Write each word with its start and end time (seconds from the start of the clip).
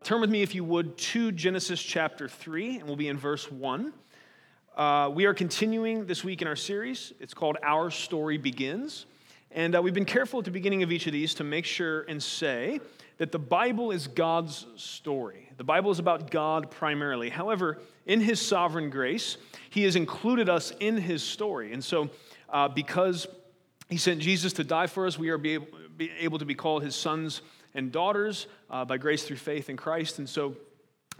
Turn 0.03 0.19
with 0.19 0.29
me, 0.29 0.41
if 0.41 0.53
you 0.53 0.65
would, 0.65 0.97
to 0.97 1.31
Genesis 1.31 1.81
chapter 1.81 2.27
3, 2.27 2.79
and 2.79 2.87
we'll 2.87 2.97
be 2.97 3.07
in 3.07 3.17
verse 3.17 3.49
1. 3.49 3.93
Uh, 4.75 5.09
we 5.15 5.23
are 5.23 5.33
continuing 5.33 6.05
this 6.05 6.25
week 6.25 6.41
in 6.41 6.47
our 6.49 6.57
series. 6.57 7.13
It's 7.21 7.33
called 7.33 7.55
Our 7.63 7.89
Story 7.89 8.37
Begins. 8.37 9.05
And 9.51 9.75
uh, 9.75 9.81
we've 9.81 9.93
been 9.93 10.05
careful 10.05 10.39
at 10.39 10.45
the 10.45 10.51
beginning 10.51 10.83
of 10.83 10.91
each 10.91 11.07
of 11.07 11.13
these 11.13 11.33
to 11.35 11.43
make 11.43 11.65
sure 11.65 12.01
and 12.01 12.21
say 12.21 12.79
that 13.17 13.31
the 13.31 13.39
Bible 13.39 13.91
is 13.91 14.07
God's 14.07 14.67
story. 14.75 15.49
The 15.57 15.63
Bible 15.63 15.89
is 15.89 15.99
about 15.99 16.29
God 16.29 16.69
primarily. 16.69 17.29
However, 17.29 17.79
in 18.05 18.21
His 18.21 18.39
sovereign 18.39 18.89
grace, 18.89 19.37
He 19.69 19.83
has 19.83 19.95
included 19.95 20.49
us 20.49 20.71
in 20.79 20.97
His 20.97 21.23
story. 21.23 21.73
And 21.73 21.83
so, 21.83 22.09
uh, 22.49 22.67
because 22.67 23.27
He 23.89 23.97
sent 23.97 24.19
Jesus 24.19 24.53
to 24.53 24.63
die 24.63 24.87
for 24.87 25.07
us, 25.07 25.17
we 25.17 25.29
are 25.29 25.37
be 25.37 25.53
able, 25.53 25.67
be 25.95 26.11
able 26.19 26.39
to 26.39 26.45
be 26.45 26.55
called 26.55 26.83
His 26.83 26.95
sons 26.95 27.41
and 27.73 27.91
daughters 27.91 28.47
uh, 28.69 28.85
by 28.85 28.97
grace 28.97 29.23
through 29.23 29.37
faith 29.37 29.69
in 29.69 29.77
Christ. 29.77 30.19
And 30.19 30.29
so 30.29 30.55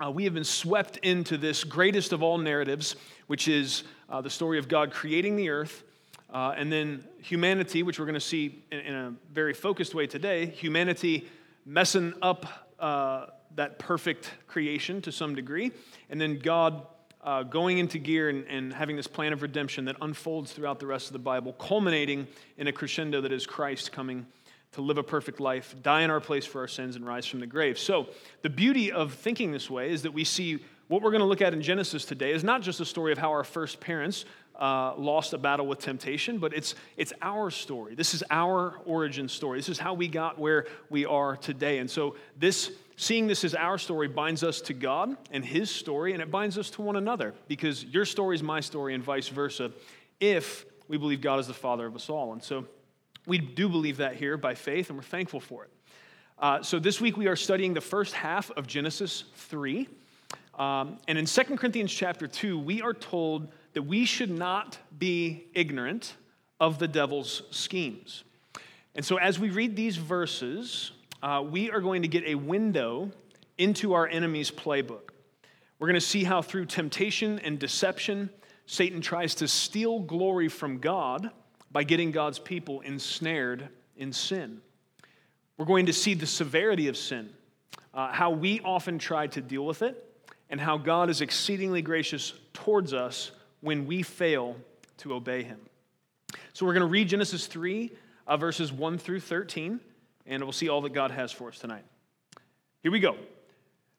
uh, 0.04 0.12
we 0.12 0.26
have 0.26 0.34
been 0.34 0.44
swept 0.44 0.98
into 0.98 1.38
this 1.38 1.64
greatest 1.64 2.14
of 2.14 2.22
all 2.22 2.38
narratives, 2.38 2.96
which 3.26 3.48
is 3.48 3.84
uh, 4.10 4.22
the 4.22 4.30
story 4.30 4.60
of 4.60 4.68
God 4.68 4.92
creating 4.92 5.36
the 5.36 5.50
earth. 5.50 5.84
Uh, 6.30 6.54
and 6.58 6.72
then 6.72 7.04
humanity, 7.22 7.84
which 7.84 8.00
we're 8.00 8.06
going 8.06 8.14
to 8.14 8.20
see 8.20 8.64
in, 8.72 8.80
in, 8.80 8.96
a 8.96 9.14
very 9.32 9.54
focused 9.54 9.96
way 9.96 10.06
today, 10.06 10.46
humanity 10.46 11.28
messing 11.66 12.14
up 12.22 12.46
uh, 12.80 13.28
that 13.56 13.80
perfect 13.80 14.32
creation 14.46 15.02
to 15.02 15.12
some 15.12 15.36
degree. 15.36 15.72
And 16.10 16.20
then 16.20 16.38
God 16.40 16.86
uh, 17.24 17.44
going 17.44 17.78
into 17.78 17.98
gear 17.98 18.30
and, 18.30 18.46
and 18.48 18.74
having 18.74 18.96
this 18.96 19.08
plan 19.08 19.34
of 19.34 19.42
redemption 19.42 19.86
that 19.86 19.96
unfolds 20.02 20.52
throughout 20.52 20.80
the 20.80 20.86
rest 20.86 21.08
of 21.08 21.14
the 21.14 21.20
Bible, 21.20 21.54
culminating 21.54 22.28
in 22.58 22.68
a 22.68 22.72
crescendo 22.72 23.22
that 23.22 23.32
is 23.32 23.46
Christ 23.46 23.92
coming 23.92 24.26
to 24.74 24.82
live 24.82 24.98
a 24.98 25.04
perfect 25.04 25.40
life, 25.40 25.76
die 25.82 26.02
in 26.02 26.10
our 26.10 26.20
place 26.20 26.46
for 26.46 26.62
our 26.62 26.68
sins, 26.68 26.96
and 26.96 27.06
rise 27.06 27.26
from 27.26 27.40
the 27.40 27.48
grave. 27.48 27.80
So, 27.80 28.08
the 28.42 28.50
beauty 28.50 28.92
of 28.92 29.14
thinking 29.14 29.52
this 29.52 29.70
way 29.70 29.92
is 29.92 30.04
that 30.04 30.14
we 30.14 30.24
see 30.24 30.60
what 30.88 31.02
we're 31.02 31.12
going 31.12 31.22
to 31.22 31.28
look 31.28 31.42
at 31.42 31.54
in 31.54 31.62
Genesis 31.62 32.06
today 32.06 32.32
is 32.32 32.44
not 32.44 32.62
just 32.62 32.80
a 32.80 32.86
story 32.86 33.12
of 33.12 33.18
how 33.18 33.32
our 33.32 33.44
first 33.44 33.80
parents 33.80 34.26
uh, 34.58 34.96
lost 34.98 35.34
a 35.34 35.38
battle 35.38 35.68
with 35.68 35.80
temptation, 35.80 36.40
but 36.40 36.54
it's, 36.54 36.76
it's 36.98 37.14
our 37.22 37.52
story. 37.52 37.96
This 37.96 38.14
is 38.14 38.24
our 38.30 38.80
origin 38.86 39.30
story. 39.30 39.60
This 39.60 39.70
is 39.70 39.80
how 39.80 39.94
we 39.94 40.08
got 40.08 40.40
where 40.40 40.66
we 40.90 41.06
are 41.06 41.38
today. 41.38 41.80
And 41.80 41.90
so, 41.90 42.16
this 42.38 42.72
seeing 42.96 43.28
this 43.28 43.44
as 43.44 43.54
our 43.54 43.78
story 43.78 44.08
binds 44.08 44.44
us 44.44 44.60
to 44.62 44.74
God 44.74 45.16
and 45.32 45.46
His 45.46 45.70
story, 45.70 46.14
and 46.14 46.22
it 46.22 46.32
binds 46.32 46.58
us 46.58 46.70
to 46.72 46.82
one 46.82 46.96
another 46.96 47.34
because 47.48 47.86
your 47.86 48.06
story 48.06 48.36
is 48.36 48.42
my 48.42 48.60
story, 48.60 48.96
and 48.96 49.04
vice 49.04 49.28
versa, 49.28 49.72
if 50.20 50.66
we 50.88 50.98
believe 50.98 51.22
God 51.22 51.40
is 51.40 51.48
the 51.48 51.54
Father 51.54 51.86
of 51.86 51.96
us 51.96 52.10
all. 52.10 52.34
And 52.34 52.44
so, 52.44 52.66
we 53.28 53.38
do 53.38 53.70
believe 53.70 53.98
that 53.98 54.16
here 54.16 54.38
by 54.38 54.56
faith, 54.56 54.90
and 54.90 54.98
we're 54.98 55.04
thankful 55.04 55.40
for 55.40 55.66
it. 55.66 55.70
Uh, 56.40 56.62
so 56.62 56.78
this 56.78 57.02
week 57.02 57.18
we 57.18 57.28
are 57.28 57.36
studying 57.36 57.74
the 57.74 57.82
first 57.82 58.14
half 58.14 58.52
of 58.52 58.68
Genesis 58.68 59.24
3. 59.36 59.88
Um, 60.58 61.00
and 61.08 61.18
in 61.18 61.26
2 61.26 61.42
Corinthians 61.58 61.92
chapter 61.92 62.28
2, 62.28 62.60
we 62.60 62.82
are 62.82 62.94
told 62.94 63.52
that 63.74 63.84
we 63.84 64.06
should 64.06 64.32
not 64.32 64.78
be 64.98 65.46
ignorant 65.54 66.16
of 66.60 66.80
the 66.80 66.88
devil's 66.88 67.44
schemes. 67.52 68.24
And 68.96 69.06
so 69.06 69.18
as 69.18 69.40
we 69.40 69.50
read 69.50 69.76
these 69.76 69.98
verses, 69.98 70.92
uh, 71.22 71.44
we 71.48 71.70
are 71.72 71.82
going 71.82 72.02
to 72.02 72.08
get 72.08 72.24
a 72.26 72.36
window 72.36 73.12
into 73.58 73.94
our 73.94 74.08
enemy's 74.08 74.50
playbook. 74.50 75.10
We're 75.80 75.88
going 75.88 76.00
to 76.00 76.02
see 76.02 76.24
how 76.24 76.42
through 76.42 76.66
temptation 76.66 77.40
and 77.40 77.60
deception, 77.60 78.32
Satan 78.66 79.02
tries 79.02 79.36
to 79.36 79.48
steal 79.48 80.00
glory 80.00 80.48
from 80.48 80.80
God 80.80 81.30
by 81.72 81.84
getting 81.84 82.12
God's 82.12 82.40
people 82.40 82.82
ensnared 82.82 83.70
in 83.96 84.12
sin. 84.12 84.62
We're 85.58 85.66
going 85.66 85.88
to 85.88 85.94
see 85.94 86.14
the 86.14 86.26
severity 86.26 86.88
of 86.88 86.98
sin, 86.98 87.30
uh, 87.94 88.12
how 88.12 88.32
we 88.32 88.62
often 88.62 88.98
try 89.00 89.28
to 89.28 89.42
deal 89.42 89.66
with 89.66 89.82
it, 89.82 90.04
and 90.50 90.60
how 90.60 90.78
God 90.78 91.10
is 91.10 91.22
exceedingly 91.22 91.82
gracious 91.82 92.34
towards 92.54 92.94
us 92.94 93.32
when 93.62 93.86
we 93.86 94.04
fail 94.04 94.56
to 94.98 95.14
obey 95.14 95.44
Him. 95.44 95.60
So 96.54 96.66
we're 96.66 96.74
going 96.74 96.82
to 96.82 96.88
read 96.88 97.10
Genesis 97.10 97.48
3, 97.48 97.92
uh, 98.26 98.38
verses 98.38 98.72
1 98.72 98.98
through 98.98 99.20
13, 99.20 99.80
and 100.26 100.44
we'll 100.44 100.52
see 100.52 100.70
all 100.70 100.82
that 100.82 100.94
God 100.94 101.12
has 101.12 101.32
for 101.32 101.50
us 101.50 101.60
tonight. 101.60 101.86
Here 102.84 102.92
we 102.92 103.00
go. 103.00 103.16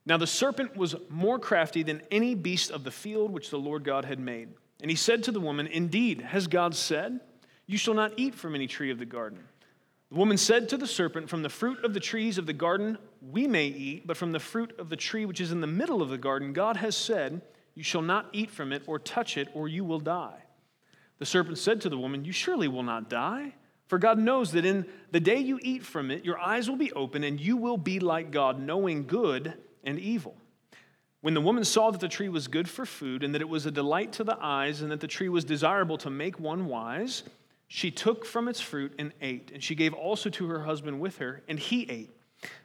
Now 0.06 0.16
the 0.16 0.26
serpent 0.26 0.76
was 0.76 0.94
more 1.08 1.38
crafty 1.38 1.82
than 1.82 2.02
any 2.10 2.34
beast 2.34 2.70
of 2.70 2.84
the 2.84 2.90
field 2.90 3.32
which 3.32 3.50
the 3.50 3.58
Lord 3.58 3.84
God 3.84 4.04
had 4.04 4.18
made. 4.18 4.48
And 4.80 4.90
he 4.90 4.96
said 4.96 5.24
to 5.24 5.32
the 5.32 5.40
woman, 5.40 5.66
Indeed, 5.66 6.20
has 6.22 6.46
God 6.46 6.74
said, 6.74 7.20
you 7.68 7.76
shall 7.76 7.94
not 7.94 8.14
eat 8.16 8.34
from 8.34 8.54
any 8.54 8.66
tree 8.66 8.90
of 8.90 8.98
the 8.98 9.04
garden. 9.04 9.40
The 10.10 10.16
woman 10.16 10.38
said 10.38 10.70
to 10.70 10.78
the 10.78 10.86
serpent, 10.86 11.28
From 11.28 11.42
the 11.42 11.50
fruit 11.50 11.84
of 11.84 11.92
the 11.92 12.00
trees 12.00 12.38
of 12.38 12.46
the 12.46 12.54
garden 12.54 12.96
we 13.20 13.46
may 13.46 13.66
eat, 13.66 14.06
but 14.06 14.16
from 14.16 14.32
the 14.32 14.40
fruit 14.40 14.74
of 14.78 14.88
the 14.88 14.96
tree 14.96 15.26
which 15.26 15.40
is 15.40 15.52
in 15.52 15.60
the 15.60 15.66
middle 15.66 16.00
of 16.00 16.08
the 16.08 16.16
garden, 16.16 16.54
God 16.54 16.78
has 16.78 16.96
said, 16.96 17.42
You 17.78 17.84
shall 17.84 18.02
not 18.02 18.30
eat 18.32 18.50
from 18.50 18.72
it 18.72 18.82
or 18.88 18.98
touch 18.98 19.36
it, 19.36 19.46
or 19.54 19.68
you 19.68 19.84
will 19.84 20.00
die. 20.00 20.42
The 21.20 21.24
serpent 21.24 21.58
said 21.58 21.80
to 21.82 21.88
the 21.88 21.96
woman, 21.96 22.24
You 22.24 22.32
surely 22.32 22.66
will 22.66 22.82
not 22.82 23.08
die. 23.08 23.54
For 23.86 23.98
God 23.98 24.18
knows 24.18 24.50
that 24.50 24.64
in 24.64 24.84
the 25.12 25.20
day 25.20 25.38
you 25.38 25.60
eat 25.62 25.84
from 25.84 26.10
it, 26.10 26.24
your 26.24 26.40
eyes 26.40 26.68
will 26.68 26.76
be 26.76 26.90
open, 26.94 27.22
and 27.22 27.38
you 27.38 27.56
will 27.56 27.76
be 27.76 28.00
like 28.00 28.32
God, 28.32 28.60
knowing 28.60 29.06
good 29.06 29.54
and 29.84 29.96
evil. 29.96 30.34
When 31.20 31.34
the 31.34 31.40
woman 31.40 31.62
saw 31.62 31.92
that 31.92 32.00
the 32.00 32.08
tree 32.08 32.28
was 32.28 32.48
good 32.48 32.68
for 32.68 32.84
food, 32.84 33.22
and 33.22 33.32
that 33.32 33.42
it 33.42 33.48
was 33.48 33.64
a 33.64 33.70
delight 33.70 34.12
to 34.14 34.24
the 34.24 34.36
eyes, 34.40 34.82
and 34.82 34.90
that 34.90 34.98
the 34.98 35.06
tree 35.06 35.28
was 35.28 35.44
desirable 35.44 35.98
to 35.98 36.10
make 36.10 36.40
one 36.40 36.66
wise, 36.66 37.22
she 37.68 37.92
took 37.92 38.26
from 38.26 38.48
its 38.48 38.60
fruit 38.60 38.92
and 38.98 39.12
ate, 39.22 39.52
and 39.54 39.62
she 39.62 39.76
gave 39.76 39.94
also 39.94 40.30
to 40.30 40.48
her 40.48 40.64
husband 40.64 40.98
with 40.98 41.18
her, 41.18 41.44
and 41.46 41.60
he 41.60 41.88
ate. 41.88 42.10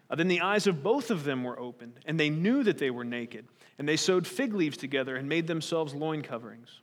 Uh, 0.09 0.15
then 0.15 0.27
the 0.27 0.41
eyes 0.41 0.65
of 0.65 0.81
both 0.81 1.11
of 1.11 1.23
them 1.23 1.43
were 1.43 1.59
opened, 1.59 1.99
and 2.07 2.19
they 2.19 2.31
knew 2.31 2.63
that 2.63 2.79
they 2.79 2.89
were 2.89 3.05
naked, 3.05 3.45
and 3.77 3.87
they 3.87 3.97
sewed 3.97 4.27
fig 4.27 4.53
leaves 4.53 4.77
together 4.77 5.15
and 5.15 5.27
made 5.27 5.47
themselves 5.47 5.93
loin 5.93 6.21
coverings. 6.21 6.81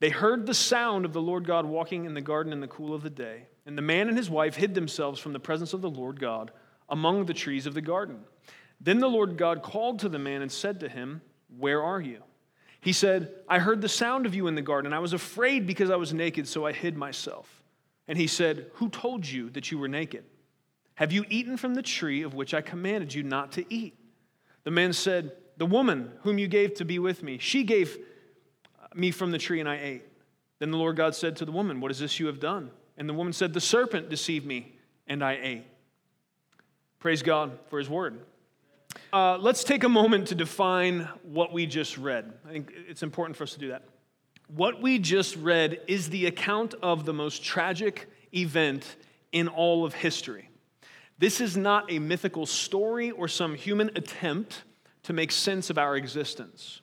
They 0.00 0.10
heard 0.10 0.46
the 0.46 0.54
sound 0.54 1.04
of 1.04 1.12
the 1.12 1.22
Lord 1.22 1.44
God 1.44 1.66
walking 1.66 2.04
in 2.04 2.14
the 2.14 2.20
garden 2.20 2.52
in 2.52 2.60
the 2.60 2.68
cool 2.68 2.94
of 2.94 3.02
the 3.02 3.10
day, 3.10 3.46
and 3.66 3.76
the 3.76 3.82
man 3.82 4.08
and 4.08 4.16
his 4.16 4.30
wife 4.30 4.54
hid 4.54 4.74
themselves 4.74 5.18
from 5.18 5.32
the 5.32 5.40
presence 5.40 5.72
of 5.72 5.80
the 5.80 5.90
Lord 5.90 6.20
God 6.20 6.52
among 6.88 7.26
the 7.26 7.34
trees 7.34 7.66
of 7.66 7.74
the 7.74 7.80
garden. 7.80 8.20
Then 8.80 8.98
the 8.98 9.08
Lord 9.08 9.36
God 9.36 9.62
called 9.62 10.00
to 10.00 10.08
the 10.08 10.18
man 10.18 10.42
and 10.42 10.52
said 10.52 10.80
to 10.80 10.88
him, 10.88 11.20
Where 11.56 11.82
are 11.82 12.00
you? 12.00 12.22
He 12.80 12.92
said, 12.92 13.34
I 13.48 13.58
heard 13.58 13.80
the 13.80 13.88
sound 13.88 14.24
of 14.24 14.34
you 14.34 14.46
in 14.46 14.54
the 14.54 14.62
garden. 14.62 14.86
And 14.86 14.94
I 14.94 15.00
was 15.00 15.12
afraid 15.12 15.66
because 15.66 15.90
I 15.90 15.96
was 15.96 16.14
naked, 16.14 16.46
so 16.46 16.64
I 16.64 16.72
hid 16.72 16.96
myself. 16.96 17.62
And 18.06 18.16
he 18.16 18.26
said, 18.26 18.70
Who 18.74 18.88
told 18.88 19.26
you 19.26 19.50
that 19.50 19.70
you 19.70 19.78
were 19.78 19.88
naked? 19.88 20.24
Have 20.94 21.12
you 21.12 21.24
eaten 21.28 21.56
from 21.56 21.74
the 21.74 21.82
tree 21.82 22.22
of 22.22 22.34
which 22.34 22.54
I 22.54 22.60
commanded 22.60 23.12
you 23.12 23.22
not 23.22 23.52
to 23.52 23.72
eat? 23.72 23.94
The 24.64 24.70
man 24.70 24.92
said, 24.92 25.32
The 25.58 25.66
woman 25.66 26.12
whom 26.22 26.38
you 26.38 26.48
gave 26.48 26.74
to 26.74 26.84
be 26.84 26.98
with 26.98 27.22
me, 27.22 27.38
she 27.38 27.64
gave 27.64 27.98
me 28.94 29.10
from 29.10 29.32
the 29.32 29.38
tree 29.38 29.60
and 29.60 29.68
I 29.68 29.76
ate. 29.76 30.02
Then 30.60 30.70
the 30.70 30.78
Lord 30.78 30.96
God 30.96 31.14
said 31.14 31.36
to 31.36 31.44
the 31.44 31.52
woman, 31.52 31.80
What 31.80 31.90
is 31.90 31.98
this 31.98 32.18
you 32.18 32.26
have 32.26 32.40
done? 32.40 32.70
And 32.96 33.08
the 33.08 33.14
woman 33.14 33.32
said, 33.32 33.52
The 33.52 33.60
serpent 33.60 34.08
deceived 34.08 34.46
me 34.46 34.72
and 35.06 35.22
I 35.22 35.38
ate. 35.40 35.64
Praise 37.00 37.22
God 37.22 37.58
for 37.68 37.78
his 37.78 37.88
word. 37.88 38.20
Uh, 39.12 39.36
let's 39.38 39.64
take 39.64 39.84
a 39.84 39.88
moment 39.88 40.28
to 40.28 40.34
define 40.34 41.08
what 41.22 41.52
we 41.52 41.66
just 41.66 41.98
read. 41.98 42.32
I 42.48 42.52
think 42.52 42.72
it's 42.88 43.02
important 43.02 43.36
for 43.36 43.44
us 43.44 43.52
to 43.52 43.58
do 43.58 43.68
that. 43.68 43.84
What 44.48 44.80
we 44.80 44.98
just 44.98 45.36
read 45.36 45.80
is 45.86 46.08
the 46.08 46.26
account 46.26 46.74
of 46.82 47.04
the 47.04 47.12
most 47.12 47.44
tragic 47.44 48.08
event 48.34 48.96
in 49.32 49.48
all 49.48 49.84
of 49.84 49.94
history. 49.94 50.48
This 51.18 51.40
is 51.40 51.56
not 51.56 51.90
a 51.90 51.98
mythical 51.98 52.46
story 52.46 53.10
or 53.10 53.28
some 53.28 53.54
human 53.54 53.90
attempt 53.94 54.62
to 55.08 55.14
make 55.14 55.32
sense 55.32 55.70
of 55.70 55.78
our 55.78 55.96
existence. 55.96 56.82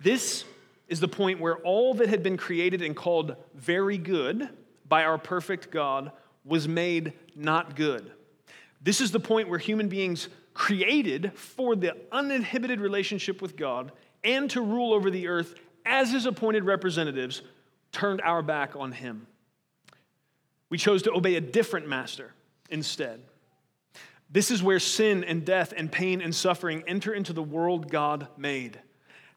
This 0.00 0.46
is 0.88 1.00
the 1.00 1.06
point 1.06 1.38
where 1.38 1.58
all 1.58 1.92
that 1.92 2.08
had 2.08 2.22
been 2.22 2.38
created 2.38 2.80
and 2.80 2.96
called 2.96 3.36
very 3.54 3.98
good 3.98 4.48
by 4.88 5.04
our 5.04 5.18
perfect 5.18 5.70
God 5.70 6.12
was 6.46 6.66
made 6.66 7.12
not 7.36 7.76
good. 7.76 8.10
This 8.80 9.02
is 9.02 9.10
the 9.10 9.20
point 9.20 9.50
where 9.50 9.58
human 9.58 9.90
beings 9.90 10.30
created 10.54 11.32
for 11.34 11.76
the 11.76 11.94
uninhibited 12.10 12.80
relationship 12.80 13.42
with 13.42 13.54
God 13.54 13.92
and 14.24 14.48
to 14.48 14.62
rule 14.62 14.94
over 14.94 15.10
the 15.10 15.28
earth 15.28 15.54
as 15.84 16.10
his 16.10 16.24
appointed 16.24 16.64
representatives, 16.64 17.42
turned 17.92 18.22
our 18.22 18.40
back 18.40 18.74
on 18.76 18.92
him. 18.92 19.26
We 20.70 20.78
chose 20.78 21.02
to 21.02 21.12
obey 21.12 21.34
a 21.34 21.40
different 21.42 21.86
master 21.86 22.32
instead. 22.70 23.20
This 24.32 24.50
is 24.50 24.62
where 24.62 24.80
sin 24.80 25.24
and 25.24 25.44
death 25.44 25.74
and 25.76 25.92
pain 25.92 26.22
and 26.22 26.34
suffering 26.34 26.82
enter 26.86 27.12
into 27.12 27.34
the 27.34 27.42
world 27.42 27.90
God 27.90 28.28
made. 28.38 28.80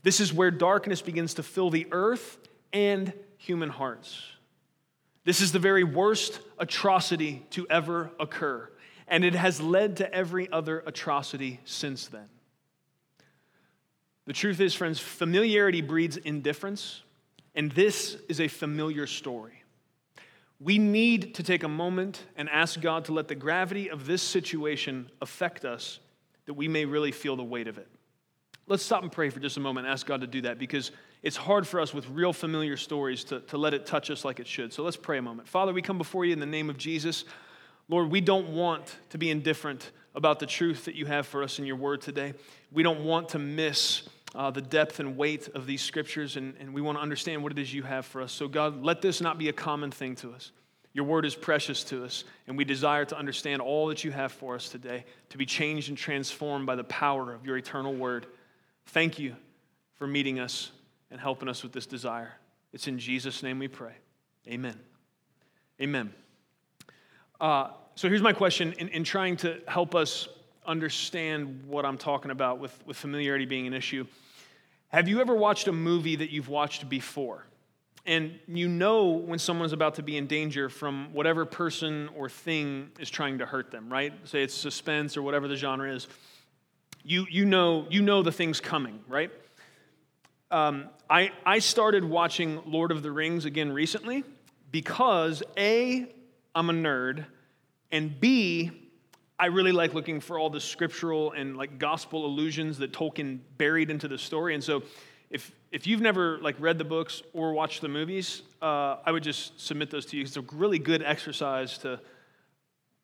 This 0.03 0.21
is 0.21 0.33
where 0.33 0.51
darkness 0.51 1.01
begins 1.01 1.33
to 1.33 1.43
fill 1.43 1.69
the 1.69 1.87
earth 1.91 2.37
and 2.71 3.11
human 3.37 3.69
hearts. 3.69 4.23
This 5.25 5.41
is 5.41 5.51
the 5.51 5.59
very 5.59 5.83
worst 5.83 6.39
atrocity 6.57 7.45
to 7.49 7.67
ever 7.69 8.11
occur, 8.19 8.69
and 9.07 9.25
it 9.25 9.35
has 9.35 9.59
led 9.59 9.97
to 9.97 10.13
every 10.13 10.49
other 10.49 10.81
atrocity 10.85 11.59
since 11.65 12.07
then. 12.07 12.29
The 14.27 14.33
truth 14.33 14.61
is, 14.61 14.73
friends, 14.73 14.99
familiarity 14.99 15.81
breeds 15.81 16.17
indifference, 16.17 17.01
and 17.53 17.71
this 17.71 18.17
is 18.29 18.39
a 18.39 18.47
familiar 18.47 19.07
story. 19.07 19.63
We 20.65 20.79
need 20.79 21.35
to 21.35 21.43
take 21.43 21.61
a 21.61 21.67
moment 21.67 22.23
and 22.35 22.49
ask 22.49 22.81
God 22.81 23.05
to 23.05 23.13
let 23.13 23.27
the 23.27 23.35
gravity 23.35 23.91
of 23.91 24.07
this 24.07 24.23
situation 24.23 25.11
affect 25.21 25.63
us 25.63 25.99
that 26.47 26.55
we 26.55 26.67
may 26.67 26.85
really 26.85 27.11
feel 27.11 27.35
the 27.35 27.43
weight 27.43 27.67
of 27.67 27.77
it. 27.77 27.87
Let's 28.65 28.81
stop 28.81 29.03
and 29.03 29.11
pray 29.11 29.29
for 29.29 29.39
just 29.39 29.57
a 29.57 29.59
moment 29.59 29.85
and 29.85 29.93
ask 29.93 30.07
God 30.07 30.21
to 30.21 30.27
do 30.27 30.41
that 30.41 30.57
because 30.57 30.89
it's 31.21 31.37
hard 31.37 31.67
for 31.67 31.79
us 31.79 31.93
with 31.93 32.09
real 32.09 32.33
familiar 32.33 32.77
stories 32.77 33.23
to, 33.25 33.41
to 33.41 33.59
let 33.59 33.75
it 33.75 33.85
touch 33.85 34.09
us 34.09 34.25
like 34.25 34.39
it 34.39 34.47
should. 34.47 34.73
So 34.73 34.81
let's 34.81 34.97
pray 34.97 35.19
a 35.19 35.21
moment. 35.21 35.47
Father, 35.47 35.71
we 35.71 35.83
come 35.83 35.99
before 35.99 36.25
you 36.25 36.33
in 36.33 36.39
the 36.39 36.47
name 36.47 36.71
of 36.71 36.79
Jesus. 36.79 37.25
Lord, 37.87 38.09
we 38.09 38.19
don't 38.19 38.49
want 38.49 38.97
to 39.11 39.19
be 39.19 39.29
indifferent 39.29 39.91
about 40.15 40.39
the 40.39 40.47
truth 40.47 40.85
that 40.85 40.95
you 40.95 41.05
have 41.05 41.27
for 41.27 41.43
us 41.43 41.59
in 41.59 41.67
your 41.67 41.75
word 41.75 42.01
today. 42.01 42.33
We 42.71 42.81
don't 42.81 43.03
want 43.03 43.29
to 43.29 43.39
miss 43.39 44.09
uh, 44.35 44.51
the 44.51 44.61
depth 44.61 44.99
and 44.99 45.15
weight 45.15 45.47
of 45.55 45.65
these 45.65 45.81
scriptures, 45.81 46.35
and, 46.35 46.55
and 46.59 46.73
we 46.73 46.81
want 46.81 46.97
to 46.97 47.01
understand 47.01 47.41
what 47.41 47.51
it 47.51 47.59
is 47.59 47.73
you 47.73 47.83
have 47.83 48.05
for 48.05 48.21
us. 48.21 48.31
So, 48.31 48.47
God, 48.47 48.83
let 48.83 49.01
this 49.01 49.21
not 49.21 49.37
be 49.37 49.49
a 49.49 49.53
common 49.53 49.91
thing 49.91 50.15
to 50.17 50.33
us. 50.33 50.51
Your 50.93 51.05
word 51.05 51.25
is 51.25 51.35
precious 51.35 51.83
to 51.85 52.03
us, 52.03 52.25
and 52.47 52.57
we 52.57 52.65
desire 52.65 53.05
to 53.05 53.17
understand 53.17 53.61
all 53.61 53.87
that 53.87 54.03
you 54.03 54.11
have 54.11 54.31
for 54.31 54.55
us 54.55 54.69
today, 54.69 55.05
to 55.29 55.37
be 55.37 55.45
changed 55.45 55.89
and 55.89 55.97
transformed 55.97 56.65
by 56.65 56.75
the 56.75 56.83
power 56.83 57.33
of 57.33 57.45
your 57.45 57.57
eternal 57.57 57.93
word. 57.93 58.27
Thank 58.87 59.19
you 59.19 59.35
for 59.95 60.07
meeting 60.07 60.39
us 60.39 60.71
and 61.11 61.19
helping 61.19 61.49
us 61.49 61.63
with 61.63 61.71
this 61.71 61.85
desire. 61.85 62.33
It's 62.73 62.87
in 62.87 62.99
Jesus' 62.99 63.41
name 63.41 63.59
we 63.59 63.67
pray. 63.67 63.93
Amen. 64.47 64.77
Amen. 65.81 66.13
Uh, 67.39 67.69
so 67.95 68.09
here's 68.09 68.21
my 68.21 68.33
question 68.33 68.73
in, 68.73 68.89
in 68.89 69.03
trying 69.03 69.37
to 69.37 69.59
help 69.67 69.95
us 69.95 70.27
understand 70.65 71.63
what 71.67 71.85
I'm 71.85 71.97
talking 71.97 72.31
about 72.31 72.59
with, 72.59 72.77
with 72.85 72.97
familiarity 72.97 73.45
being 73.45 73.67
an 73.67 73.73
issue. 73.73 74.05
Have 74.95 75.09
you 75.09 75.19
ever 75.19 75.35
watched 75.35 75.67
a 75.67 75.73
movie 75.73 76.15
that 76.15 76.29
you've 76.29 76.47
watched 76.47 76.87
before? 76.87 77.45
And 78.05 78.39
you 78.47 78.69
know 78.69 79.07
when 79.07 79.39
someone's 79.39 79.73
about 79.73 79.95
to 79.95 80.03
be 80.03 80.15
in 80.15 80.25
danger 80.25 80.69
from 80.69 81.09
whatever 81.11 81.43
person 81.43 82.09
or 82.15 82.29
thing 82.29 82.91
is 82.97 83.09
trying 83.09 83.39
to 83.39 83.45
hurt 83.45 83.71
them, 83.71 83.91
right? 83.91 84.13
Say 84.23 84.41
it's 84.41 84.53
suspense 84.53 85.17
or 85.17 85.21
whatever 85.21 85.49
the 85.49 85.57
genre 85.57 85.93
is. 85.93 86.07
You, 87.03 87.27
you, 87.29 87.43
know, 87.43 87.87
you 87.89 88.01
know 88.01 88.23
the 88.23 88.31
thing's 88.31 88.61
coming, 88.61 89.01
right? 89.09 89.31
Um, 90.49 90.85
I, 91.09 91.33
I 91.45 91.59
started 91.59 92.05
watching 92.05 92.61
Lord 92.65 92.91
of 92.91 93.03
the 93.03 93.11
Rings 93.11 93.43
again 93.43 93.73
recently 93.73 94.23
because 94.71 95.43
A, 95.57 96.07
I'm 96.55 96.69
a 96.69 96.73
nerd, 96.73 97.25
and 97.91 98.17
B, 98.17 98.71
I 99.37 99.47
really 99.47 99.73
like 99.73 99.93
looking 99.93 100.21
for 100.21 100.39
all 100.39 100.49
the 100.49 100.61
scriptural 100.61 101.33
and 101.33 101.57
like 101.57 101.77
gospel 101.77 102.25
allusions 102.25 102.77
that 102.77 102.93
Tolkien 102.93 103.39
buried 103.57 103.91
into 103.91 104.07
the 104.07 104.17
story. 104.17 104.53
And 104.53 104.63
so 104.63 104.83
if, 105.29 105.51
if 105.71 105.85
you've 105.85 106.01
never 106.01 106.37
like 106.39 106.55
read 106.59 106.77
the 106.77 106.85
books 106.85 107.21
or 107.33 107.53
watched 107.53 107.81
the 107.81 107.89
movies, 107.89 108.43
uh, 108.61 108.97
I 109.05 109.11
would 109.11 109.23
just 109.23 109.59
submit 109.59 109.91
those 109.91 110.05
to 110.07 110.17
you. 110.17 110.23
It's 110.23 110.37
a 110.37 110.41
really 110.53 110.79
good 110.79 111.03
exercise 111.03 111.77
to, 111.79 111.99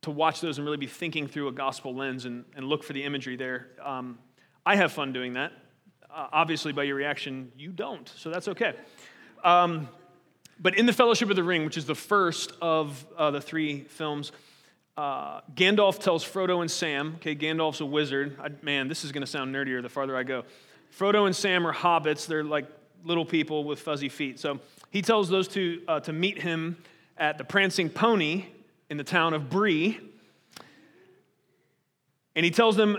to 0.03 0.11
watch 0.11 0.39
those 0.39 0.57
and 0.57 0.65
really 0.65 0.77
be 0.77 0.87
thinking 0.87 1.27
through 1.27 1.49
a 1.49 1.51
gospel 1.51 1.93
lens 1.93 2.25
and, 2.25 2.45
and 2.55 2.65
look 2.65 2.83
for 2.83 2.93
the 2.93 3.03
imagery 3.03 3.35
there. 3.35 3.67
Um, 3.83 4.17
I 4.65 4.77
have 4.77 4.93
fun 4.93 5.11
doing 5.11 5.33
that. 5.33 5.51
Uh, 6.09 6.27
obviously, 6.31 6.71
by 6.71 6.83
your 6.83 6.95
reaction, 6.95 7.51
you 7.57 7.71
don't, 7.71 8.07
so 8.15 8.29
that's 8.29 8.47
okay. 8.47 8.73
Um, 9.43 9.89
but 10.59 10.77
in 10.77 10.85
the 10.85 10.93
Fellowship 10.93 11.29
of 11.29 11.35
the 11.35 11.43
Ring, 11.43 11.65
which 11.65 11.77
is 11.77 11.85
the 11.85 11.95
first 11.95 12.53
of 12.61 13.05
uh, 13.17 13.31
the 13.31 13.41
three 13.41 13.81
films, 13.81 14.31
uh, 14.97 15.41
Gandalf 15.55 15.99
tells 15.99 16.23
Frodo 16.23 16.61
and 16.61 16.69
Sam, 16.69 17.15
okay, 17.15 17.35
Gandalf's 17.35 17.81
a 17.81 17.85
wizard. 17.85 18.37
I, 18.41 18.49
man, 18.61 18.87
this 18.87 19.03
is 19.03 19.11
going 19.11 19.21
to 19.21 19.27
sound 19.27 19.53
nerdier 19.53 19.81
the 19.81 19.89
farther 19.89 20.15
I 20.15 20.23
go. 20.23 20.43
Frodo 20.97 21.25
and 21.25 21.35
Sam 21.35 21.65
are 21.65 21.73
hobbits, 21.73 22.27
they're 22.27 22.43
like 22.43 22.65
little 23.03 23.25
people 23.25 23.63
with 23.63 23.79
fuzzy 23.79 24.09
feet. 24.09 24.39
So 24.39 24.59
he 24.89 25.01
tells 25.01 25.29
those 25.29 25.47
two 25.47 25.81
uh, 25.87 26.01
to 26.01 26.13
meet 26.13 26.41
him 26.41 26.77
at 27.17 27.37
the 27.37 27.43
Prancing 27.43 27.89
Pony 27.89 28.45
in 28.89 28.97
the 28.97 29.03
town 29.03 29.33
of 29.33 29.49
Bree. 29.49 29.99
And 32.35 32.45
he 32.45 32.51
tells 32.51 32.75
them 32.75 32.97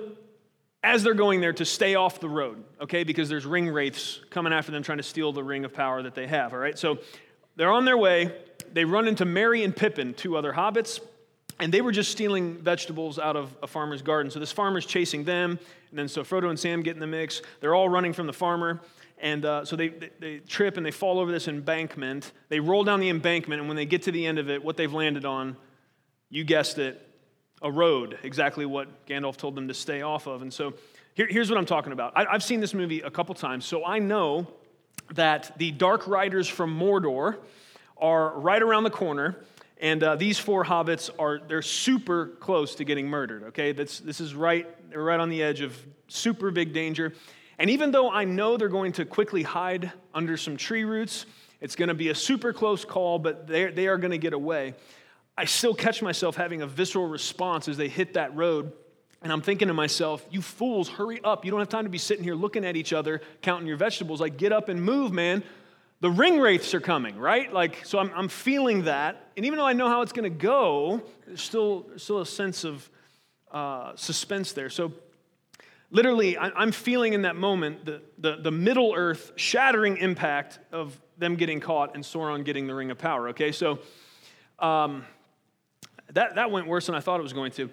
as 0.82 1.02
they're 1.02 1.14
going 1.14 1.40
there 1.40 1.52
to 1.52 1.64
stay 1.64 1.94
off 1.94 2.18
the 2.18 2.28
road, 2.28 2.64
okay, 2.80 3.04
because 3.04 3.28
there's 3.28 3.46
ring 3.46 3.68
wraiths 3.68 4.20
coming 4.30 4.52
after 4.52 4.72
them 4.72 4.82
trying 4.82 4.98
to 4.98 5.04
steal 5.04 5.32
the 5.32 5.44
ring 5.44 5.64
of 5.64 5.72
power 5.72 6.02
that 6.02 6.14
they 6.14 6.26
have, 6.26 6.52
all 6.52 6.58
right? 6.58 6.78
So 6.78 6.98
they're 7.56 7.70
on 7.70 7.84
their 7.84 7.96
way. 7.96 8.34
They 8.72 8.84
run 8.84 9.06
into 9.06 9.24
Merry 9.24 9.62
and 9.62 9.76
Pippin, 9.76 10.14
two 10.14 10.36
other 10.36 10.52
hobbits, 10.52 11.00
and 11.60 11.72
they 11.72 11.81
were 11.81 11.93
just 11.93 12.10
stealing 12.10 12.56
vegetables 12.58 13.19
out 13.19 13.37
of 13.37 13.54
a 13.62 13.66
farmer's 13.66 14.02
garden. 14.02 14.31
So 14.31 14.40
this 14.40 14.52
farmer's 14.52 14.87
chasing 14.87 15.25
them, 15.25 15.58
and 15.90 15.99
then 15.99 16.08
so 16.08 16.22
Frodo 16.22 16.49
and 16.49 16.58
Sam 16.58 16.82
get 16.82 16.94
in 16.94 17.00
the 17.00 17.06
mix. 17.06 17.43
They're 17.60 17.75
all 17.75 17.88
running 17.88 18.12
from 18.12 18.26
the 18.26 18.32
farmer. 18.32 18.81
And 19.19 19.44
uh, 19.44 19.64
so 19.64 19.76
they, 19.76 19.88
they, 19.88 20.10
they, 20.19 20.38
trip 20.38 20.76
and 20.76 20.84
they 20.84 20.90
fall 20.90 21.20
over 21.20 21.31
this 21.31 21.46
embankment. 21.46 22.32
They 22.49 22.58
roll 22.58 22.82
down 22.82 22.99
the 22.99 23.08
embankment, 23.08 23.60
and 23.60 23.69
when 23.69 23.76
they 23.76 23.87
get 23.87 24.02
to 24.02 24.12
the 24.12 24.26
end 24.26 24.40
of 24.40 24.50
it, 24.50 24.64
what 24.64 24.76
they've 24.76 24.93
landed 24.93 25.25
on, 25.25 25.56
you 26.28 26.43
guessed 26.43 26.78
it, 26.78 27.08
a 27.62 27.70
road, 27.70 28.19
exactly 28.25 28.66
what 28.66 29.06
Gandalf 29.06 29.37
told 29.37 29.54
them 29.54 29.69
to 29.69 29.75
stay 29.75 30.02
off 30.02 30.26
of. 30.26 30.43
And 30.43 30.52
so 30.52 30.75
here, 31.14 31.28
here's 31.28 31.49
what 31.49 31.58
I'm 31.58 31.66
talking 31.66 31.93
about. 31.93 32.12
I, 32.16 32.26
I've 32.26 32.43
seen 32.43 32.58
this 32.58 32.75
movie 32.75 33.00
a 33.00 33.10
couple 33.10 33.34
times, 33.37 33.64
so 33.64 33.84
I 33.84 34.00
know 34.00 34.49
that 35.14 35.56
the 35.56 35.70
Dark 35.70 36.08
Riders 36.08 36.49
from 36.49 36.76
Mordor 36.76 37.38
are 37.96 38.38
right 38.40 38.60
around 38.60 38.82
the 38.82 38.90
corner. 38.90 39.37
And 39.82 40.02
uh, 40.02 40.14
these 40.14 40.38
four 40.38 40.64
hobbits 40.64 41.11
are, 41.19 41.40
they're 41.46 41.61
super 41.61 42.29
close 42.38 42.76
to 42.76 42.84
getting 42.84 43.08
murdered, 43.08 43.43
okay? 43.49 43.73
This 43.73 44.00
is 44.00 44.32
right, 44.34 44.67
they're 44.88 45.02
right 45.02 45.20
on 45.20 45.29
the 45.29 45.43
edge 45.43 45.61
of 45.61 45.76
super 46.06 46.52
big 46.52 46.73
danger. 46.73 47.12
And 47.58 47.69
even 47.69 47.90
though 47.90 48.08
I 48.08 48.25
know 48.25 48.56
they're 48.56 48.69
going 48.69 48.93
to 48.93 49.05
quickly 49.05 49.43
hide 49.43 49.90
under 50.14 50.37
some 50.37 50.56
tree 50.56 50.84
roots, 50.84 51.26
it's 51.61 51.75
going 51.76 51.88
to 51.88 51.94
be 51.94 52.11
a 52.11 52.14
super 52.14 52.52
close 52.52 52.84
call, 52.84 53.19
but 53.19 53.46
they 53.46 53.70
they 53.70 53.87
are 53.88 53.99
going 53.99 54.12
to 54.12 54.19
get 54.19 54.32
away. 54.32 54.75
I 55.37 55.46
still 55.46 55.75
catch 55.75 56.00
myself 56.00 56.37
having 56.37 56.62
a 56.62 56.67
visceral 56.67 57.08
response 57.08 57.69
as 57.69 57.76
they 57.76 57.88
hit 57.88 58.14
that 58.14 58.35
road. 58.37 58.73
And 59.23 59.32
I'm 59.32 59.43
thinking 59.43 59.69
to 59.69 59.75
myself, 59.75 60.26
you 60.31 60.43
fools, 60.43 60.88
hurry 60.88 61.20
up. 61.23 61.44
You 61.44 61.50
don't 61.50 61.61
have 61.61 61.69
time 61.69 61.85
to 61.85 61.90
be 61.90 61.99
sitting 61.99 62.25
here 62.25 62.35
looking 62.35 62.64
at 62.64 62.76
each 62.76 62.93
other, 62.93 63.20
counting 63.40 63.69
your 63.69 63.76
vegetables. 63.76 64.20
Like, 64.20 64.37
get 64.37 64.52
up 64.52 64.69
and 64.69 64.82
move, 64.82 65.12
man. 65.12 65.44
The 66.02 66.10
ring 66.10 66.40
wraiths 66.40 66.75
are 66.75 66.81
coming, 66.81 67.16
right? 67.16 67.52
Like, 67.52 67.87
so 67.87 68.00
I'm, 68.00 68.10
I'm 68.16 68.26
feeling 68.26 68.87
that. 68.87 69.30
And 69.37 69.47
even 69.47 69.56
though 69.56 69.64
I 69.64 69.73
know 69.73 69.88
how 69.88 70.02
it's 70.02 70.11
going 70.11 70.25
to 70.25 70.37
go, 70.37 71.00
there's 71.25 71.40
still, 71.40 71.87
still 71.97 72.18
a 72.18 72.26
sense 72.26 72.64
of 72.64 72.90
uh, 73.52 73.92
suspense 73.94 74.50
there. 74.50 74.68
So, 74.68 74.92
literally, 75.92 76.37
I'm 76.37 76.73
feeling 76.73 77.12
in 77.12 77.23
that 77.23 77.37
moment 77.37 77.85
the, 77.85 78.02
the, 78.18 78.35
the 78.35 78.50
Middle 78.50 78.94
Earth 78.97 79.30
shattering 79.37 79.97
impact 79.99 80.59
of 80.73 81.00
them 81.18 81.37
getting 81.37 81.61
caught 81.61 81.94
and 81.94 82.02
Sauron 82.02 82.44
getting 82.44 82.66
the 82.66 82.75
Ring 82.75 82.90
of 82.90 82.99
Power, 82.99 83.28
okay? 83.28 83.52
So, 83.52 83.78
um, 84.59 85.04
that, 86.14 86.35
that 86.35 86.50
went 86.50 86.66
worse 86.66 86.87
than 86.87 86.97
I 86.97 87.00
thought 87.00 87.21
it 87.21 87.23
was 87.23 87.32
going 87.32 87.52
to. 87.52 87.71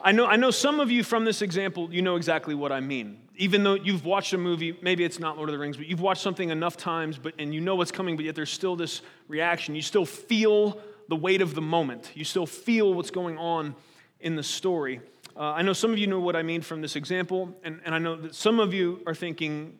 I 0.00 0.10
know, 0.10 0.26
I 0.26 0.34
know 0.34 0.50
some 0.50 0.80
of 0.80 0.90
you 0.90 1.04
from 1.04 1.24
this 1.24 1.42
example, 1.42 1.94
you 1.94 2.02
know 2.02 2.16
exactly 2.16 2.56
what 2.56 2.72
I 2.72 2.80
mean. 2.80 3.20
Even 3.40 3.62
though 3.62 3.74
you've 3.74 4.04
watched 4.04 4.32
a 4.32 4.38
movie, 4.38 4.76
maybe 4.82 5.04
it's 5.04 5.20
not 5.20 5.36
Lord 5.36 5.48
of 5.48 5.52
the 5.52 5.58
Rings, 5.58 5.76
but 5.76 5.86
you've 5.86 6.00
watched 6.00 6.22
something 6.22 6.50
enough 6.50 6.76
times 6.76 7.18
but, 7.18 7.34
and 7.38 7.54
you 7.54 7.60
know 7.60 7.76
what's 7.76 7.92
coming, 7.92 8.16
but 8.16 8.24
yet 8.24 8.34
there's 8.34 8.50
still 8.50 8.74
this 8.74 9.00
reaction. 9.28 9.76
You 9.76 9.82
still 9.82 10.04
feel 10.04 10.80
the 11.08 11.16
weight 11.16 11.40
of 11.40 11.54
the 11.54 11.62
moment, 11.62 12.10
you 12.14 12.24
still 12.24 12.46
feel 12.46 12.92
what's 12.92 13.10
going 13.10 13.38
on 13.38 13.74
in 14.20 14.36
the 14.36 14.42
story. 14.42 15.00
Uh, 15.36 15.52
I 15.52 15.62
know 15.62 15.72
some 15.72 15.92
of 15.92 15.98
you 15.98 16.08
know 16.08 16.18
what 16.18 16.34
I 16.34 16.42
mean 16.42 16.60
from 16.60 16.82
this 16.82 16.96
example, 16.96 17.54
and, 17.62 17.80
and 17.84 17.94
I 17.94 17.98
know 17.98 18.16
that 18.16 18.34
some 18.34 18.58
of 18.58 18.74
you 18.74 19.00
are 19.06 19.14
thinking, 19.14 19.78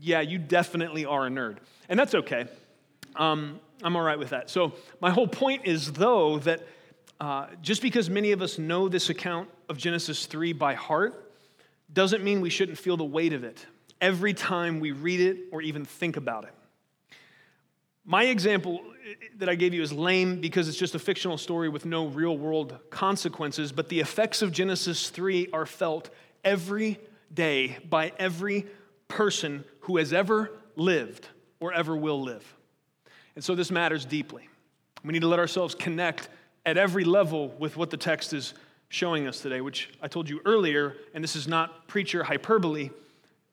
yeah, 0.00 0.22
you 0.22 0.38
definitely 0.38 1.04
are 1.04 1.26
a 1.26 1.28
nerd. 1.30 1.58
And 1.88 2.00
that's 2.00 2.14
okay. 2.14 2.46
Um, 3.14 3.60
I'm 3.82 3.96
all 3.96 4.02
right 4.02 4.18
with 4.18 4.30
that. 4.30 4.48
So, 4.48 4.72
my 5.00 5.10
whole 5.10 5.28
point 5.28 5.66
is, 5.66 5.92
though, 5.92 6.38
that 6.40 6.66
uh, 7.20 7.48
just 7.60 7.82
because 7.82 8.08
many 8.08 8.32
of 8.32 8.40
us 8.42 8.58
know 8.58 8.88
this 8.88 9.10
account 9.10 9.48
of 9.68 9.76
Genesis 9.76 10.26
3 10.26 10.54
by 10.54 10.74
heart 10.74 11.23
doesn't 11.94 12.22
mean 12.22 12.40
we 12.40 12.50
shouldn't 12.50 12.78
feel 12.78 12.96
the 12.96 13.04
weight 13.04 13.32
of 13.32 13.44
it 13.44 13.64
every 14.00 14.34
time 14.34 14.80
we 14.80 14.92
read 14.92 15.20
it 15.20 15.38
or 15.52 15.62
even 15.62 15.84
think 15.84 16.16
about 16.16 16.44
it. 16.44 16.52
My 18.04 18.24
example 18.24 18.82
that 19.38 19.48
I 19.48 19.54
gave 19.54 19.72
you 19.72 19.80
is 19.80 19.92
lame 19.92 20.40
because 20.40 20.68
it's 20.68 20.76
just 20.76 20.94
a 20.94 20.98
fictional 20.98 21.38
story 21.38 21.68
with 21.70 21.86
no 21.86 22.06
real 22.06 22.36
world 22.36 22.78
consequences, 22.90 23.72
but 23.72 23.88
the 23.88 24.00
effects 24.00 24.42
of 24.42 24.52
Genesis 24.52 25.08
3 25.08 25.48
are 25.52 25.64
felt 25.64 26.10
every 26.44 26.98
day 27.32 27.78
by 27.88 28.12
every 28.18 28.66
person 29.08 29.64
who 29.80 29.96
has 29.96 30.12
ever 30.12 30.50
lived 30.76 31.28
or 31.60 31.72
ever 31.72 31.96
will 31.96 32.20
live. 32.20 32.44
And 33.36 33.42
so 33.42 33.54
this 33.54 33.70
matters 33.70 34.04
deeply. 34.04 34.48
We 35.02 35.12
need 35.12 35.22
to 35.22 35.28
let 35.28 35.38
ourselves 35.38 35.74
connect 35.74 36.28
at 36.66 36.76
every 36.76 37.04
level 37.04 37.48
with 37.58 37.76
what 37.76 37.90
the 37.90 37.96
text 37.96 38.32
is 38.32 38.54
showing 38.88 39.26
us 39.26 39.40
today, 39.40 39.60
which 39.60 39.90
I 40.00 40.08
told 40.08 40.28
you 40.28 40.40
earlier, 40.44 40.96
and 41.14 41.22
this 41.22 41.36
is 41.36 41.48
not 41.48 41.88
preacher 41.88 42.24
hyperbole, 42.24 42.90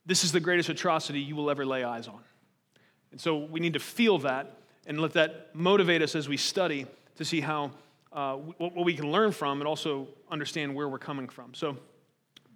this 0.05 0.23
is 0.23 0.31
the 0.31 0.39
greatest 0.39 0.69
atrocity 0.69 1.19
you 1.19 1.35
will 1.35 1.49
ever 1.49 1.65
lay 1.65 1.83
eyes 1.83 2.07
on. 2.07 2.19
And 3.11 3.19
so 3.19 3.37
we 3.37 3.59
need 3.59 3.73
to 3.73 3.79
feel 3.79 4.19
that 4.19 4.57
and 4.85 4.99
let 4.99 5.13
that 5.13 5.53
motivate 5.53 6.01
us 6.01 6.15
as 6.15 6.27
we 6.27 6.37
study 6.37 6.85
to 7.17 7.25
see 7.25 7.41
how 7.41 7.71
uh, 8.11 8.35
what, 8.35 8.75
we 8.83 8.93
can 8.93 9.11
learn 9.11 9.31
from 9.31 9.61
and 9.61 9.67
also 9.67 10.07
understand 10.29 10.73
where 10.75 10.89
we're 10.89 10.99
coming 10.99 11.29
from. 11.29 11.53
So, 11.53 11.77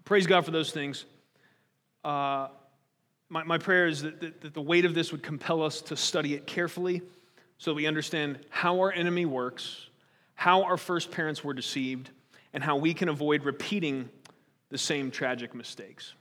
praise 0.03 0.27
God 0.27 0.43
for 0.43 0.51
those 0.51 0.71
things. 0.71 1.05
Uh, 2.03 2.49
my, 3.29 3.43
my 3.43 3.57
prayer 3.57 3.87
is 3.87 4.01
that, 4.01 4.19
that, 4.19 4.41
that 4.41 4.53
the 4.53 4.61
weight 4.61 4.85
of 4.85 4.93
this 4.93 5.11
would 5.11 5.23
compel 5.23 5.63
us 5.63 5.81
to 5.83 5.95
study 5.95 6.33
it 6.33 6.45
carefully 6.45 7.01
so 7.57 7.73
we 7.73 7.87
understand 7.87 8.39
how 8.49 8.79
our 8.79 8.91
enemy 8.91 9.25
works, 9.25 9.87
how 10.35 10.63
our 10.63 10.77
first 10.77 11.09
parents 11.09 11.43
were 11.43 11.53
deceived, 11.53 12.11
and 12.55 12.63
how 12.63 12.77
we 12.77 12.93
can 12.93 13.09
avoid 13.09 13.43
repeating 13.43 14.09
the 14.69 14.77
same 14.77 15.11
tragic 15.11 15.53
mistakes. 15.53 16.13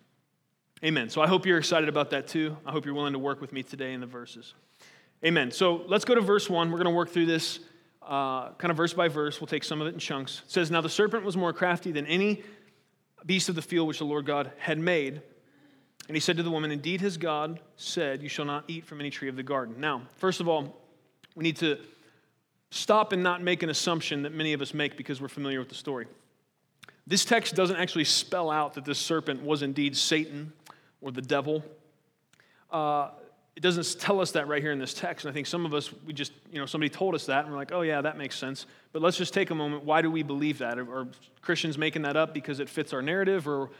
Amen. 0.84 1.08
So 1.08 1.22
I 1.22 1.28
hope 1.28 1.46
you're 1.46 1.58
excited 1.58 1.88
about 1.88 2.10
that 2.10 2.26
too. 2.26 2.56
I 2.66 2.72
hope 2.72 2.84
you're 2.84 2.94
willing 2.94 3.12
to 3.12 3.20
work 3.20 3.40
with 3.40 3.52
me 3.52 3.62
today 3.62 3.92
in 3.92 4.00
the 4.00 4.06
verses. 4.06 4.52
Amen. 5.24 5.52
So 5.52 5.84
let's 5.86 6.04
go 6.04 6.14
to 6.14 6.20
verse 6.20 6.50
one. 6.50 6.70
We're 6.72 6.78
going 6.78 6.90
to 6.90 6.94
work 6.94 7.10
through 7.10 7.26
this 7.26 7.60
uh, 8.02 8.50
kind 8.50 8.72
of 8.72 8.76
verse 8.76 8.92
by 8.92 9.06
verse. 9.06 9.40
We'll 9.40 9.46
take 9.46 9.62
some 9.62 9.80
of 9.80 9.86
it 9.86 9.94
in 9.94 10.00
chunks. 10.00 10.42
It 10.44 10.50
says, 10.50 10.72
Now 10.72 10.80
the 10.80 10.88
serpent 10.88 11.24
was 11.24 11.36
more 11.36 11.52
crafty 11.52 11.92
than 11.92 12.04
any 12.06 12.42
beast 13.24 13.48
of 13.48 13.54
the 13.54 13.62
field 13.62 13.86
which 13.86 13.98
the 13.98 14.04
Lord 14.04 14.26
God 14.26 14.50
had 14.58 14.78
made. 14.78 15.22
And 16.08 16.16
he 16.16 16.20
said 16.20 16.36
to 16.36 16.42
the 16.42 16.50
woman, 16.50 16.72
Indeed, 16.72 17.00
has 17.00 17.16
God 17.16 17.60
said, 17.76 18.22
You 18.24 18.28
shall 18.28 18.44
not 18.44 18.64
eat 18.66 18.84
from 18.84 18.98
any 18.98 19.10
tree 19.10 19.28
of 19.28 19.36
the 19.36 19.44
garden. 19.44 19.76
Now, 19.78 20.02
first 20.16 20.40
of 20.40 20.48
all, 20.48 20.82
we 21.36 21.44
need 21.44 21.56
to 21.58 21.78
stop 22.70 23.12
and 23.12 23.22
not 23.22 23.40
make 23.40 23.62
an 23.62 23.70
assumption 23.70 24.24
that 24.24 24.32
many 24.32 24.52
of 24.52 24.60
us 24.60 24.74
make 24.74 24.96
because 24.96 25.20
we're 25.20 25.28
familiar 25.28 25.60
with 25.60 25.68
the 25.68 25.76
story. 25.76 26.06
This 27.06 27.24
text 27.24 27.54
doesn't 27.54 27.76
actually 27.76 28.04
spell 28.04 28.50
out 28.50 28.74
that 28.74 28.84
this 28.84 28.98
serpent 28.98 29.42
was 29.42 29.62
indeed 29.62 29.96
Satan 29.96 30.52
or 31.00 31.10
the 31.10 31.22
devil. 31.22 31.62
Uh, 32.70 33.10
it 33.56 33.62
doesn't 33.62 34.00
tell 34.00 34.20
us 34.20 34.32
that 34.32 34.48
right 34.48 34.62
here 34.62 34.72
in 34.72 34.78
this 34.78 34.94
text. 34.94 35.24
And 35.24 35.30
I 35.30 35.34
think 35.34 35.46
some 35.46 35.64
of 35.64 35.74
us, 35.74 35.90
we 36.06 36.12
just, 36.12 36.32
you 36.50 36.58
know, 36.58 36.66
somebody 36.66 36.88
told 36.88 37.14
us 37.14 37.26
that 37.26 37.44
and 37.44 37.52
we're 37.52 37.58
like, 37.58 37.72
oh, 37.72 37.82
yeah, 37.82 38.00
that 38.00 38.16
makes 38.16 38.36
sense. 38.36 38.66
But 38.92 39.02
let's 39.02 39.16
just 39.16 39.32
take 39.34 39.50
a 39.50 39.54
moment. 39.54 39.84
Why 39.84 40.02
do 40.02 40.10
we 40.10 40.22
believe 40.22 40.58
that? 40.58 40.78
Are 40.78 41.06
Christians 41.40 41.78
making 41.78 42.02
that 42.02 42.16
up 42.16 42.34
because 42.34 42.58
it 42.58 42.68
fits 42.68 42.92
our 42.92 43.02
narrative 43.02 43.46
or 43.46 43.70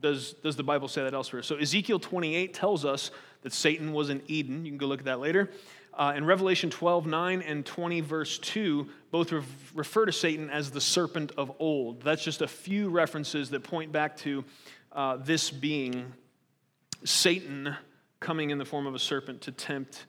does, 0.00 0.34
does 0.34 0.56
the 0.56 0.62
Bible 0.62 0.88
say 0.88 1.02
that 1.02 1.12
elsewhere? 1.12 1.42
So 1.42 1.56
Ezekiel 1.56 1.98
28 1.98 2.54
tells 2.54 2.84
us 2.84 3.10
that 3.42 3.52
Satan 3.52 3.92
was 3.92 4.08
in 4.08 4.22
Eden. 4.28 4.64
You 4.64 4.70
can 4.70 4.78
go 4.78 4.86
look 4.86 5.00
at 5.00 5.06
that 5.06 5.20
later. 5.20 5.50
Uh, 5.98 6.12
in 6.16 6.24
Revelation 6.24 6.70
12, 6.70 7.06
9 7.06 7.42
and 7.42 7.66
20, 7.66 8.00
verse 8.02 8.38
2, 8.38 8.88
both 9.10 9.32
re- 9.32 9.42
refer 9.74 10.06
to 10.06 10.12
Satan 10.12 10.48
as 10.48 10.70
the 10.70 10.80
serpent 10.80 11.32
of 11.36 11.52
old. 11.58 12.02
That's 12.02 12.22
just 12.22 12.40
a 12.40 12.46
few 12.46 12.88
references 12.88 13.50
that 13.50 13.64
point 13.64 13.90
back 13.90 14.16
to 14.18 14.44
uh, 14.92 15.16
this 15.16 15.50
being 15.50 16.12
Satan 17.04 17.74
coming 18.20 18.50
in 18.50 18.58
the 18.58 18.64
form 18.64 18.86
of 18.86 18.94
a 18.94 18.98
serpent 18.98 19.42
to 19.42 19.52
tempt 19.52 20.06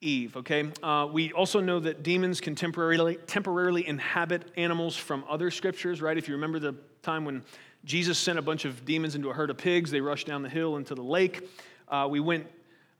Eve, 0.00 0.36
okay? 0.36 0.70
Uh, 0.82 1.08
we 1.10 1.32
also 1.32 1.60
know 1.60 1.80
that 1.80 2.02
demons 2.02 2.40
can 2.40 2.54
temporarily, 2.54 3.16
temporarily 3.26 3.86
inhabit 3.86 4.42
animals 4.56 4.96
from 4.96 5.24
other 5.28 5.50
scriptures, 5.50 6.00
right? 6.00 6.16
If 6.16 6.28
you 6.28 6.34
remember 6.34 6.58
the 6.58 6.76
time 7.02 7.24
when 7.24 7.42
Jesus 7.86 8.18
sent 8.18 8.38
a 8.38 8.42
bunch 8.42 8.64
of 8.64 8.84
demons 8.84 9.14
into 9.14 9.30
a 9.30 9.32
herd 9.32 9.48
of 9.48 9.58
pigs. 9.58 9.92
They 9.92 10.00
rushed 10.00 10.26
down 10.26 10.42
the 10.42 10.48
hill 10.48 10.76
into 10.76 10.94
the 10.96 11.02
lake. 11.02 11.48
Uh, 11.88 12.08
we 12.10 12.18
went, 12.18 12.48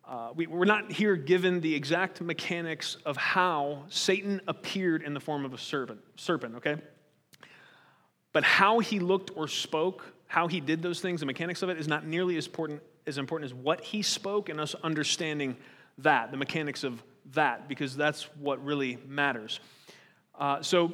uh, 0.08 0.30
we, 0.34 0.46
we're 0.46 0.64
not 0.64 0.92
here 0.92 1.16
given 1.16 1.60
the 1.60 1.74
exact 1.74 2.20
mechanics 2.20 2.96
of 3.04 3.16
how 3.16 3.84
Satan 3.88 4.40
appeared 4.46 5.02
in 5.02 5.14
the 5.14 5.20
form 5.20 5.44
of 5.44 5.52
a 5.52 5.58
serpent, 5.58 6.00
serpent, 6.16 6.56
okay? 6.56 6.76
But 8.32 8.44
how 8.44 8.78
he 8.78 9.00
looked 9.00 9.32
or 9.34 9.48
spoke, 9.48 10.04
how 10.28 10.46
he 10.46 10.60
did 10.60 10.80
those 10.80 11.00
things, 11.00 11.20
the 11.20 11.26
mechanics 11.26 11.62
of 11.62 11.70
it 11.70 11.78
is 11.78 11.88
not 11.88 12.06
nearly 12.06 12.36
as 12.36 12.46
important 12.46 12.82
as 13.06 13.18
important 13.18 13.50
as 13.50 13.54
what 13.54 13.80
he 13.82 14.02
spoke 14.02 14.48
and 14.48 14.60
us 14.60 14.74
understanding 14.82 15.56
that, 15.98 16.30
the 16.30 16.36
mechanics 16.36 16.84
of 16.84 17.02
that, 17.32 17.68
because 17.68 17.96
that's 17.96 18.24
what 18.36 18.64
really 18.64 18.98
matters. 19.06 19.60
Uh, 20.34 20.60
so 20.60 20.92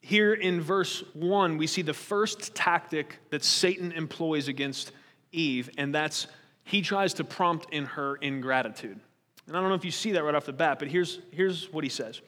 here 0.00 0.34
in 0.34 0.60
verse 0.60 1.04
1, 1.14 1.56
we 1.56 1.66
see 1.66 1.82
the 1.82 1.94
first 1.94 2.54
tactic 2.54 3.18
that 3.30 3.44
Satan 3.44 3.92
employs 3.92 4.48
against 4.48 4.92
Eve, 5.30 5.70
and 5.78 5.94
that's 5.94 6.26
he 6.64 6.82
tries 6.82 7.14
to 7.14 7.24
prompt 7.24 7.72
in 7.72 7.86
her 7.86 8.16
ingratitude. 8.16 8.98
And 9.46 9.56
I 9.56 9.60
don't 9.60 9.68
know 9.68 9.74
if 9.74 9.84
you 9.84 9.90
see 9.90 10.12
that 10.12 10.22
right 10.22 10.34
off 10.34 10.46
the 10.46 10.52
bat, 10.52 10.78
but 10.78 10.88
here's, 10.88 11.18
here's 11.32 11.72
what 11.72 11.84
he 11.84 11.90
says. 11.90 12.20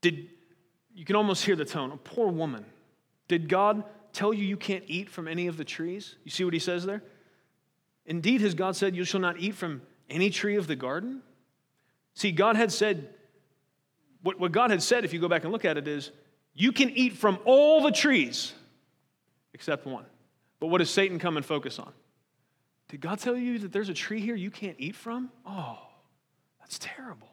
Did, 0.00 0.28
you 0.94 1.04
can 1.04 1.16
almost 1.16 1.44
hear 1.44 1.56
the 1.56 1.64
tone. 1.64 1.90
A 1.90 1.96
poor 1.96 2.28
woman. 2.28 2.64
Did 3.28 3.48
God 3.48 3.82
tell 4.12 4.32
you 4.32 4.44
you 4.44 4.56
can't 4.56 4.84
eat 4.86 5.10
from 5.10 5.26
any 5.26 5.48
of 5.48 5.56
the 5.56 5.64
trees? 5.64 6.16
You 6.24 6.30
see 6.30 6.44
what 6.44 6.54
he 6.54 6.60
says 6.60 6.86
there? 6.86 7.02
Indeed, 8.06 8.40
has 8.42 8.54
God 8.54 8.76
said, 8.76 8.94
You 8.94 9.04
shall 9.04 9.20
not 9.20 9.38
eat 9.38 9.56
from 9.56 9.82
any 10.08 10.30
tree 10.30 10.56
of 10.56 10.68
the 10.68 10.76
garden? 10.76 11.22
See, 12.14 12.32
God 12.32 12.56
had 12.56 12.72
said, 12.72 13.08
what, 14.22 14.40
what 14.40 14.50
God 14.50 14.70
had 14.70 14.82
said, 14.82 15.04
if 15.04 15.12
you 15.12 15.20
go 15.20 15.28
back 15.28 15.44
and 15.44 15.52
look 15.52 15.64
at 15.64 15.76
it, 15.76 15.86
is, 15.86 16.10
you 16.54 16.72
can 16.72 16.90
eat 16.90 17.12
from 17.12 17.38
all 17.44 17.82
the 17.82 17.92
trees 17.92 18.54
except 19.52 19.86
one. 19.86 20.04
But 20.58 20.68
what 20.68 20.78
does 20.78 20.90
Satan 20.90 21.18
come 21.18 21.36
and 21.36 21.44
focus 21.44 21.78
on? 21.78 21.92
Did 22.88 23.00
God 23.00 23.18
tell 23.18 23.36
you 23.36 23.58
that 23.60 23.72
there's 23.72 23.88
a 23.88 23.94
tree 23.94 24.20
here 24.20 24.36
you 24.36 24.50
can't 24.50 24.76
eat 24.78 24.94
from? 24.94 25.30
Oh, 25.44 25.78
that's 26.60 26.78
terrible. 26.78 27.28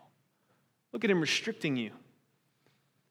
Look 0.92 1.04
at 1.04 1.12
him 1.12 1.22
restricting 1.22 1.76
you. 1.76 1.92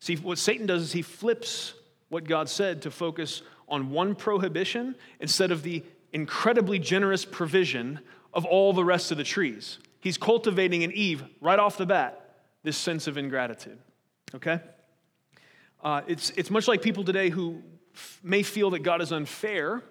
See, 0.01 0.17
what 0.17 0.39
Satan 0.39 0.67
does 0.67 0.83
is 0.83 0.93
he 0.93 1.03
flips 1.03 1.75
what 2.09 2.25
God 2.25 2.49
said 2.49 2.83
to 2.83 2.91
focus 2.91 3.43
on 3.69 3.91
one 3.91 4.15
prohibition 4.15 4.97
instead 5.21 5.51
of 5.51 5.63
the 5.63 5.85
incredibly 6.13 6.79
generous 6.79 7.25
provision 7.25 8.01
of 8.35 8.45
all 8.45 8.73
the 8.73 8.85
rest 8.85 9.11
of 9.13 9.19
the 9.19 9.25
trees. 9.25 9.79
He's 10.01 10.19
cultivating 10.19 10.83
in 10.83 10.93
Eve, 10.93 11.25
right 11.41 11.59
off 11.59 11.77
the 11.77 11.87
bat, 11.87 12.37
this 12.65 12.77
sense 12.77 13.07
of 13.07 13.17
ingratitude. 13.17 13.79
Okay? 14.35 14.61
Uh, 15.83 16.03
it's, 16.07 16.31
it's 16.31 16.51
much 16.51 16.69
like 16.69 16.83
people 16.83 17.05
today 17.05 17.31
who 17.31 17.63
f- 17.95 18.21
may 18.23 18.43
feel 18.43 18.71
that 18.71 18.81
God 18.81 19.01
is 19.01 19.13
unfair 19.13 19.83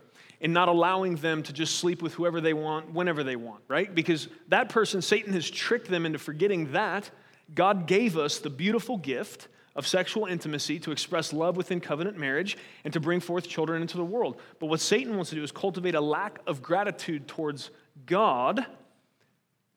in 0.42 0.52
not 0.52 0.68
allowing 0.68 1.16
them 1.18 1.44
to 1.44 1.54
just 1.54 1.78
sleep 1.78 2.02
with 2.02 2.14
whoever 2.16 2.42
they 2.42 2.54
want, 2.54 2.92
whenever 2.92 3.24
they 3.24 3.36
want, 3.36 3.64
right? 3.68 3.94
Because 3.94 4.28
that 4.50 4.70
person, 4.70 5.02
Satan 5.02 5.32
has 5.34 5.50
tricked 5.50 5.88
them 5.88 6.06
into 6.06 6.20
forgetting 6.20 6.74
that 6.74 7.10
God 7.54 7.86
gave 7.86 8.18
us 8.18 8.40
the 8.40 8.50
beautiful 8.50 8.98
gift 8.98 9.48
of 9.76 9.88
sexual 9.88 10.26
intimacy 10.26 10.80
to 10.80 10.92
express 10.92 11.32
love 11.32 11.56
within 11.56 11.80
covenant 11.80 12.18
marriage 12.18 12.58
and 12.84 12.92
to 12.92 13.00
bring 13.00 13.20
forth 13.20 13.48
children 13.48 13.82
into 13.82 13.98
the 13.98 14.04
world. 14.04 14.40
But 14.60 14.66
what 14.66 14.82
Satan 14.82 15.16
wants 15.16 15.30
to 15.30 15.36
do 15.36 15.44
is 15.44 15.52
cultivate 15.52 15.96
a 15.96 16.02
lack 16.02 16.40
of 16.48 16.62
gratitude 16.62 17.28
towards 17.28 17.70
God 18.06 18.66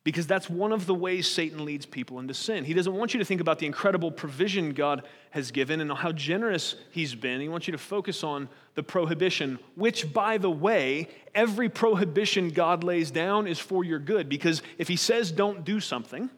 because 0.04 0.26
that's 0.26 0.50
one 0.50 0.70
of 0.70 0.84
the 0.84 0.94
ways 0.94 1.26
Satan 1.26 1.64
leads 1.64 1.86
people 1.86 2.18
into 2.18 2.34
sin. 2.34 2.64
He 2.64 2.74
doesn't 2.74 2.92
want 2.92 3.14
you 3.14 3.18
to 3.18 3.24
think 3.24 3.40
about 3.40 3.58
the 3.58 3.64
incredible 3.64 4.10
provision 4.10 4.74
God 4.74 5.02
has 5.30 5.50
given 5.50 5.80
and 5.80 5.90
how 5.90 6.12
generous 6.12 6.76
He's 6.90 7.14
been. 7.14 7.40
He 7.40 7.48
wants 7.48 7.66
you 7.66 7.72
to 7.72 7.78
focus 7.78 8.22
on 8.22 8.50
the 8.74 8.82
prohibition, 8.82 9.58
which, 9.76 10.12
by 10.12 10.36
the 10.36 10.50
way, 10.50 11.08
every 11.34 11.70
prohibition 11.70 12.50
God 12.50 12.84
lays 12.84 13.10
down 13.10 13.46
is 13.46 13.58
for 13.58 13.82
your 13.82 13.98
good. 13.98 14.28
Because 14.28 14.62
if 14.76 14.88
He 14.88 14.96
says 14.96 15.32
don't 15.32 15.64
do 15.64 15.80
something, 15.80 16.28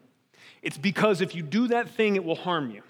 it's 0.61 0.77
because 0.77 1.19
if 1.19 1.35
you 1.35 1.43
do 1.43 1.67
that 1.67 1.89
thing, 1.89 2.15
it 2.15 2.23
will 2.23 2.35
harm 2.35 2.71
you. 2.71 2.83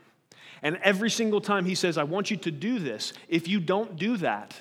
And 0.61 0.77
every 0.83 1.09
single 1.09 1.41
time 1.41 1.65
He 1.65 1.75
says, 1.75 1.97
I 1.97 2.03
want 2.03 2.29
you 2.29 2.37
to 2.37 2.51
do 2.51 2.77
this, 2.77 3.13
if 3.27 3.47
you 3.47 3.59
don't 3.59 3.95
do 3.95 4.17
that, 4.17 4.55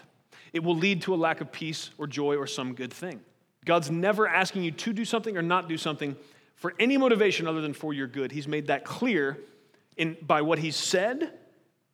it 0.54 0.64
will 0.64 0.76
lead 0.76 1.02
to 1.02 1.14
a 1.14 1.16
lack 1.16 1.42
of 1.42 1.52
peace 1.52 1.90
or 1.98 2.06
joy 2.06 2.36
or 2.36 2.46
some 2.46 2.74
good 2.74 2.92
thing. 2.92 3.20
God's 3.66 3.90
never 3.90 4.26
asking 4.26 4.62
you 4.62 4.70
to 4.70 4.92
do 4.94 5.04
something 5.04 5.36
or 5.36 5.42
not 5.42 5.68
do 5.68 5.76
something 5.76 6.16
for 6.54 6.72
any 6.78 6.96
motivation 6.96 7.46
other 7.46 7.60
than 7.60 7.74
for 7.74 7.92
your 7.92 8.06
good. 8.06 8.32
He's 8.32 8.48
made 8.48 8.68
that 8.68 8.84
clear 8.84 9.38
in, 9.98 10.16
by 10.22 10.40
what 10.40 10.58
He's 10.58 10.76
said. 10.76 11.32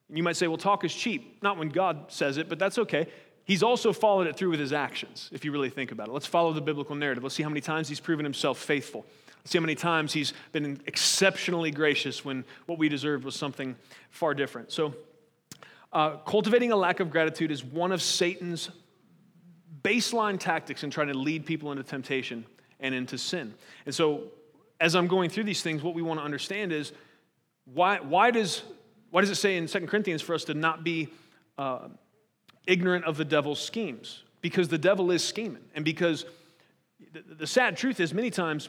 You 0.08 0.22
might 0.22 0.36
say, 0.36 0.46
well, 0.46 0.58
talk 0.58 0.84
is 0.84 0.94
cheap. 0.94 1.42
Not 1.42 1.56
when 1.56 1.70
God 1.70 2.12
says 2.12 2.36
it, 2.36 2.48
but 2.48 2.58
that's 2.58 2.78
okay. 2.78 3.08
He's 3.44 3.62
also 3.62 3.92
followed 3.92 4.26
it 4.26 4.36
through 4.36 4.50
with 4.50 4.60
his 4.60 4.72
actions, 4.72 5.28
if 5.32 5.44
you 5.44 5.50
really 5.50 5.70
think 5.70 5.90
about 5.90 6.08
it. 6.08 6.12
Let's 6.12 6.26
follow 6.26 6.52
the 6.52 6.60
biblical 6.60 6.94
narrative. 6.94 7.24
Let's 7.24 7.34
see 7.34 7.42
how 7.42 7.48
many 7.48 7.60
times 7.60 7.88
he's 7.88 7.98
proven 7.98 8.24
himself 8.24 8.58
faithful. 8.58 9.04
Let's 9.38 9.50
see 9.50 9.58
how 9.58 9.62
many 9.62 9.74
times 9.74 10.12
he's 10.12 10.32
been 10.52 10.80
exceptionally 10.86 11.72
gracious 11.72 12.24
when 12.24 12.44
what 12.66 12.78
we 12.78 12.88
deserved 12.88 13.24
was 13.24 13.34
something 13.34 13.74
far 14.10 14.34
different. 14.34 14.70
So, 14.70 14.94
uh, 15.92 16.18
cultivating 16.18 16.70
a 16.70 16.76
lack 16.76 17.00
of 17.00 17.10
gratitude 17.10 17.50
is 17.50 17.64
one 17.64 17.90
of 17.90 18.00
Satan's 18.00 18.70
baseline 19.82 20.38
tactics 20.38 20.84
in 20.84 20.90
trying 20.90 21.08
to 21.08 21.16
lead 21.16 21.44
people 21.46 21.72
into 21.72 21.82
temptation 21.82 22.44
and 22.80 22.94
into 22.94 23.18
sin. 23.18 23.54
And 23.86 23.94
so, 23.94 24.24
as 24.80 24.94
I'm 24.94 25.06
going 25.06 25.30
through 25.30 25.44
these 25.44 25.62
things, 25.62 25.82
what 25.82 25.94
we 25.94 26.02
want 26.02 26.18
to 26.20 26.24
understand 26.24 26.72
is 26.72 26.92
why, 27.64 28.00
why, 28.00 28.30
does, 28.30 28.62
why 29.10 29.20
does 29.20 29.30
it 29.30 29.36
say 29.36 29.56
in 29.56 29.66
2 29.66 29.86
Corinthians 29.86 30.20
for 30.22 30.34
us 30.34 30.44
to 30.44 30.54
not 30.54 30.82
be 30.82 31.08
uh, 31.56 31.88
ignorant 32.66 33.04
of 33.04 33.16
the 33.16 33.24
devil's 33.24 33.60
schemes? 33.62 34.24
Because 34.40 34.68
the 34.68 34.78
devil 34.78 35.12
is 35.12 35.22
scheming. 35.22 35.62
And 35.74 35.84
because 35.84 36.24
the, 37.12 37.22
the 37.34 37.46
sad 37.46 37.76
truth 37.76 38.00
is, 38.00 38.12
many 38.12 38.30
times, 38.30 38.68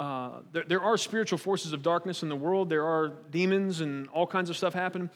uh, 0.00 0.40
there, 0.50 0.64
there 0.66 0.80
are 0.80 0.96
spiritual 0.96 1.38
forces 1.38 1.72
of 1.72 1.82
darkness 1.82 2.24
in 2.24 2.28
the 2.28 2.36
world, 2.36 2.68
there 2.68 2.84
are 2.84 3.12
demons 3.30 3.80
and 3.80 4.08
all 4.08 4.26
kinds 4.26 4.50
of 4.50 4.56
stuff 4.56 4.74
happen, 4.74 5.08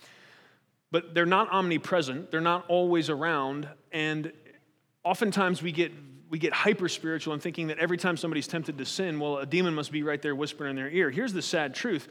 but 0.93 1.15
they're 1.15 1.27
not 1.27 1.51
omnipresent, 1.51 2.31
they're 2.31 2.41
not 2.41 2.65
always 2.69 3.11
around, 3.11 3.69
and 3.91 4.33
oftentimes 5.07 5.63
we 5.63 5.73
get 5.73 5.93
we 6.29 6.41
get 6.41 6.53
hyper 6.53 6.89
spiritual 6.89 7.33
and 7.35 7.41
thinking 7.41 7.69
that 7.69 7.79
every 7.79 7.97
time 7.97 8.17
somebody's 8.17 8.49
tempted 8.49 8.77
to 8.79 8.85
sin, 8.85 9.21
well, 9.21 9.39
a 9.39 9.47
demon 9.47 9.73
must 9.73 9.93
be 9.93 10.03
right 10.03 10.21
there 10.21 10.35
whispering 10.35 10.71
in 10.71 10.77
their 10.77 10.91
ear. 10.91 11.09
Here's 11.09 11.33
the 11.33 11.43
sad 11.43 11.75
truth 11.75 12.09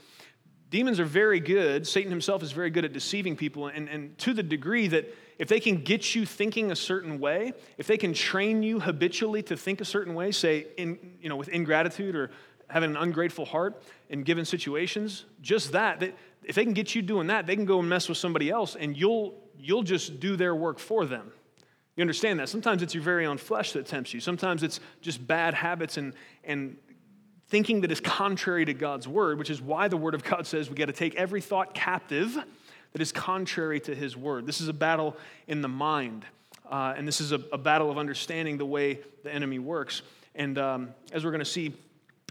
demons 0.69 0.99
are 0.99 1.05
very 1.05 1.39
good. 1.39 1.85
Satan 1.85 2.09
himself 2.11 2.41
is 2.41 2.51
very 2.51 2.69
good 2.69 2.85
at 2.85 2.91
deceiving 2.93 3.35
people, 3.35 3.67
and, 3.67 3.87
and 3.87 4.17
to 4.17 4.33
the 4.33 4.43
degree 4.43 4.87
that 4.87 5.13
if 5.37 5.47
they 5.47 5.59
can 5.59 5.83
get 5.83 6.15
you 6.15 6.25
thinking 6.25 6.71
a 6.71 6.75
certain 6.75 7.19
way, 7.19 7.53
if 7.77 7.87
they 7.87 7.97
can 7.97 8.13
train 8.13 8.63
you 8.63 8.79
habitually 8.79 9.43
to 9.43 9.57
think 9.57 9.81
a 9.81 9.85
certain 9.85 10.15
way, 10.15 10.31
say 10.31 10.67
in, 10.77 11.17
you 11.21 11.29
know, 11.29 11.35
with 11.35 11.49
ingratitude 11.49 12.15
or 12.15 12.31
having 12.69 12.91
an 12.91 12.97
ungrateful 12.97 13.45
heart 13.45 13.83
in 14.09 14.23
given 14.23 14.43
situations, 14.43 15.25
just 15.41 15.73
that, 15.73 15.99
that, 15.99 16.15
if 16.43 16.55
they 16.55 16.63
can 16.63 16.73
get 16.73 16.95
you 16.95 17.01
doing 17.01 17.27
that, 17.27 17.45
they 17.45 17.55
can 17.55 17.65
go 17.65 17.79
and 17.79 17.87
mess 17.87 18.09
with 18.09 18.17
somebody 18.17 18.49
else 18.49 18.75
and 18.75 18.97
you'll, 18.97 19.35
you'll 19.57 19.83
just 19.83 20.19
do 20.19 20.35
their 20.35 20.55
work 20.55 20.79
for 20.79 21.05
them. 21.05 21.31
You 21.95 22.01
understand 22.01 22.39
that? 22.39 22.49
Sometimes 22.49 22.81
it's 22.81 22.93
your 22.93 23.03
very 23.03 23.25
own 23.25 23.37
flesh 23.37 23.71
that 23.71 23.85
tempts 23.85 24.13
you. 24.13 24.19
Sometimes 24.19 24.63
it's 24.63 24.79
just 25.01 25.25
bad 25.25 25.53
habits 25.53 25.97
and, 25.97 26.13
and 26.43 26.75
thinking 27.47 27.81
that 27.81 27.91
is 27.91 28.01
contrary 28.01 28.65
to 28.65 28.73
God's 28.73 29.07
word, 29.07 29.37
which 29.37 29.49
is 29.49 29.61
why 29.61 29.87
the 29.87 29.97
word 29.97 30.13
of 30.13 30.23
God 30.23 30.45
says 30.45 30.69
we 30.69 30.75
got 30.75 30.87
to 30.87 30.93
take 30.93 31.15
every 31.15 31.41
thought 31.41 31.73
captive 31.73 32.37
that 32.91 33.01
is 33.01 33.11
contrary 33.11 33.79
to 33.81 33.95
his 33.95 34.17
word. 34.17 34.45
This 34.45 34.61
is 34.61 34.67
a 34.67 34.73
battle 34.73 35.15
in 35.47 35.61
the 35.61 35.67
mind, 35.67 36.25
uh, 36.69 36.93
and 36.97 37.07
this 37.07 37.21
is 37.21 37.31
a, 37.31 37.41
a, 37.51 37.57
battle 37.57 37.91
of 37.91 37.97
understanding 37.97 38.57
the 38.57 38.65
way 38.65 38.99
the 39.23 39.33
enemy 39.33 39.59
works. 39.59 40.01
And 40.33 40.57
um, 40.57 40.89
as 41.11 41.23
we're 41.23 41.31
going 41.31 41.39
to 41.39 41.45
see 41.45 41.73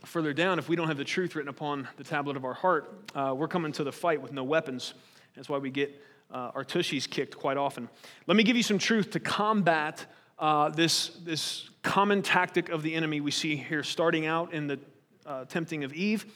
further 0.05 0.33
down, 0.33 0.59
if 0.59 0.69
we 0.69 0.77
don't 0.77 0.89
have 0.89 0.97
the 0.97 1.05
truth 1.05 1.35
written 1.37 1.49
upon 1.49 1.89
the 1.97 2.05
tablet 2.05 2.37
of 2.37 2.45
our 2.45 2.55
heart, 2.55 2.93
uh, 3.15 3.35
we're 3.37 3.49
coming 3.49 3.73
to 3.73 3.85
the 3.85 3.93
fight 3.93 4.21
with 4.21 4.33
no 4.33 4.45
weapons. 4.45 4.95
That's 5.37 5.49
why 5.49 5.59
we 5.59 5.71
get 5.71 5.95
uh, 6.35 6.51
our 6.55 6.65
tushies 6.65 7.09
kicked 7.09 7.37
quite 7.39 7.57
often. 7.57 7.89
Let 8.27 8.37
me 8.37 8.43
give 8.43 8.57
you 8.57 8.63
some 8.63 8.79
truth 8.79 9.13
to 9.13 9.21
combat 9.21 10.05
uh, 10.39 10.69
this, 10.71 11.11
this 11.25 11.71
common 11.83 12.23
tactic 12.23 12.69
of 12.69 12.83
the 12.83 12.95
enemy 12.95 13.21
we 13.21 13.31
see 13.31 13.55
here 13.57 13.85
starting 13.85 14.27
out 14.27 14.53
in 14.53 14.67
the 14.67 14.81
uh, 15.25 15.45
tempting 15.45 15.85
of 15.85 15.95
Eve, 15.95 16.27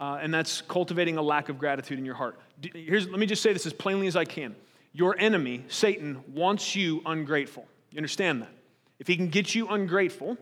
uh, 0.00 0.18
and 0.20 0.32
that's 0.32 0.62
cultivating 0.62 1.18
a 1.18 1.22
lack 1.22 1.50
of 1.50 1.58
gratitude 1.58 1.98
in 1.98 2.06
your 2.06 2.14
heart. 2.14 2.40
Here's, 2.72 3.06
let 3.08 3.20
me 3.20 3.26
just 3.26 3.42
say 3.42 3.52
this 3.52 3.66
as 3.66 3.72
plainly 3.74 4.06
as 4.06 4.16
I 4.16 4.24
can. 4.24 4.56
Your 4.92 5.16
enemy, 5.18 5.64
Satan, 5.68 6.22
wants 6.32 6.74
you 6.74 7.02
ungrateful. 7.04 7.66
You 7.90 7.98
understand 7.98 8.42
that? 8.42 8.50
If 8.98 9.06
he 9.08 9.16
can 9.16 9.28
get 9.28 9.54
you 9.54 9.68
ungrateful, 9.68 10.38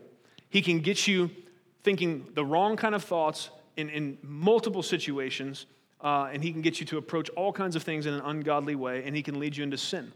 he 0.49 0.61
can 0.61 0.79
get 0.79 1.07
you 1.07 1.29
thinking 1.83 2.27
the 2.33 2.45
wrong 2.45 2.77
kind 2.77 2.95
of 2.95 3.03
thoughts 3.03 3.49
in, 3.75 3.89
in 3.89 4.17
multiple 4.21 4.83
situations, 4.83 5.65
uh, 6.03 6.29
and 6.31 6.43
he 6.43 6.51
can 6.51 6.61
get 6.61 6.79
you 6.79 6.85
to 6.87 6.97
approach 6.97 7.29
all 7.29 7.53
kinds 7.53 7.75
of 7.75 7.83
things 7.83 8.05
in 8.05 8.13
an 8.13 8.21
ungodly 8.21 8.75
way, 8.75 9.03
and 9.05 9.15
he 9.15 9.23
can 9.23 9.39
lead 9.39 9.55
you 9.55 9.63
into 9.63 9.77
sin, 9.77 10.11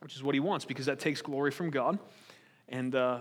which 0.00 0.14
is 0.14 0.22
what 0.22 0.34
he 0.34 0.40
wants 0.40 0.64
because 0.64 0.86
that 0.86 1.00
takes 1.00 1.20
glory 1.20 1.50
from 1.50 1.70
God. 1.70 1.98
And 2.68 2.94
uh, 2.94 3.20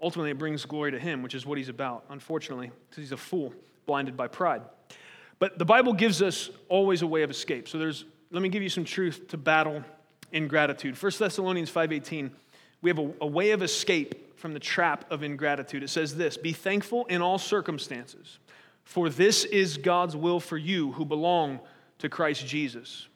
ultimately, 0.00 0.30
it 0.30 0.38
brings 0.38 0.64
glory 0.64 0.90
to 0.92 0.98
him, 0.98 1.22
which 1.22 1.34
is 1.34 1.44
what 1.44 1.58
he's 1.58 1.68
about, 1.68 2.04
unfortunately, 2.08 2.70
because 2.88 3.02
he's 3.02 3.12
a 3.12 3.16
fool 3.16 3.52
blinded 3.86 4.16
by 4.16 4.28
pride. 4.28 4.62
But 5.38 5.58
the 5.58 5.64
Bible 5.64 5.92
gives 5.92 6.22
us 6.22 6.50
always 6.68 7.02
a 7.02 7.06
way 7.06 7.22
of 7.22 7.30
escape. 7.30 7.68
So 7.68 7.78
there's, 7.78 8.04
let 8.30 8.42
me 8.42 8.48
give 8.48 8.62
you 8.62 8.68
some 8.68 8.84
truth 8.84 9.28
to 9.28 9.36
battle 9.36 9.84
ingratitude. 10.30 11.00
1 11.00 11.12
Thessalonians 11.18 11.70
5.18, 11.70 12.30
we 12.80 12.90
have 12.90 12.98
a, 12.98 13.12
a 13.20 13.26
way 13.26 13.50
of 13.50 13.62
escape 13.62 14.38
from 14.38 14.54
the 14.54 14.60
trap 14.60 15.04
of 15.10 15.22
ingratitude. 15.22 15.82
It 15.82 15.90
says 15.90 16.16
this 16.16 16.36
Be 16.36 16.52
thankful 16.52 17.04
in 17.06 17.22
all 17.22 17.38
circumstances, 17.38 18.38
for 18.84 19.08
this 19.08 19.44
is 19.44 19.76
God's 19.76 20.16
will 20.16 20.40
for 20.40 20.56
you 20.56 20.92
who 20.92 21.04
belong 21.04 21.60
to 21.98 22.08
Christ 22.08 22.46
Jesus. 22.46 23.08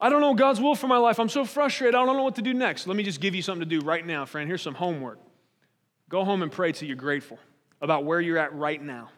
I 0.00 0.08
don't 0.08 0.20
know 0.20 0.34
God's 0.34 0.60
will 0.60 0.74
for 0.74 0.88
my 0.88 0.98
life. 0.98 1.18
I'm 1.18 1.28
so 1.28 1.44
frustrated. 1.44 1.94
I 1.94 2.04
don't 2.04 2.16
know 2.16 2.22
what 2.22 2.36
to 2.36 2.42
do 2.42 2.54
next. 2.54 2.86
Let 2.86 2.96
me 2.96 3.02
just 3.02 3.20
give 3.20 3.34
you 3.34 3.42
something 3.42 3.68
to 3.68 3.78
do 3.78 3.84
right 3.84 4.06
now, 4.06 4.24
friend. 4.24 4.48
Here's 4.48 4.62
some 4.62 4.74
homework. 4.74 5.18
Go 6.08 6.24
home 6.24 6.42
and 6.42 6.52
pray 6.52 6.72
till 6.72 6.86
you're 6.86 6.96
grateful 6.96 7.38
about 7.80 8.04
where 8.04 8.20
you're 8.20 8.38
at 8.38 8.54
right 8.54 8.80
now 8.80 9.10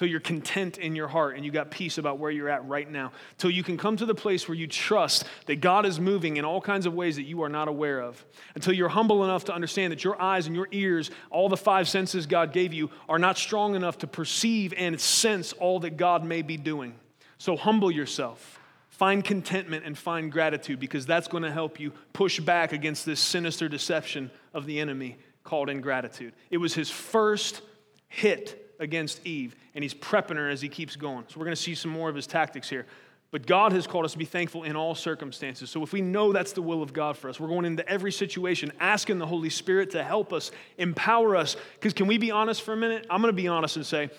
till 0.00 0.08
you're 0.08 0.18
content 0.18 0.78
in 0.78 0.96
your 0.96 1.08
heart 1.08 1.36
and 1.36 1.44
you 1.44 1.50
got 1.50 1.70
peace 1.70 1.98
about 1.98 2.18
where 2.18 2.30
you're 2.30 2.48
at 2.48 2.66
right 2.66 2.90
now, 2.90 3.12
till 3.36 3.50
you 3.50 3.62
can 3.62 3.76
come 3.76 3.98
to 3.98 4.06
the 4.06 4.14
place 4.14 4.48
where 4.48 4.54
you 4.54 4.66
trust 4.66 5.26
that 5.44 5.60
God 5.60 5.84
is 5.84 6.00
moving 6.00 6.38
in 6.38 6.44
all 6.46 6.62
kinds 6.62 6.86
of 6.86 6.94
ways 6.94 7.16
that 7.16 7.24
you 7.24 7.42
are 7.42 7.50
not 7.50 7.68
aware 7.68 8.00
of, 8.00 8.24
until 8.54 8.72
you're 8.72 8.88
humble 8.88 9.24
enough 9.24 9.44
to 9.44 9.52
understand 9.52 9.92
that 9.92 10.02
your 10.02 10.18
eyes 10.18 10.46
and 10.46 10.56
your 10.56 10.68
ears, 10.72 11.10
all 11.28 11.50
the 11.50 11.56
five 11.58 11.86
senses 11.86 12.24
God 12.24 12.54
gave 12.54 12.72
you, 12.72 12.88
are 13.10 13.18
not 13.18 13.36
strong 13.36 13.74
enough 13.74 13.98
to 13.98 14.06
perceive 14.06 14.72
and 14.74 14.98
sense 14.98 15.52
all 15.52 15.80
that 15.80 15.98
God 15.98 16.24
may 16.24 16.40
be 16.40 16.56
doing. 16.56 16.94
So 17.36 17.54
humble 17.54 17.90
yourself. 17.90 18.58
Find 18.88 19.22
contentment 19.22 19.84
and 19.84 19.98
find 19.98 20.32
gratitude 20.32 20.80
because 20.80 21.04
that's 21.04 21.28
going 21.28 21.42
to 21.42 21.52
help 21.52 21.78
you 21.78 21.92
push 22.14 22.40
back 22.40 22.72
against 22.72 23.04
this 23.04 23.20
sinister 23.20 23.68
deception 23.68 24.30
of 24.54 24.64
the 24.64 24.80
enemy 24.80 25.18
called 25.44 25.68
ingratitude. 25.68 26.32
It 26.48 26.56
was 26.56 26.72
his 26.72 26.88
first 26.88 27.60
hit 28.08 28.66
against 28.80 29.24
Eve, 29.24 29.54
and 29.74 29.84
he's 29.84 29.94
prepping 29.94 30.36
her 30.36 30.48
as 30.48 30.60
he 30.60 30.68
keeps 30.68 30.96
going. 30.96 31.24
So 31.28 31.38
we're 31.38 31.44
going 31.46 31.56
to 31.56 31.62
see 31.62 31.74
some 31.74 31.90
more 31.90 32.08
of 32.08 32.16
his 32.16 32.26
tactics 32.26 32.68
here. 32.68 32.86
But 33.30 33.46
God 33.46 33.72
has 33.72 33.86
called 33.86 34.04
us 34.04 34.12
to 34.12 34.18
be 34.18 34.24
thankful 34.24 34.64
in 34.64 34.74
all 34.74 34.96
circumstances. 34.96 35.70
So 35.70 35.84
if 35.84 35.92
we 35.92 36.00
know 36.00 36.32
that's 36.32 36.52
the 36.52 36.62
will 36.62 36.82
of 36.82 36.92
God 36.92 37.16
for 37.16 37.28
us, 37.28 37.38
we're 37.38 37.46
going 37.46 37.64
into 37.64 37.88
every 37.88 38.10
situation 38.10 38.72
asking 38.80 39.18
the 39.18 39.26
Holy 39.26 39.50
Spirit 39.50 39.90
to 39.90 40.02
help 40.02 40.32
us, 40.32 40.50
empower 40.78 41.36
us. 41.36 41.56
Because 41.74 41.92
can 41.92 42.08
we 42.08 42.18
be 42.18 42.32
honest 42.32 42.62
for 42.62 42.72
a 42.72 42.76
minute? 42.76 43.06
I'm 43.08 43.20
going 43.20 43.32
to 43.32 43.40
be 43.40 43.46
honest 43.46 43.76
and 43.76 43.86
say, 43.86 44.10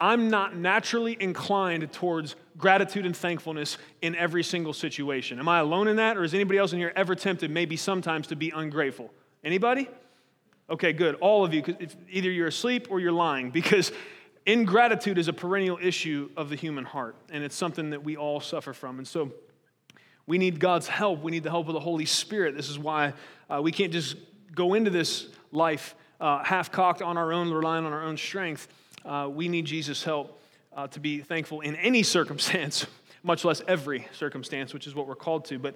I'm 0.00 0.30
not 0.30 0.56
naturally 0.56 1.16
inclined 1.20 1.92
towards 1.92 2.36
gratitude 2.56 3.04
and 3.04 3.16
thankfulness 3.16 3.76
in 4.00 4.14
every 4.14 4.44
single 4.44 4.72
situation. 4.72 5.38
Am 5.38 5.48
I 5.48 5.58
alone 5.58 5.88
in 5.88 5.96
that, 5.96 6.16
or 6.16 6.22
is 6.22 6.32
anybody 6.32 6.58
else 6.58 6.72
in 6.72 6.78
here 6.78 6.92
ever 6.94 7.14
tempted, 7.14 7.50
maybe 7.50 7.76
sometimes, 7.76 8.28
to 8.28 8.36
be 8.36 8.50
ungrateful? 8.50 9.12
Anybody? 9.44 9.88
Okay, 10.70 10.92
good. 10.92 11.16
All 11.16 11.44
of 11.44 11.52
you, 11.52 11.62
because 11.62 11.96
either 12.08 12.30
you're 12.30 12.46
asleep 12.46 12.86
or 12.90 13.00
you're 13.00 13.10
lying, 13.10 13.50
because 13.50 13.90
ingratitude 14.46 15.18
is 15.18 15.26
a 15.26 15.32
perennial 15.32 15.78
issue 15.82 16.30
of 16.36 16.48
the 16.48 16.54
human 16.54 16.84
heart, 16.84 17.16
and 17.30 17.42
it's 17.42 17.56
something 17.56 17.90
that 17.90 18.04
we 18.04 18.16
all 18.16 18.38
suffer 18.38 18.72
from. 18.72 18.98
And 18.98 19.08
so 19.08 19.32
we 20.28 20.38
need 20.38 20.60
God's 20.60 20.86
help. 20.86 21.22
We 21.22 21.32
need 21.32 21.42
the 21.42 21.50
help 21.50 21.66
of 21.66 21.74
the 21.74 21.80
Holy 21.80 22.04
Spirit. 22.04 22.56
This 22.56 22.68
is 22.68 22.78
why 22.78 23.14
uh, 23.48 23.60
we 23.60 23.72
can't 23.72 23.92
just 23.92 24.14
go 24.54 24.74
into 24.74 24.90
this 24.90 25.26
life 25.50 25.96
uh, 26.20 26.44
half 26.44 26.70
cocked 26.70 27.02
on 27.02 27.16
our 27.16 27.32
own, 27.32 27.50
relying 27.50 27.84
on 27.84 27.92
our 27.92 28.04
own 28.04 28.16
strength. 28.16 28.68
Uh, 29.04 29.28
we 29.28 29.48
need 29.48 29.64
Jesus' 29.64 30.04
help 30.04 30.40
uh, 30.76 30.86
to 30.86 31.00
be 31.00 31.18
thankful 31.18 31.62
in 31.62 31.74
any 31.74 32.02
circumstance, 32.04 32.86
much 33.24 33.44
less 33.44 33.60
every 33.66 34.06
circumstance, 34.12 34.72
which 34.72 34.86
is 34.86 34.94
what 34.94 35.08
we're 35.08 35.16
called 35.16 35.46
to. 35.46 35.58
But 35.58 35.74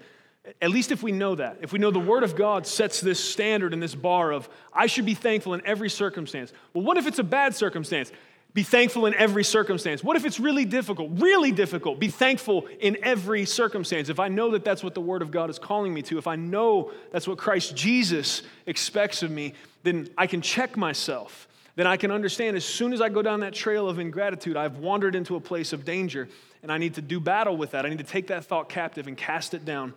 at 0.60 0.70
least 0.70 0.92
if 0.92 1.02
we 1.02 1.12
know 1.12 1.34
that, 1.34 1.58
if 1.62 1.72
we 1.72 1.78
know 1.78 1.90
the 1.90 1.98
Word 1.98 2.22
of 2.22 2.36
God 2.36 2.66
sets 2.66 3.00
this 3.00 3.22
standard 3.22 3.72
and 3.72 3.82
this 3.82 3.94
bar 3.94 4.32
of, 4.32 4.48
I 4.72 4.86
should 4.86 5.06
be 5.06 5.14
thankful 5.14 5.54
in 5.54 5.64
every 5.64 5.88
circumstance. 5.88 6.52
Well, 6.74 6.84
what 6.84 6.98
if 6.98 7.06
it's 7.06 7.18
a 7.18 7.24
bad 7.24 7.54
circumstance? 7.54 8.12
Be 8.52 8.62
thankful 8.62 9.06
in 9.06 9.14
every 9.14 9.42
circumstance. 9.42 10.04
What 10.04 10.16
if 10.16 10.24
it's 10.24 10.38
really 10.38 10.64
difficult? 10.64 11.10
Really 11.14 11.50
difficult. 11.50 11.98
Be 11.98 12.08
thankful 12.08 12.68
in 12.78 12.98
every 13.02 13.46
circumstance. 13.46 14.08
If 14.08 14.20
I 14.20 14.28
know 14.28 14.50
that 14.52 14.64
that's 14.64 14.84
what 14.84 14.94
the 14.94 15.00
Word 15.00 15.22
of 15.22 15.30
God 15.30 15.50
is 15.50 15.58
calling 15.58 15.92
me 15.92 16.02
to, 16.02 16.18
if 16.18 16.26
I 16.26 16.36
know 16.36 16.92
that's 17.10 17.26
what 17.26 17.38
Christ 17.38 17.74
Jesus 17.74 18.42
expects 18.66 19.22
of 19.22 19.30
me, 19.30 19.54
then 19.82 20.08
I 20.16 20.26
can 20.26 20.40
check 20.40 20.76
myself. 20.76 21.48
Then 21.74 21.88
I 21.88 21.96
can 21.96 22.12
understand 22.12 22.56
as 22.56 22.64
soon 22.64 22.92
as 22.92 23.00
I 23.00 23.08
go 23.08 23.22
down 23.22 23.40
that 23.40 23.54
trail 23.54 23.88
of 23.88 23.98
ingratitude, 23.98 24.56
I've 24.56 24.78
wandered 24.78 25.16
into 25.16 25.34
a 25.34 25.40
place 25.40 25.72
of 25.72 25.84
danger 25.84 26.28
and 26.62 26.70
I 26.70 26.78
need 26.78 26.94
to 26.94 27.02
do 27.02 27.18
battle 27.18 27.56
with 27.56 27.72
that. 27.72 27.84
I 27.84 27.88
need 27.88 27.98
to 27.98 28.04
take 28.04 28.28
that 28.28 28.44
thought 28.44 28.68
captive 28.68 29.08
and 29.08 29.16
cast 29.16 29.54
it 29.54 29.64
down 29.64 29.94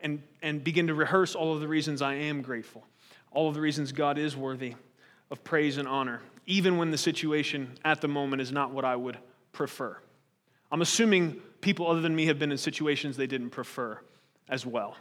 and, 0.00 0.22
and 0.42 0.62
begin 0.62 0.86
to 0.86 0.94
rehearse 0.94 1.34
all 1.34 1.54
of 1.54 1.60
the 1.60 1.68
reasons 1.68 2.02
I 2.02 2.14
am 2.14 2.42
grateful, 2.42 2.84
all 3.32 3.48
of 3.48 3.54
the 3.54 3.60
reasons 3.60 3.92
God 3.92 4.18
is 4.18 4.36
worthy 4.36 4.74
of 5.30 5.44
praise 5.44 5.76
and 5.76 5.86
honor, 5.86 6.20
even 6.46 6.78
when 6.78 6.90
the 6.90 6.98
situation 6.98 7.76
at 7.84 8.00
the 8.00 8.08
moment 8.08 8.40
is 8.40 8.52
not 8.52 8.70
what 8.70 8.84
I 8.84 8.96
would 8.96 9.18
prefer. 9.52 9.96
I'm 10.70 10.82
assuming 10.82 11.40
people 11.60 11.88
other 11.88 12.00
than 12.00 12.14
me 12.14 12.26
have 12.26 12.38
been 12.38 12.52
in 12.52 12.58
situations 12.58 13.16
they 13.16 13.26
didn't 13.26 13.50
prefer 13.50 13.98
as 14.48 14.64
well. 14.64 14.96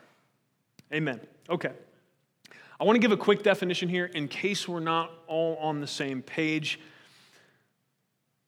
Amen. 0.91 1.19
Okay. 1.49 1.71
I 2.79 2.83
want 2.83 2.95
to 2.95 2.99
give 2.99 3.11
a 3.11 3.17
quick 3.17 3.43
definition 3.43 3.89
here 3.89 4.05
in 4.05 4.27
case 4.27 4.67
we're 4.67 4.79
not 4.79 5.11
all 5.27 5.55
on 5.57 5.81
the 5.81 5.87
same 5.87 6.21
page. 6.21 6.79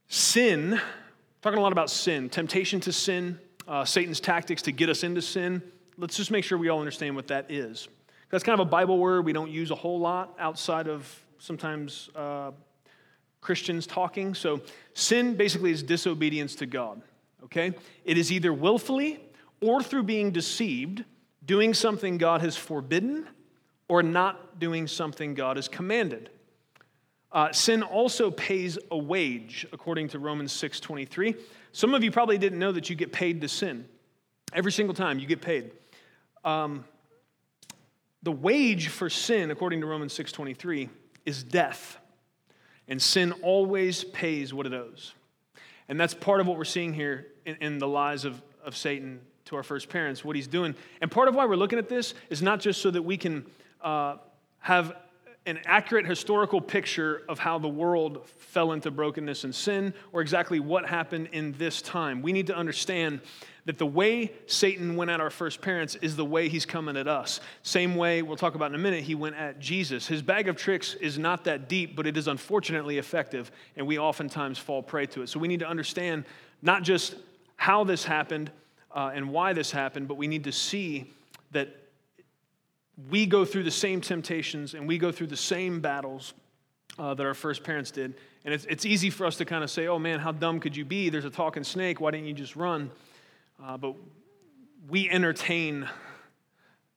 Sin, 0.07 0.79
talking 1.41 1.59
a 1.59 1.61
lot 1.61 1.71
about 1.71 1.89
sin, 1.89 2.29
temptation 2.29 2.79
to 2.81 2.91
sin, 2.91 3.39
uh, 3.67 3.85
Satan's 3.85 4.19
tactics 4.19 4.61
to 4.63 4.71
get 4.71 4.89
us 4.89 5.03
into 5.03 5.21
sin 5.21 5.61
let's 5.99 6.15
just 6.15 6.31
make 6.31 6.43
sure 6.43 6.57
we 6.57 6.69
all 6.69 6.79
understand 6.79 7.15
what 7.15 7.27
that 7.27 7.51
is. 7.51 7.87
That's 8.29 8.43
kind 8.43 8.59
of 8.59 8.65
a 8.65 8.69
Bible 8.69 8.97
word 8.97 9.25
we 9.25 9.33
don't 9.33 9.51
use 9.51 9.71
a 9.71 9.75
whole 9.75 9.99
lot 9.99 10.35
outside 10.39 10.87
of 10.87 11.07
sometimes 11.39 12.09
uh, 12.15 12.51
Christians 13.41 13.85
talking. 13.85 14.33
So, 14.33 14.61
sin 14.93 15.35
basically 15.35 15.71
is 15.71 15.83
disobedience 15.83 16.55
to 16.55 16.65
God, 16.65 17.01
okay? 17.43 17.73
It 18.05 18.17
is 18.17 18.31
either 18.31 18.53
willfully 18.53 19.19
or 19.61 19.83
through 19.83 20.03
being 20.03 20.31
deceived, 20.31 21.03
doing 21.45 21.73
something 21.73 22.17
God 22.17 22.41
has 22.41 22.55
forbidden, 22.55 23.27
or 23.87 24.03
not 24.03 24.59
doing 24.59 24.87
something 24.87 25.33
God 25.33 25.57
has 25.57 25.67
commanded. 25.67 26.29
Uh, 27.31 27.51
sin 27.51 27.83
also 27.83 28.31
pays 28.31 28.77
a 28.91 28.97
wage, 28.97 29.65
according 29.71 30.07
to 30.09 30.19
Romans 30.19 30.51
6:23. 30.53 31.35
Some 31.71 31.93
of 31.93 32.03
you 32.03 32.11
probably 32.11 32.37
didn't 32.37 32.59
know 32.59 32.71
that 32.71 32.89
you 32.89 32.95
get 32.95 33.11
paid 33.11 33.41
to 33.41 33.47
sin. 33.47 33.85
Every 34.53 34.71
single 34.71 34.95
time 34.95 35.19
you 35.19 35.27
get 35.27 35.41
paid. 35.41 35.71
Um, 36.43 36.85
the 38.23 38.31
wage 38.31 38.87
for 38.89 39.09
sin, 39.09 39.51
according 39.51 39.81
to 39.81 39.87
Romans 39.87 40.13
6.23, 40.17 40.89
is 41.25 41.43
death. 41.43 41.97
And 42.87 43.01
sin 43.01 43.31
always 43.41 44.03
pays 44.03 44.53
what 44.53 44.65
it 44.65 44.73
owes. 44.73 45.13
And 45.87 45.99
that's 45.99 46.13
part 46.13 46.41
of 46.41 46.47
what 46.47 46.57
we're 46.57 46.65
seeing 46.65 46.93
here 46.93 47.27
in, 47.45 47.55
in 47.61 47.77
the 47.77 47.87
lies 47.87 48.25
of, 48.25 48.41
of 48.63 48.75
Satan 48.75 49.21
to 49.45 49.55
our 49.55 49.63
first 49.63 49.89
parents, 49.89 50.23
what 50.23 50.35
he's 50.35 50.47
doing. 50.47 50.75
And 51.01 51.09
part 51.09 51.27
of 51.27 51.35
why 51.35 51.45
we're 51.45 51.55
looking 51.55 51.79
at 51.79 51.89
this 51.89 52.13
is 52.29 52.41
not 52.41 52.59
just 52.59 52.81
so 52.81 52.91
that 52.91 53.01
we 53.01 53.17
can 53.17 53.45
uh, 53.81 54.17
have 54.59 54.93
an 55.49 55.59
accurate 55.65 56.05
historical 56.05 56.61
picture 56.61 57.23
of 57.27 57.39
how 57.39 57.59
the 57.59 57.67
world 57.67 58.27
fell 58.37 58.71
into 58.71 58.91
brokenness 58.91 59.43
and 59.43 59.53
sin 59.53 59.93
or 60.13 60.21
exactly 60.21 60.59
what 60.59 60.87
happened 60.87 61.29
in 61.31 61.53
this 61.53 61.81
time. 61.81 62.21
We 62.21 62.31
need 62.31 62.47
to 62.47 62.55
understand 62.55 63.21
that 63.65 63.77
the 63.77 63.85
way 63.85 64.31
Satan 64.47 64.95
went 64.95 65.11
at 65.11 65.21
our 65.21 65.29
first 65.29 65.61
parents 65.61 65.95
is 65.95 66.15
the 66.15 66.25
way 66.25 66.49
he's 66.49 66.65
coming 66.65 66.97
at 66.97 67.07
us. 67.07 67.39
Same 67.61 67.95
way, 67.95 68.21
we'll 68.21 68.37
talk 68.37 68.55
about 68.55 68.71
in 68.71 68.75
a 68.75 68.79
minute, 68.79 69.03
he 69.03 69.15
went 69.15 69.35
at 69.35 69.59
Jesus. 69.59 70.07
His 70.07 70.21
bag 70.21 70.47
of 70.47 70.55
tricks 70.55 70.95
is 70.95 71.19
not 71.19 71.43
that 71.43 71.69
deep, 71.69 71.95
but 71.95 72.07
it 72.07 72.17
is 72.17 72.27
unfortunately 72.27 72.97
effective, 72.97 73.51
and 73.75 73.85
we 73.85 73.99
oftentimes 73.99 74.57
fall 74.57 74.81
prey 74.81 75.05
to 75.07 75.21
it. 75.21 75.29
So 75.29 75.39
we 75.39 75.47
need 75.47 75.59
to 75.59 75.67
understand 75.67 76.25
not 76.61 76.83
just 76.83 77.15
how 77.57 77.83
this 77.83 78.03
happened 78.03 78.49
uh, 78.91 79.11
and 79.13 79.29
why 79.29 79.53
this 79.53 79.69
happened, 79.69 80.07
but 80.07 80.15
we 80.15 80.27
need 80.27 80.45
to 80.45 80.51
see 80.51 81.11
that 81.51 81.69
we 83.09 83.25
go 83.25 83.45
through 83.45 83.63
the 83.63 83.71
same 83.71 84.01
temptations 84.01 84.73
and 84.73 84.87
we 84.87 84.97
go 84.97 85.11
through 85.11 85.27
the 85.27 85.37
same 85.37 85.79
battles 85.79 86.33
uh, 86.97 87.13
that 87.13 87.25
our 87.25 87.33
first 87.33 87.63
parents 87.63 87.91
did. 87.91 88.15
And 88.43 88.53
it's, 88.53 88.65
it's 88.65 88.85
easy 88.85 89.09
for 89.09 89.25
us 89.25 89.37
to 89.37 89.45
kind 89.45 89.63
of 89.63 89.71
say, 89.71 89.87
oh 89.87 89.99
man, 89.99 90.19
how 90.19 90.31
dumb 90.31 90.59
could 90.59 90.75
you 90.75 90.85
be? 90.85 91.09
There's 91.09 91.25
a 91.25 91.29
talking 91.29 91.63
snake. 91.63 92.01
Why 92.01 92.11
didn't 92.11 92.27
you 92.27 92.33
just 92.33 92.55
run? 92.55 92.91
Uh, 93.63 93.77
but 93.77 93.95
we 94.89 95.09
entertain 95.09 95.87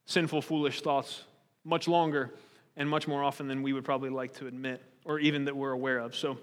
sinful, 0.06 0.42
foolish 0.42 0.80
thoughts 0.80 1.24
much 1.64 1.86
longer 1.86 2.32
and 2.76 2.88
much 2.88 3.06
more 3.06 3.22
often 3.22 3.46
than 3.46 3.62
we 3.62 3.72
would 3.72 3.84
probably 3.84 4.10
like 4.10 4.34
to 4.34 4.46
admit 4.46 4.82
or 5.04 5.18
even 5.18 5.44
that 5.44 5.56
we're 5.56 5.72
aware 5.72 5.98
of. 5.98 6.16
So, 6.16 6.38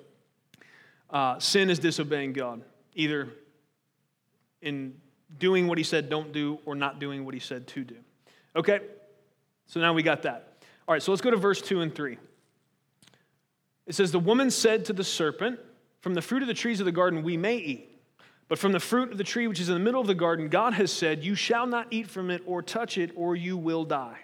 uh, 1.09 1.39
sin 1.39 1.69
is 1.69 1.79
disobeying 1.79 2.33
God, 2.33 2.61
either 2.93 3.29
in 4.61 4.95
doing 5.37 5.67
what 5.67 5.77
He 5.77 5.83
said 5.83 6.09
don't 6.09 6.31
do 6.31 6.59
or 6.65 6.75
not 6.75 6.99
doing 6.99 7.25
what 7.25 7.33
He 7.33 7.39
said 7.39 7.67
to 7.67 7.83
do. 7.83 7.95
Okay? 8.55 8.81
So 9.69 9.79
now 9.79 9.93
we 9.93 10.01
got 10.01 10.23
that. 10.23 10.63
All 10.87 10.93
right, 10.93 11.01
so 11.01 11.11
let's 11.11 11.21
go 11.21 11.29
to 11.29 11.37
verse 11.37 11.61
2 11.61 11.81
and 11.81 11.93
3. 11.93 12.17
It 13.85 13.93
says, 13.93 14.11
The 14.11 14.19
woman 14.19 14.49
said 14.49 14.83
to 14.85 14.93
the 14.93 15.03
serpent, 15.03 15.59
From 16.01 16.15
the 16.15 16.23
fruit 16.23 16.41
of 16.41 16.47
the 16.47 16.55
trees 16.55 16.79
of 16.79 16.87
the 16.87 16.91
garden 16.91 17.21
we 17.21 17.37
may 17.37 17.57
eat. 17.57 18.01
But 18.47 18.57
from 18.57 18.71
the 18.71 18.79
fruit 18.79 19.11
of 19.11 19.19
the 19.19 19.23
tree 19.23 19.45
which 19.45 19.59
is 19.59 19.69
in 19.69 19.75
the 19.75 19.79
middle 19.79 20.01
of 20.01 20.07
the 20.07 20.15
garden, 20.15 20.49
God 20.49 20.73
has 20.73 20.91
said, 20.91 21.23
You 21.23 21.35
shall 21.35 21.67
not 21.67 21.85
eat 21.91 22.07
from 22.09 22.31
it 22.31 22.41
or 22.47 22.63
touch 22.63 22.97
it, 22.97 23.11
or 23.15 23.35
you 23.35 23.57
will 23.57 23.85
die. 23.85 24.17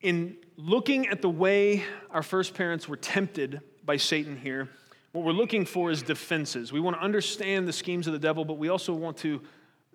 In 0.00 0.36
looking 0.56 1.08
at 1.08 1.20
the 1.20 1.28
way 1.28 1.82
our 2.12 2.22
first 2.22 2.54
parents 2.54 2.88
were 2.88 2.96
tempted 2.96 3.60
by 3.84 3.96
Satan 3.96 4.36
here, 4.36 4.68
what 5.10 5.24
we're 5.24 5.32
looking 5.32 5.66
for 5.66 5.90
is 5.90 6.02
defenses. 6.02 6.72
We 6.72 6.78
want 6.78 6.94
to 6.96 7.02
understand 7.02 7.66
the 7.66 7.72
schemes 7.72 8.06
of 8.06 8.12
the 8.12 8.20
devil, 8.20 8.44
but 8.44 8.56
we 8.56 8.68
also 8.68 8.94
want 8.94 9.16
to 9.18 9.40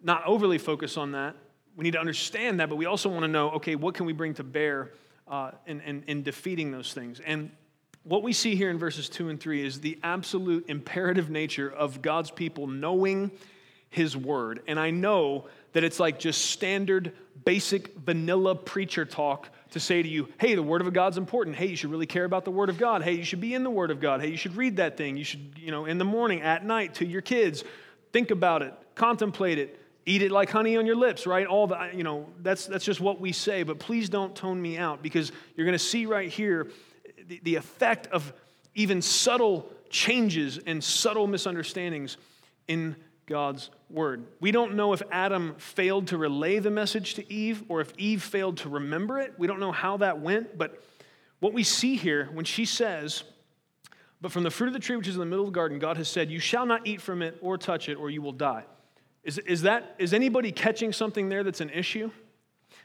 not 0.04 0.26
overly 0.26 0.58
focus 0.58 0.98
on 0.98 1.12
that. 1.14 1.36
We 1.76 1.84
need 1.84 1.92
to 1.92 2.00
understand 2.00 2.60
that, 2.60 2.70
but 2.70 2.76
we 2.76 2.86
also 2.86 3.10
want 3.10 3.24
to 3.24 3.28
know 3.28 3.52
okay, 3.52 3.76
what 3.76 3.96
can 3.96 4.06
we 4.06 4.14
bring 4.14 4.34
to 4.36 4.44
bear 4.44 4.92
uh, 5.28 5.52
in, 5.66 5.82
in, 5.82 6.04
in 6.08 6.24
defeating 6.24 6.72
those 6.72 6.94
things? 6.94 7.20
And 7.26 7.52
what 8.04 8.24
we 8.24 8.34
see 8.34 8.56
here 8.56 8.70
in 8.70 8.80
verses 8.80 9.10
2 9.10 9.30
and 9.30 9.40
3 9.40 9.66
is 9.66 9.80
the 9.80 10.00
absolute 10.04 10.66
imperative 10.68 11.30
nature 11.30 11.70
of 11.70 12.02
God's 12.02 12.32
people 12.32 12.66
knowing 12.66 13.32
His 13.90 14.18
Word. 14.18 14.62
And 14.68 14.80
I 14.80 14.90
know 14.90 15.48
that 15.74 15.84
it's 15.84 16.00
like 16.00 16.20
just 16.20 16.46
standard, 16.50 17.14
basic, 17.46 17.96
vanilla 17.98 18.56
preacher 18.56 19.06
talk 19.06 19.50
to 19.72 19.80
say 19.80 20.02
to 20.02 20.10
you, 20.10 20.28
hey, 20.40 20.56
the 20.56 20.64
Word 20.64 20.82
of 20.82 20.92
God's 20.94 21.18
important. 21.18 21.56
Hey, 21.56 21.68
you 21.68 21.76
should 21.76 21.92
really 21.92 22.08
care 22.08 22.26
about 22.26 22.44
the 22.44 22.52
Word 22.52 22.70
of 22.70 22.78
God. 22.78 23.04
Hey, 23.04 23.14
you 23.14 23.24
should 23.24 23.40
be 23.40 23.54
in 23.54 23.64
the 23.64 23.70
Word 23.70 23.92
of 23.92 24.00
God. 24.00 24.20
Hey, 24.20 24.30
you 24.30 24.38
should 24.38 24.56
read 24.58 24.78
that 24.78 24.98
thing. 24.98 25.16
You 25.16 25.24
should, 25.24 25.54
you 25.58 25.72
know, 25.72 25.86
in 25.86 25.98
the 25.98 26.06
morning, 26.06 26.42
at 26.42 26.66
night, 26.66 26.96
to 26.96 27.06
your 27.06 27.22
kids, 27.22 27.64
think 28.12 28.32
about 28.32 28.64
it, 28.64 28.74
contemplate 28.96 29.60
it, 29.60 29.80
eat 30.06 30.22
it 30.22 30.32
like 30.32 30.50
honey 30.50 30.78
on 30.78 30.86
your 30.86 30.96
lips, 30.96 31.28
right? 31.28 31.46
All 31.46 31.68
the, 31.68 31.90
you 31.94 32.04
know, 32.04 32.28
that's, 32.40 32.66
that's 32.66 32.86
just 32.86 33.00
what 33.00 33.22
we 33.22 33.32
say. 33.32 33.64
But 33.64 33.80
please 33.80 34.10
don't 34.10 34.36
tone 34.36 34.62
me 34.62 34.78
out 34.78 35.02
because 35.02 35.32
you're 35.56 35.66
going 35.66 35.78
to 35.78 35.84
see 35.84 36.06
right 36.06 36.30
here 36.30 36.68
the, 37.28 37.40
the 37.44 37.56
effect 37.56 38.08
of 38.08 38.34
even 38.74 39.02
subtle 39.02 39.72
changes 39.90 40.60
and 40.66 40.84
subtle 40.84 41.28
misunderstandings 41.28 42.18
in 42.68 42.96
God's 43.28 43.70
word. 43.90 44.26
We 44.40 44.52
don't 44.52 44.76
know 44.76 44.94
if 44.94 45.02
Adam 45.12 45.56
failed 45.58 46.08
to 46.08 46.18
relay 46.18 46.60
the 46.60 46.72
message 46.72 47.16
to 47.16 47.34
Eve 47.34 47.64
or 47.70 47.82
if 47.82 47.94
Eve 47.98 48.24
failed 48.24 48.58
to 48.58 48.70
remember 48.70 49.20
it. 49.20 49.34
We 49.38 49.48
don't 49.48 49.60
know 49.60 49.72
how 49.72 49.98
that 49.98 50.20
went, 50.20 50.58
but 50.58 50.82
what 51.40 51.54
we 51.54 51.64
see 51.64 51.96
here 51.96 52.30
when 52.34 52.46
she 52.46 52.66
says, 52.66 53.24
But 54.22 54.32
from 54.32 54.44
the 54.44 54.52
fruit 54.52 54.68
of 54.68 54.74
the 54.74 54.80
tree 54.80 54.96
which 54.96 55.08
is 55.08 55.16
in 55.16 55.20
the 55.20 55.26
middle 55.26 55.46
of 55.46 55.52
the 55.52 55.56
garden, 55.56 55.80
God 55.80 55.98
has 55.98 56.08
said, 56.08 56.32
You 56.32 56.40
shall 56.40 56.66
not 56.66 56.88
eat 56.88 57.02
from 57.02 57.22
it 57.22 57.38
or 57.42 57.58
touch 57.58 57.90
it, 57.90 57.96
or 57.96 58.10
you 58.10 58.22
will 58.22 58.32
die. 58.32 58.66
Is, 59.24 59.38
is, 59.40 59.62
that, 59.64 59.96
is 59.98 60.14
anybody 60.14 60.52
catching 60.52 60.94
something 60.94 61.30
there 61.30 61.44
that's 61.44 61.62
an 61.62 61.70
issue? 61.70 62.12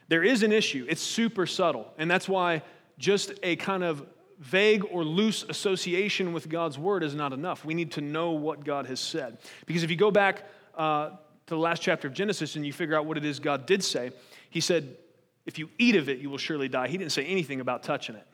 There 0.07 0.23
is 0.23 0.43
an 0.43 0.51
issue. 0.51 0.85
It's 0.87 1.01
super 1.01 1.45
subtle. 1.45 1.91
And 1.97 2.09
that's 2.09 2.29
why 2.29 2.61
just 2.97 3.31
a 3.43 3.55
kind 3.55 3.83
of 3.83 4.05
vague 4.39 4.85
or 4.91 5.03
loose 5.03 5.43
association 5.43 6.31
with 6.33 6.47
God's 6.47 6.77
word 6.77 7.03
is 7.03 7.15
not 7.15 7.33
enough. 7.33 7.65
We 7.65 7.73
need 7.73 7.91
to 7.93 8.01
know 8.01 8.31
what 8.31 8.63
God 8.63 8.85
has 8.85 8.99
said. 8.99 9.39
Because 9.65 9.83
if 9.83 9.89
you 9.89 9.97
go 9.97 10.11
back 10.11 10.43
uh, 10.75 11.09
to 11.09 11.15
the 11.47 11.57
last 11.57 11.81
chapter 11.81 12.07
of 12.07 12.13
Genesis 12.13 12.55
and 12.55 12.65
you 12.65 12.71
figure 12.71 12.95
out 12.95 13.05
what 13.05 13.17
it 13.17 13.25
is 13.25 13.39
God 13.39 13.65
did 13.65 13.83
say, 13.83 14.11
He 14.49 14.61
said, 14.61 14.95
If 15.45 15.57
you 15.57 15.69
eat 15.79 15.95
of 15.95 16.07
it, 16.07 16.19
you 16.19 16.29
will 16.29 16.37
surely 16.37 16.69
die. 16.69 16.87
He 16.87 16.97
didn't 16.97 17.13
say 17.13 17.25
anything 17.25 17.61
about 17.61 17.83
touching 17.83 18.15
it. 18.15 18.27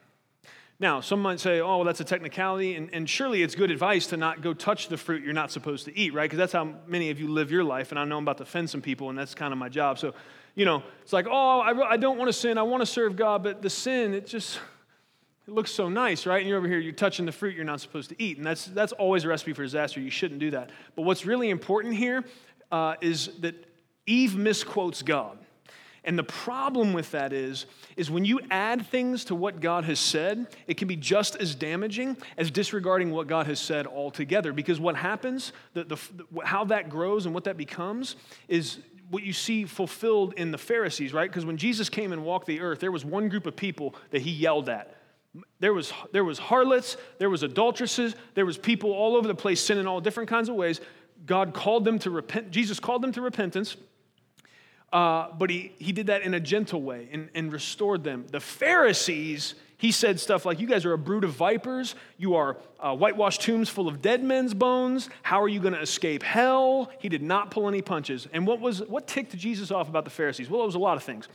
Now, 0.83 0.99
some 0.99 1.21
might 1.21 1.39
say, 1.39 1.61
oh, 1.61 1.77
well, 1.77 1.85
that's 1.85 2.01
a 2.01 2.03
technicality, 2.03 2.75
and, 2.75 2.89
and 2.91 3.09
surely 3.09 3.41
it's 3.41 3.55
good 3.55 3.71
advice 3.71 4.07
to 4.07 4.17
not 4.17 4.41
go 4.41 4.53
touch 4.53 4.89
the 4.89 4.97
fruit 4.97 5.23
you're 5.23 5.31
not 5.31 5.49
supposed 5.49 5.85
to 5.85 5.97
eat, 5.97 6.13
right? 6.13 6.25
Because 6.25 6.37
that's 6.37 6.51
how 6.51 6.75
many 6.87 7.09
of 7.09 7.21
you 7.21 7.29
live 7.29 7.51
your 7.51 7.63
life, 7.63 7.91
and 7.91 7.99
I 7.99 8.03
know 8.03 8.17
I'm 8.17 8.23
about 8.23 8.35
to 8.39 8.43
offend 8.43 8.69
some 8.69 8.81
people, 8.81 9.09
and 9.09 9.17
that's 9.17 9.33
kind 9.33 9.53
of 9.53 9.57
my 9.57 9.69
job. 9.69 9.97
So, 9.97 10.13
you 10.55 10.65
know, 10.65 10.83
it's 11.01 11.13
like, 11.13 11.25
oh, 11.31 11.59
I, 11.61 11.91
I 11.91 11.95
don't 11.95 12.17
want 12.17 12.27
to 12.27 12.33
sin, 12.33 12.57
I 12.57 12.63
want 12.63 12.81
to 12.81 12.85
serve 12.85 13.15
God, 13.15 13.43
but 13.43 13.61
the 13.61 13.69
sin, 13.69 14.13
it 14.13 14.27
just, 14.27 14.59
it 15.47 15.53
looks 15.53 15.71
so 15.71 15.87
nice, 15.87 16.25
right? 16.25 16.41
And 16.41 16.49
you're 16.49 16.57
over 16.57 16.67
here, 16.67 16.79
you're 16.79 16.91
touching 16.91 17.25
the 17.25 17.31
fruit 17.31 17.55
you're 17.55 17.63
not 17.63 17.79
supposed 17.79 18.09
to 18.09 18.21
eat. 18.21 18.35
And 18.35 18.45
that's, 18.45 18.65
that's 18.65 18.91
always 18.91 19.23
a 19.23 19.29
recipe 19.29 19.53
for 19.53 19.63
disaster. 19.63 20.01
You 20.01 20.09
shouldn't 20.09 20.41
do 20.41 20.51
that. 20.51 20.69
But 20.97 21.03
what's 21.03 21.25
really 21.25 21.49
important 21.49 21.95
here 21.95 22.25
uh, 22.73 22.95
is 22.99 23.29
that 23.39 23.55
Eve 24.05 24.35
misquotes 24.35 25.01
God. 25.01 25.37
And 26.05 26.19
the 26.19 26.23
problem 26.23 26.93
with 26.93 27.11
that 27.11 27.31
is, 27.31 27.65
is 27.95 28.11
when 28.11 28.25
you 28.25 28.41
add 28.51 28.85
things 28.87 29.25
to 29.25 29.35
what 29.35 29.61
God 29.61 29.85
has 29.85 29.99
said, 29.99 30.47
it 30.67 30.75
can 30.75 30.87
be 30.87 30.95
just 30.95 31.35
as 31.37 31.55
damaging 31.55 32.17
as 32.37 32.51
disregarding 32.51 33.11
what 33.11 33.27
God 33.27 33.47
has 33.47 33.59
said 33.59 33.87
altogether. 33.87 34.51
Because 34.51 34.79
what 34.79 34.95
happens, 34.95 35.53
the, 35.73 35.85
the, 35.85 35.97
how 36.43 36.65
that 36.65 36.89
grows 36.89 37.25
and 37.25 37.33
what 37.33 37.45
that 37.45 37.55
becomes, 37.55 38.17
is 38.47 38.79
what 39.09 39.23
you 39.23 39.33
see 39.33 39.65
fulfilled 39.65 40.33
in 40.35 40.51
the 40.51 40.57
Pharisees, 40.57 41.13
right? 41.13 41.29
Because 41.29 41.45
when 41.45 41.57
Jesus 41.57 41.87
came 41.87 42.11
and 42.11 42.25
walked 42.25 42.47
the 42.47 42.59
earth, 42.59 42.79
there 42.79 42.91
was 42.91 43.05
one 43.05 43.29
group 43.29 43.45
of 43.45 43.55
people 43.55 43.95
that 44.11 44.21
he 44.21 44.31
yelled 44.31 44.69
at 44.69 44.97
there 45.59 45.73
was, 45.73 45.91
there 46.11 46.23
was 46.23 46.37
harlots, 46.37 46.97
there 47.17 47.29
was 47.29 47.43
adulteresses, 47.43 48.15
there 48.35 48.45
was 48.45 48.57
people 48.57 48.91
all 48.91 49.15
over 49.15 49.27
the 49.27 49.35
place 49.35 49.61
sinning 49.61 49.87
all 49.87 49.99
different 49.99 50.29
kinds 50.29 50.49
of 50.49 50.55
ways. 50.55 50.79
God 51.25 51.53
called 51.53 51.85
them 51.85 51.99
to 51.99 52.09
repent. 52.09 52.51
Jesus 52.51 52.79
called 52.79 53.01
them 53.01 53.11
to 53.13 53.21
repentance, 53.21 53.75
uh, 54.93 55.34
but 55.39 55.49
he, 55.49 55.73
he 55.79 55.91
did 55.91 56.08
that 56.08 56.21
in 56.21 56.36
a 56.36 56.39
gentle 56.39 56.82
way 56.82 57.10
and, 57.12 57.27
and 57.34 57.51
restored 57.51 58.03
them. 58.03 58.25
The 58.29 58.39
Pharisees, 58.39 59.56
he 59.77 59.91
said 59.91 60.19
stuff 60.19 60.45
like, 60.45 60.60
You 60.60 60.67
guys 60.67 60.86
are 60.86 60.93
a 60.93 60.99
brood 60.99 61.23
of 61.23 61.32
vipers. 61.32 61.95
You 62.19 62.36
are 62.36 62.58
uh, 62.79 62.95
whitewashed 62.95 63.41
tombs 63.41 63.69
full 63.69 63.88
of 63.88 64.03
dead 64.03 64.23
men's 64.23 64.53
bones. 64.53 65.10
How 65.23 65.41
are 65.41 65.47
you 65.47 65.60
going 65.60 65.73
to 65.73 65.82
escape 65.82 66.21
hell? 66.21 66.91
He 66.99 67.10
did 67.10 67.23
not 67.23 67.49
pull 67.49 67.67
any 67.67 67.82
punches. 67.82 68.27
And 68.32 68.45
what, 68.45 68.60
was, 68.60 68.84
what 68.84 69.08
ticked 69.08 69.36
Jesus 69.36 69.71
off 69.71 69.89
about 69.89 70.03
the 70.03 70.12
Pharisees? 70.12 70.47
Well, 70.47 70.62
it 70.62 70.67
was 70.67 70.75
a 70.75 70.79
lot 70.79 70.95
of 70.95 71.01
things. 71.01 71.27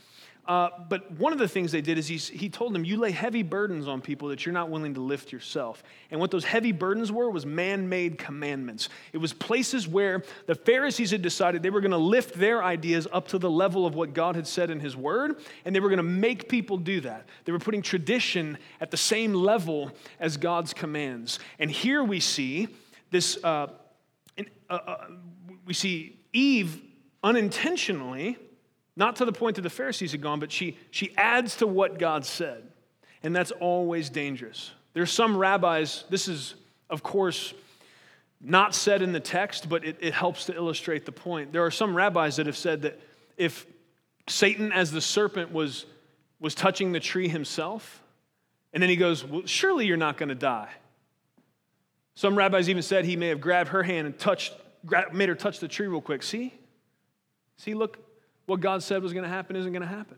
Uh, 0.49 0.71
but 0.89 1.11
one 1.11 1.31
of 1.31 1.37
the 1.37 1.47
things 1.47 1.71
they 1.71 1.79
did 1.79 1.99
is 1.99 2.07
he 2.07 2.49
told 2.49 2.73
them, 2.73 2.83
You 2.83 2.97
lay 2.97 3.11
heavy 3.11 3.43
burdens 3.43 3.87
on 3.87 4.01
people 4.01 4.29
that 4.29 4.47
you're 4.47 4.53
not 4.53 4.71
willing 4.71 4.95
to 4.95 4.99
lift 4.99 5.31
yourself. 5.31 5.83
And 6.09 6.19
what 6.19 6.31
those 6.31 6.43
heavy 6.43 6.71
burdens 6.71 7.11
were 7.11 7.29
was 7.29 7.45
man 7.45 7.87
made 7.87 8.17
commandments. 8.17 8.89
It 9.13 9.19
was 9.19 9.31
places 9.31 9.87
where 9.87 10.23
the 10.47 10.55
Pharisees 10.55 11.11
had 11.11 11.21
decided 11.21 11.61
they 11.61 11.69
were 11.69 11.81
going 11.81 11.91
to 11.91 11.97
lift 11.97 12.33
their 12.33 12.63
ideas 12.63 13.07
up 13.13 13.27
to 13.27 13.37
the 13.37 13.49
level 13.49 13.85
of 13.85 13.93
what 13.93 14.15
God 14.15 14.35
had 14.35 14.47
said 14.47 14.71
in 14.71 14.79
His 14.79 14.97
Word, 14.97 15.39
and 15.65 15.75
they 15.75 15.79
were 15.79 15.87
going 15.87 15.97
to 15.97 16.03
make 16.03 16.49
people 16.49 16.77
do 16.77 16.99
that. 17.01 17.29
They 17.45 17.51
were 17.51 17.59
putting 17.59 17.83
tradition 17.83 18.57
at 18.81 18.89
the 18.89 18.97
same 18.97 19.35
level 19.35 19.91
as 20.19 20.35
God's 20.35 20.73
commands. 20.73 21.37
And 21.59 21.69
here 21.69 22.03
we 22.03 22.19
see 22.19 22.69
this, 23.11 23.37
uh, 23.43 23.67
uh, 24.67 24.73
uh 24.73 24.95
we 25.67 25.75
see 25.75 26.17
Eve 26.33 26.81
unintentionally 27.23 28.39
not 28.99 29.15
to 29.15 29.25
the 29.25 29.31
point 29.31 29.55
that 29.55 29.61
the 29.61 29.69
Pharisees 29.69 30.11
had 30.11 30.21
gone, 30.21 30.41
but 30.41 30.51
she, 30.51 30.77
she 30.91 31.15
adds 31.15 31.55
to 31.57 31.65
what 31.65 31.97
God 31.97 32.25
said. 32.25 32.63
And 33.23 33.33
that's 33.33 33.51
always 33.51 34.09
dangerous. 34.09 34.71
There's 34.91 35.09
some 35.09 35.37
rabbis, 35.37 36.03
this 36.09 36.27
is, 36.27 36.55
of 36.89 37.01
course, 37.01 37.53
not 38.41 38.75
said 38.75 39.01
in 39.01 39.13
the 39.13 39.21
text, 39.21 39.69
but 39.69 39.85
it, 39.85 39.95
it 40.01 40.13
helps 40.13 40.47
to 40.47 40.53
illustrate 40.53 41.05
the 41.05 41.13
point. 41.13 41.53
There 41.53 41.65
are 41.65 41.71
some 41.71 41.95
rabbis 41.95 42.35
that 42.35 42.45
have 42.45 42.57
said 42.57 42.81
that 42.81 42.99
if 43.37 43.65
Satan, 44.27 44.73
as 44.73 44.91
the 44.91 45.01
serpent, 45.01 45.53
was, 45.53 45.85
was 46.41 46.53
touching 46.53 46.91
the 46.91 46.99
tree 46.99 47.29
himself, 47.29 48.03
and 48.73 48.83
then 48.83 48.89
he 48.89 48.97
goes, 48.97 49.23
Well, 49.23 49.43
surely 49.45 49.85
you're 49.85 49.97
not 49.97 50.17
going 50.17 50.29
to 50.29 50.35
die. 50.35 50.69
Some 52.15 52.37
rabbis 52.37 52.67
even 52.67 52.83
said 52.83 53.05
he 53.05 53.15
may 53.15 53.29
have 53.29 53.39
grabbed 53.39 53.69
her 53.69 53.83
hand 53.83 54.07
and 54.07 54.19
touched, 54.19 54.53
made 55.13 55.29
her 55.29 55.35
touch 55.35 55.59
the 55.59 55.69
tree 55.69 55.87
real 55.87 56.01
quick. 56.01 56.21
See? 56.21 56.53
See, 57.57 57.73
look, 57.73 57.97
what 58.49 58.59
God 58.59 58.83
said 58.83 59.01
was 59.01 59.13
going 59.13 59.23
to 59.23 59.29
happen 59.29 59.55
isn't 59.55 59.71
going 59.71 59.81
to 59.81 59.87
happen. 59.87 60.17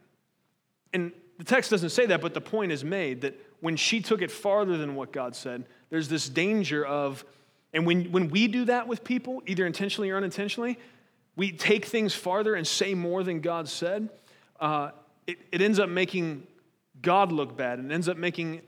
And 0.93 1.11
the 1.37 1.43
text 1.43 1.69
doesn't 1.71 1.89
say 1.89 2.05
that, 2.07 2.21
but 2.21 2.33
the 2.33 2.41
point 2.41 2.71
is 2.71 2.83
made 2.83 3.21
that 3.21 3.39
when 3.59 3.75
she 3.75 4.01
took 4.01 4.21
it 4.21 4.31
farther 4.31 4.77
than 4.77 4.95
what 4.95 5.11
God 5.11 5.35
said, 5.35 5.65
there's 5.89 6.07
this 6.07 6.29
danger 6.29 6.85
of, 6.85 7.23
and 7.73 7.85
when, 7.85 8.11
when 8.11 8.29
we 8.29 8.47
do 8.47 8.65
that 8.65 8.87
with 8.87 9.03
people, 9.03 9.41
either 9.45 9.65
intentionally 9.65 10.09
or 10.09 10.17
unintentionally, 10.17 10.77
we 11.35 11.51
take 11.51 11.85
things 11.85 12.13
farther 12.13 12.55
and 12.55 12.67
say 12.67 12.93
more 12.93 13.23
than 13.23 13.41
God 13.41 13.67
said, 13.67 14.09
uh, 14.59 14.91
it, 15.27 15.37
it 15.51 15.61
ends 15.61 15.79
up 15.79 15.89
making 15.89 16.45
God 17.01 17.31
look 17.31 17.55
bad 17.55 17.79
and 17.79 17.91
ends 17.91 18.09
up 18.09 18.17
making 18.17 18.61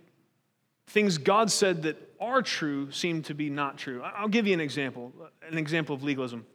things 0.88 1.18
God 1.18 1.52
said 1.52 1.84
that 1.84 1.98
are 2.20 2.42
true 2.42 2.92
seem 2.92 3.22
to 3.24 3.34
be 3.34 3.50
not 3.50 3.78
true. 3.78 4.02
I'll 4.02 4.28
give 4.28 4.48
you 4.48 4.54
an 4.54 4.62
example, 4.62 5.12
an 5.50 5.58
example 5.58 5.96
of 5.96 6.04
legalism. 6.04 6.46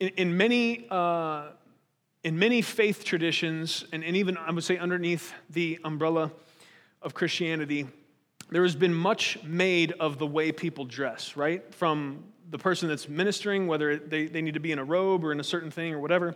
In, 0.00 0.08
in 0.08 0.36
many, 0.36 0.86
uh, 0.90 1.48
in 2.28 2.38
many 2.38 2.60
faith 2.60 3.06
traditions, 3.06 3.86
and, 3.90 4.04
and 4.04 4.14
even 4.14 4.36
I 4.36 4.50
would 4.50 4.62
say 4.62 4.76
underneath 4.76 5.32
the 5.48 5.78
umbrella 5.82 6.30
of 7.00 7.14
Christianity, 7.14 7.86
there 8.50 8.64
has 8.64 8.76
been 8.76 8.92
much 8.92 9.42
made 9.44 9.92
of 9.92 10.18
the 10.18 10.26
way 10.26 10.52
people 10.52 10.84
dress, 10.84 11.38
right? 11.38 11.74
From 11.74 12.24
the 12.50 12.58
person 12.58 12.86
that's 12.86 13.08
ministering, 13.08 13.66
whether 13.66 13.96
they, 13.96 14.26
they 14.26 14.42
need 14.42 14.52
to 14.52 14.60
be 14.60 14.72
in 14.72 14.78
a 14.78 14.84
robe 14.84 15.24
or 15.24 15.32
in 15.32 15.40
a 15.40 15.44
certain 15.44 15.70
thing 15.70 15.94
or 15.94 16.00
whatever, 16.00 16.34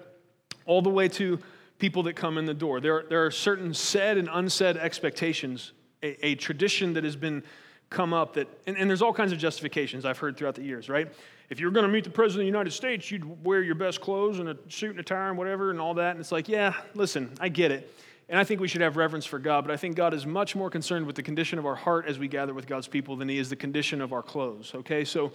all 0.65 0.81
the 0.81 0.89
way 0.89 1.09
to 1.09 1.39
people 1.79 2.05
that 2.05 2.15
come 2.15 2.39
in 2.39 2.47
the 2.47 2.55
door. 2.55 2.81
There, 2.81 3.05
there 3.11 3.27
are 3.27 3.31
certain 3.31 3.75
said 3.75 4.17
and 4.17 4.31
unsaid 4.33 4.79
expectations, 4.79 5.73
a, 6.03 6.27
a 6.27 6.35
tradition 6.37 6.95
that 6.95 7.05
has 7.05 7.17
been 7.17 7.43
come 7.91 8.15
up 8.15 8.33
that, 8.33 8.49
and, 8.67 8.79
and, 8.79 8.89
there's 8.89 9.03
all 9.03 9.13
kinds 9.13 9.33
of 9.33 9.39
justifications 9.39 10.07
I've 10.07 10.17
heard 10.17 10.39
throughout 10.39 10.55
the 10.55 10.63
years, 10.63 10.89
right? 10.89 11.13
If 11.51 11.61
you're 11.61 11.71
going 11.71 11.87
to 11.87 11.93
meet 11.93 12.05
the 12.05 12.11
President 12.11 12.43
of 12.43 12.45
the 12.45 12.59
United 12.59 12.73
States, 12.73 13.11
you'd 13.11 13.45
wear 13.45 13.63
your 13.63 13.75
best 13.75 14.01
clothes 14.01 14.39
and 14.39 14.49
a 14.49 14.57
suit 14.69 14.91
and 14.91 15.01
a 15.01 15.03
tie 15.03 15.29
and 15.29 15.37
whatever 15.37 15.71
and 15.71 15.81
all 15.81 15.95
that. 15.95 16.13
And 16.13 16.21
it's 16.21 16.33
like, 16.33 16.49
yeah, 16.49 16.75
listen, 16.95 17.31
I 17.41 17.49
get 17.49 17.71
it. 17.71 17.93
And 18.29 18.39
I 18.39 18.45
think 18.45 18.61
we 18.61 18.69
should 18.69 18.81
have 18.81 18.97
reverence 18.97 19.27
for 19.27 19.39
God, 19.39 19.63
but 19.63 19.71
I 19.71 19.77
think 19.77 19.97
God 19.97 20.15
is 20.15 20.25
much 20.25 20.57
more 20.57 20.71
concerned 20.71 21.07
with 21.07 21.17
the 21.17 21.23
condition 21.23 21.59
of 21.59 21.67
our 21.67 21.75
heart 21.75 22.07
as 22.07 22.19
we 22.19 22.29
gather 22.29 22.55
with 22.55 22.67
God's 22.67 22.89
people 22.89 23.17
than 23.17 23.29
he 23.29 23.37
is 23.37 23.51
the 23.51 23.57
condition 23.57 24.01
of 24.01 24.13
our 24.13 24.23
clothes, 24.23 24.73
okay? 24.75 25.05
So 25.05 25.33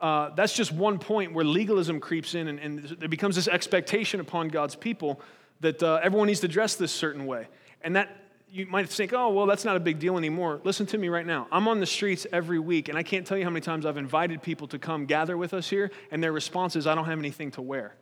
uh, 0.00 0.30
that's 0.36 0.52
just 0.52 0.70
one 0.70 0.98
point 0.98 1.32
where 1.32 1.44
legalism 1.44 1.98
creeps 1.98 2.34
in 2.34 2.48
and, 2.48 2.60
and 2.60 2.84
there 3.00 3.08
becomes 3.08 3.34
this 3.34 3.48
expectation 3.48 4.20
upon 4.20 4.48
God's 4.48 4.76
people 4.76 5.20
that 5.60 5.82
uh, 5.82 6.00
everyone 6.02 6.28
needs 6.28 6.40
to 6.40 6.48
dress 6.48 6.76
this 6.76 6.92
certain 6.92 7.26
way. 7.26 7.48
And 7.82 7.96
that 7.96 8.27
you 8.50 8.66
might 8.66 8.88
think, 8.88 9.12
oh, 9.12 9.30
well, 9.30 9.46
that's 9.46 9.64
not 9.64 9.76
a 9.76 9.80
big 9.80 9.98
deal 9.98 10.16
anymore. 10.16 10.60
Listen 10.64 10.86
to 10.86 10.98
me 10.98 11.08
right 11.08 11.26
now. 11.26 11.46
I'm 11.52 11.68
on 11.68 11.80
the 11.80 11.86
streets 11.86 12.26
every 12.32 12.58
week, 12.58 12.88
and 12.88 12.96
I 12.96 13.02
can't 13.02 13.26
tell 13.26 13.36
you 13.36 13.44
how 13.44 13.50
many 13.50 13.60
times 13.60 13.84
I've 13.84 13.96
invited 13.96 14.42
people 14.42 14.66
to 14.68 14.78
come 14.78 15.06
gather 15.06 15.36
with 15.36 15.54
us 15.54 15.68
here, 15.68 15.90
and 16.10 16.22
their 16.22 16.32
response 16.32 16.76
is, 16.76 16.86
I 16.86 16.94
don't 16.94 17.04
have 17.04 17.18
anything 17.18 17.50
to 17.52 17.62
wear. 17.62 17.94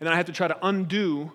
And 0.00 0.06
then 0.06 0.12
I 0.12 0.16
have 0.16 0.26
to 0.26 0.32
try 0.32 0.48
to 0.48 0.58
undo 0.62 1.32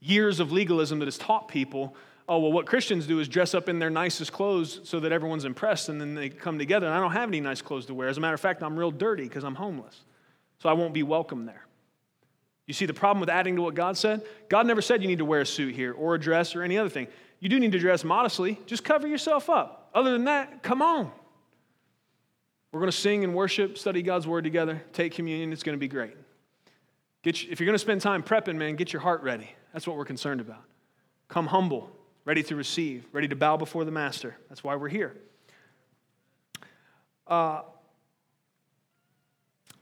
years 0.00 0.40
of 0.40 0.52
legalism 0.52 0.98
that 1.00 1.06
has 1.06 1.18
taught 1.18 1.48
people, 1.48 1.94
oh, 2.28 2.38
well, 2.38 2.52
what 2.52 2.66
Christians 2.66 3.06
do 3.06 3.20
is 3.20 3.28
dress 3.28 3.54
up 3.54 3.68
in 3.68 3.78
their 3.78 3.90
nicest 3.90 4.32
clothes 4.32 4.80
so 4.84 5.00
that 5.00 5.12
everyone's 5.12 5.44
impressed, 5.44 5.88
and 5.88 6.00
then 6.00 6.14
they 6.14 6.28
come 6.28 6.58
together, 6.58 6.86
and 6.86 6.94
I 6.94 7.00
don't 7.00 7.12
have 7.12 7.28
any 7.28 7.40
nice 7.40 7.60
clothes 7.60 7.86
to 7.86 7.94
wear. 7.94 8.08
As 8.08 8.16
a 8.16 8.20
matter 8.20 8.34
of 8.34 8.40
fact, 8.40 8.62
I'm 8.62 8.78
real 8.78 8.90
dirty 8.90 9.24
because 9.24 9.44
I'm 9.44 9.54
homeless, 9.54 10.04
so 10.58 10.68
I 10.68 10.72
won't 10.72 10.94
be 10.94 11.02
welcome 11.02 11.46
there. 11.46 11.64
You 12.66 12.74
see 12.74 12.84
the 12.84 12.94
problem 12.94 13.20
with 13.20 13.30
adding 13.30 13.56
to 13.56 13.62
what 13.62 13.74
God 13.74 13.96
said? 13.96 14.22
God 14.50 14.66
never 14.66 14.82
said 14.82 15.00
you 15.00 15.08
need 15.08 15.18
to 15.18 15.24
wear 15.24 15.40
a 15.40 15.46
suit 15.46 15.74
here 15.74 15.94
or 15.94 16.14
a 16.14 16.20
dress 16.20 16.54
or 16.54 16.62
any 16.62 16.76
other 16.76 16.90
thing. 16.90 17.08
You 17.40 17.48
do 17.48 17.60
need 17.60 17.72
to 17.72 17.78
dress 17.78 18.04
modestly. 18.04 18.58
Just 18.66 18.84
cover 18.84 19.06
yourself 19.06 19.48
up. 19.48 19.90
Other 19.94 20.12
than 20.12 20.24
that, 20.24 20.62
come 20.62 20.82
on. 20.82 21.10
We're 22.72 22.80
going 22.80 22.90
to 22.90 22.96
sing 22.96 23.24
and 23.24 23.34
worship, 23.34 23.78
study 23.78 24.02
God's 24.02 24.26
word 24.26 24.44
together, 24.44 24.82
take 24.92 25.14
communion. 25.14 25.52
It's 25.52 25.62
going 25.62 25.76
to 25.76 25.80
be 25.80 25.88
great. 25.88 26.14
Get 27.22 27.42
you, 27.42 27.48
if 27.50 27.60
you're 27.60 27.66
going 27.66 27.74
to 27.74 27.80
spend 27.80 28.00
time 28.00 28.22
prepping, 28.22 28.56
man, 28.56 28.76
get 28.76 28.92
your 28.92 29.00
heart 29.00 29.22
ready. 29.22 29.50
That's 29.72 29.86
what 29.86 29.96
we're 29.96 30.04
concerned 30.04 30.40
about. 30.40 30.62
Come 31.28 31.46
humble, 31.46 31.90
ready 32.24 32.42
to 32.44 32.56
receive, 32.56 33.06
ready 33.12 33.28
to 33.28 33.36
bow 33.36 33.56
before 33.56 33.84
the 33.84 33.90
Master. 33.90 34.36
That's 34.48 34.62
why 34.62 34.76
we're 34.76 34.88
here. 34.88 35.16
Uh, 37.26 37.62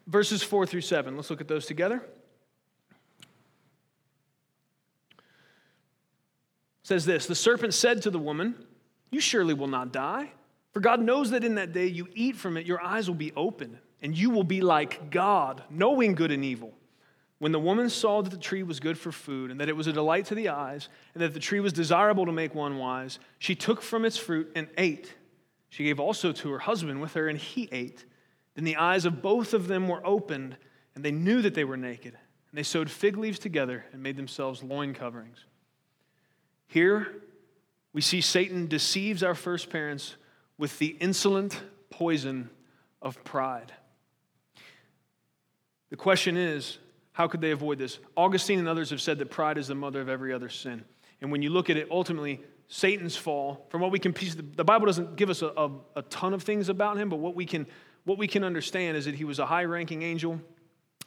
verses 0.07 0.43
4 0.43 0.67
through 0.67 0.81
7. 0.81 1.17
Let's 1.17 1.31
look 1.31 1.41
at 1.41 1.49
those 1.49 1.67
together. 1.67 2.03
Says 6.87 7.05
this 7.05 7.27
The 7.27 7.35
serpent 7.35 7.75
said 7.75 8.03
to 8.03 8.11
the 8.11 8.19
woman, 8.19 8.55
You 9.11 9.21
surely 9.21 9.55
will 9.55 9.67
not 9.67 9.93
die. 9.93 10.31
For 10.73 10.81
God 10.81 11.01
knows 11.01 11.31
that 11.31 11.43
in 11.43 11.57
that 11.57 11.73
day 11.73 11.87
you 11.87 12.07
eat 12.15 12.37
from 12.37 12.57
it, 12.57 12.67
your 12.67 12.81
eyes 12.81 13.09
will 13.09 13.17
be 13.17 13.33
opened, 13.35 13.79
and 14.03 14.17
you 14.17 14.31
will 14.31 14.45
be 14.45 14.61
like 14.61 15.11
God, 15.11 15.65
knowing 15.69 16.15
good 16.15 16.31
and 16.31 16.45
evil. 16.45 16.73
When 17.39 17.51
the 17.51 17.59
woman 17.59 17.91
saw 17.91 18.23
that 18.23 18.31
the 18.31 18.37
tree 18.37 18.63
was 18.63 18.79
good 18.79 18.97
for 18.97 19.11
food, 19.11 19.51
and 19.51 19.59
that 19.61 19.69
it 19.69 19.77
was 19.77 19.89
a 19.89 19.93
delight 19.93 20.27
to 20.27 20.37
the 20.37 20.51
eyes, 20.51 20.89
and 21.15 21.23
that 21.23 21.35
the 21.35 21.41
tree 21.41 21.61
was 21.61 21.73
desirable 21.73 22.25
to 22.25 22.33
make 22.33 22.55
one 22.55 22.79
wise, 22.79 23.19
she 23.39 23.57
took 23.57 23.83
from 23.83 24.05
its 24.05 24.17
fruit 24.17 24.53
and 24.55 24.69
ate. 24.79 25.13
She 25.71 25.85
gave 25.85 25.99
also 25.99 26.31
to 26.31 26.51
her 26.53 26.61
husband 26.61 27.01
with 27.01 27.15
her, 27.15 27.27
and 27.27 27.39
he 27.39 27.69
ate. 27.73 28.05
Then 28.55 28.65
the 28.65 28.77
eyes 28.77 29.07
of 29.07 29.23
both 29.23 29.55
of 29.55 29.67
them 29.67 29.89
were 29.89 30.07
opened, 30.07 30.57
and 30.95 31.05
they 31.05 31.11
knew 31.11 31.43
that 31.43 31.55
they 31.55 31.65
were 31.65 31.77
naked. 31.77 32.15
And 32.15 32.59
they 32.59 32.63
sewed 32.63 32.91
fig 32.91 33.17
leaves 33.17 33.41
together 33.41 33.85
and 33.93 34.03
made 34.03 34.17
themselves 34.17 34.63
loin 34.63 34.95
coverings. 34.95 35.47
Here, 36.67 37.09
we 37.93 38.01
see 38.01 38.21
Satan 38.21 38.67
deceives 38.67 39.23
our 39.23 39.35
first 39.35 39.71
parents 39.71 40.17
with 40.59 40.79
the 40.79 40.97
insolent 41.01 41.61
poison 41.91 42.51
of 43.01 43.23
pride. 43.25 43.73
The 45.91 45.97
question 45.97 46.37
is, 46.37 46.79
how 47.13 47.29
could 47.29 47.41
they 47.41 47.53
avoid 47.53 47.79
this? 47.79 47.99
Augustine 48.17 48.59
and 48.59 48.69
others 48.69 48.91
have 48.91 49.01
said 49.01 49.19
that 49.19 49.31
pride 49.31 49.57
is 49.57 49.69
the 49.69 49.75
mother 49.75 50.01
of 50.01 50.09
every 50.09 50.33
other 50.33 50.49
sin. 50.49 50.85
And 51.21 51.33
when 51.33 51.41
you 51.41 51.51
look 51.51 51.71
at 51.71 51.77
it, 51.77 51.89
ultimately, 51.91 52.43
Satan's 52.69 53.17
fall, 53.17 53.65
from 53.71 53.81
what 53.81 53.91
we 53.91 53.99
can 53.99 54.13
piece, 54.13 54.35
the 54.35 54.65
Bible 54.65 54.87
doesn't 54.87 55.17
give 55.17 55.31
us 55.31 55.41
a, 55.41 55.47
a, 55.57 55.71
a 55.97 56.03
ton 56.03 56.35
of 56.35 56.43
things 56.43 56.69
about 56.69 56.99
him, 56.99 57.09
but 57.09 57.17
what 57.17 57.35
we 57.35 57.47
can, 57.47 57.67
what 58.05 58.19
we 58.19 58.27
can 58.27 58.45
understand 58.45 58.97
is 58.97 59.05
that 59.05 59.15
he 59.15 59.25
was 59.25 59.39
a 59.39 59.47
high 59.47 59.65
ranking 59.65 60.03
angel, 60.03 60.41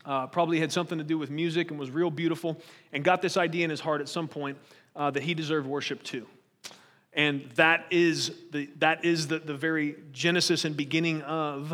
uh, 0.06 0.26
probably 0.28 0.60
had 0.60 0.72
something 0.72 0.98
to 0.98 1.04
do 1.04 1.18
with 1.18 1.30
music 1.30 1.70
and 1.70 1.80
was 1.80 1.92
real 1.92 2.10
beautiful, 2.10 2.60
and 2.94 3.04
got 3.04 3.22
this 3.22 3.38
idea 3.38 3.66
in 3.66 3.70
his 3.70 3.82
heart 3.82 4.02
at 4.02 4.10
some 4.10 4.28
point 4.28 4.58
uh, 5.00 5.10
that 5.10 5.24
he 5.24 5.34
deserved 5.34 5.66
worship 5.66 6.04
too. 6.04 6.28
And 7.14 7.50
that 7.56 7.86
is 7.90 8.32
the, 8.52 8.70
that 8.78 9.04
is 9.06 9.28
the, 9.28 9.40
the 9.40 9.56
very 9.56 9.96
genesis 10.12 10.66
and 10.66 10.78
beginning 10.78 11.22
of 11.24 11.74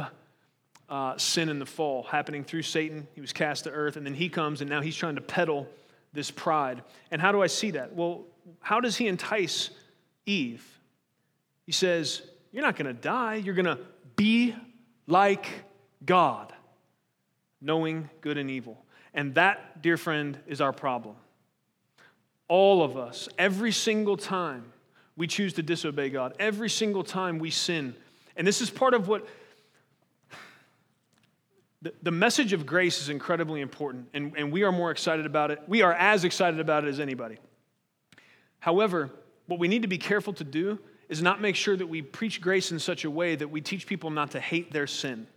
uh, 0.88 1.18
sin 1.18 1.50
and 1.50 1.60
the 1.60 1.66
fall 1.66 2.04
happening 2.04 2.44
through 2.44 2.62
Satan. 2.62 3.08
He 3.16 3.22
was 3.22 3.34
cast 3.34 3.66
to 3.66 3.72
earth, 3.72 3.98
and 3.98 4.06
then 4.06 4.14
he 4.14 4.30
comes, 4.30 4.62
and 4.62 4.70
now 4.70 4.80
he's 4.80 4.96
trying 4.96 5.16
to 5.16 5.22
peddle 5.22 5.68
this 6.14 6.32
pride. 6.32 6.84
And 7.12 7.20
how 7.20 7.32
do 7.32 7.42
I 7.42 7.48
see 7.48 7.72
that? 7.72 7.94
Well, 7.94 8.24
how 8.62 8.80
does 8.80 8.96
he 8.96 9.08
entice 9.08 9.72
Eve? 10.26 10.66
He 11.66 11.72
says, 11.72 12.22
You're 12.52 12.64
not 12.64 12.78
going 12.78 12.88
to 12.88 12.94
die, 12.94 13.36
you're 13.36 13.56
going 13.56 13.66
to 13.66 13.80
be 14.16 14.56
like 15.08 15.48
God, 16.06 16.54
knowing 17.60 18.10
good 18.22 18.38
and 18.38 18.50
evil. 18.50 18.86
And 19.14 19.36
that, 19.36 19.82
dear 19.82 19.98
friend, 19.98 20.38
is 20.48 20.62
our 20.62 20.72
problem. 20.74 21.16
All 22.48 22.84
of 22.84 22.98
us, 22.98 23.28
every 23.38 23.72
single 23.72 24.18
time 24.18 24.72
we 25.18 25.28
choose 25.28 25.54
to 25.54 25.64
disobey 25.64 26.10
God, 26.10 26.34
every 26.40 26.70
single 26.70 27.04
time 27.04 27.40
we 27.40 27.50
sin. 27.50 27.96
And 28.36 28.46
this 28.46 28.62
is 28.62 28.70
part 28.70 28.94
of 28.94 29.08
what 29.08 29.28
the, 31.82 31.94
the 32.02 32.12
message 32.12 32.54
of 32.54 32.66
grace 32.66 33.02
is 33.02 33.10
incredibly 33.10 33.62
important, 33.62 34.10
and, 34.14 34.34
and 34.36 34.52
we 34.52 34.64
are 34.64 34.72
more 34.72 34.92
excited 34.92 35.26
about 35.26 35.52
it. 35.52 35.62
We 35.68 35.84
are 35.84 35.94
as 35.94 36.24
excited 36.24 36.60
about 36.60 36.84
it 36.84 36.88
as 36.88 37.00
anybody. 37.00 37.38
However, 38.60 39.12
what 39.46 39.60
we 39.60 39.68
need 39.68 39.84
to 39.84 39.88
be 39.88 40.00
careful 40.00 40.34
to 40.34 40.44
do 40.44 40.80
is 41.10 41.22
not 41.22 41.40
make 41.40 41.56
sure 41.56 41.78
that 41.78 41.86
we 41.86 42.02
preach 42.02 42.42
grace 42.42 42.72
in 42.72 42.80
such 42.80 43.06
a 43.06 43.12
way 43.12 43.36
that 43.36 43.50
we 43.50 43.62
teach 43.62 43.86
people 43.86 44.10
not 44.10 44.32
to 44.32 44.40
hate 44.40 44.72
their 44.72 44.88
sin. 44.88 45.28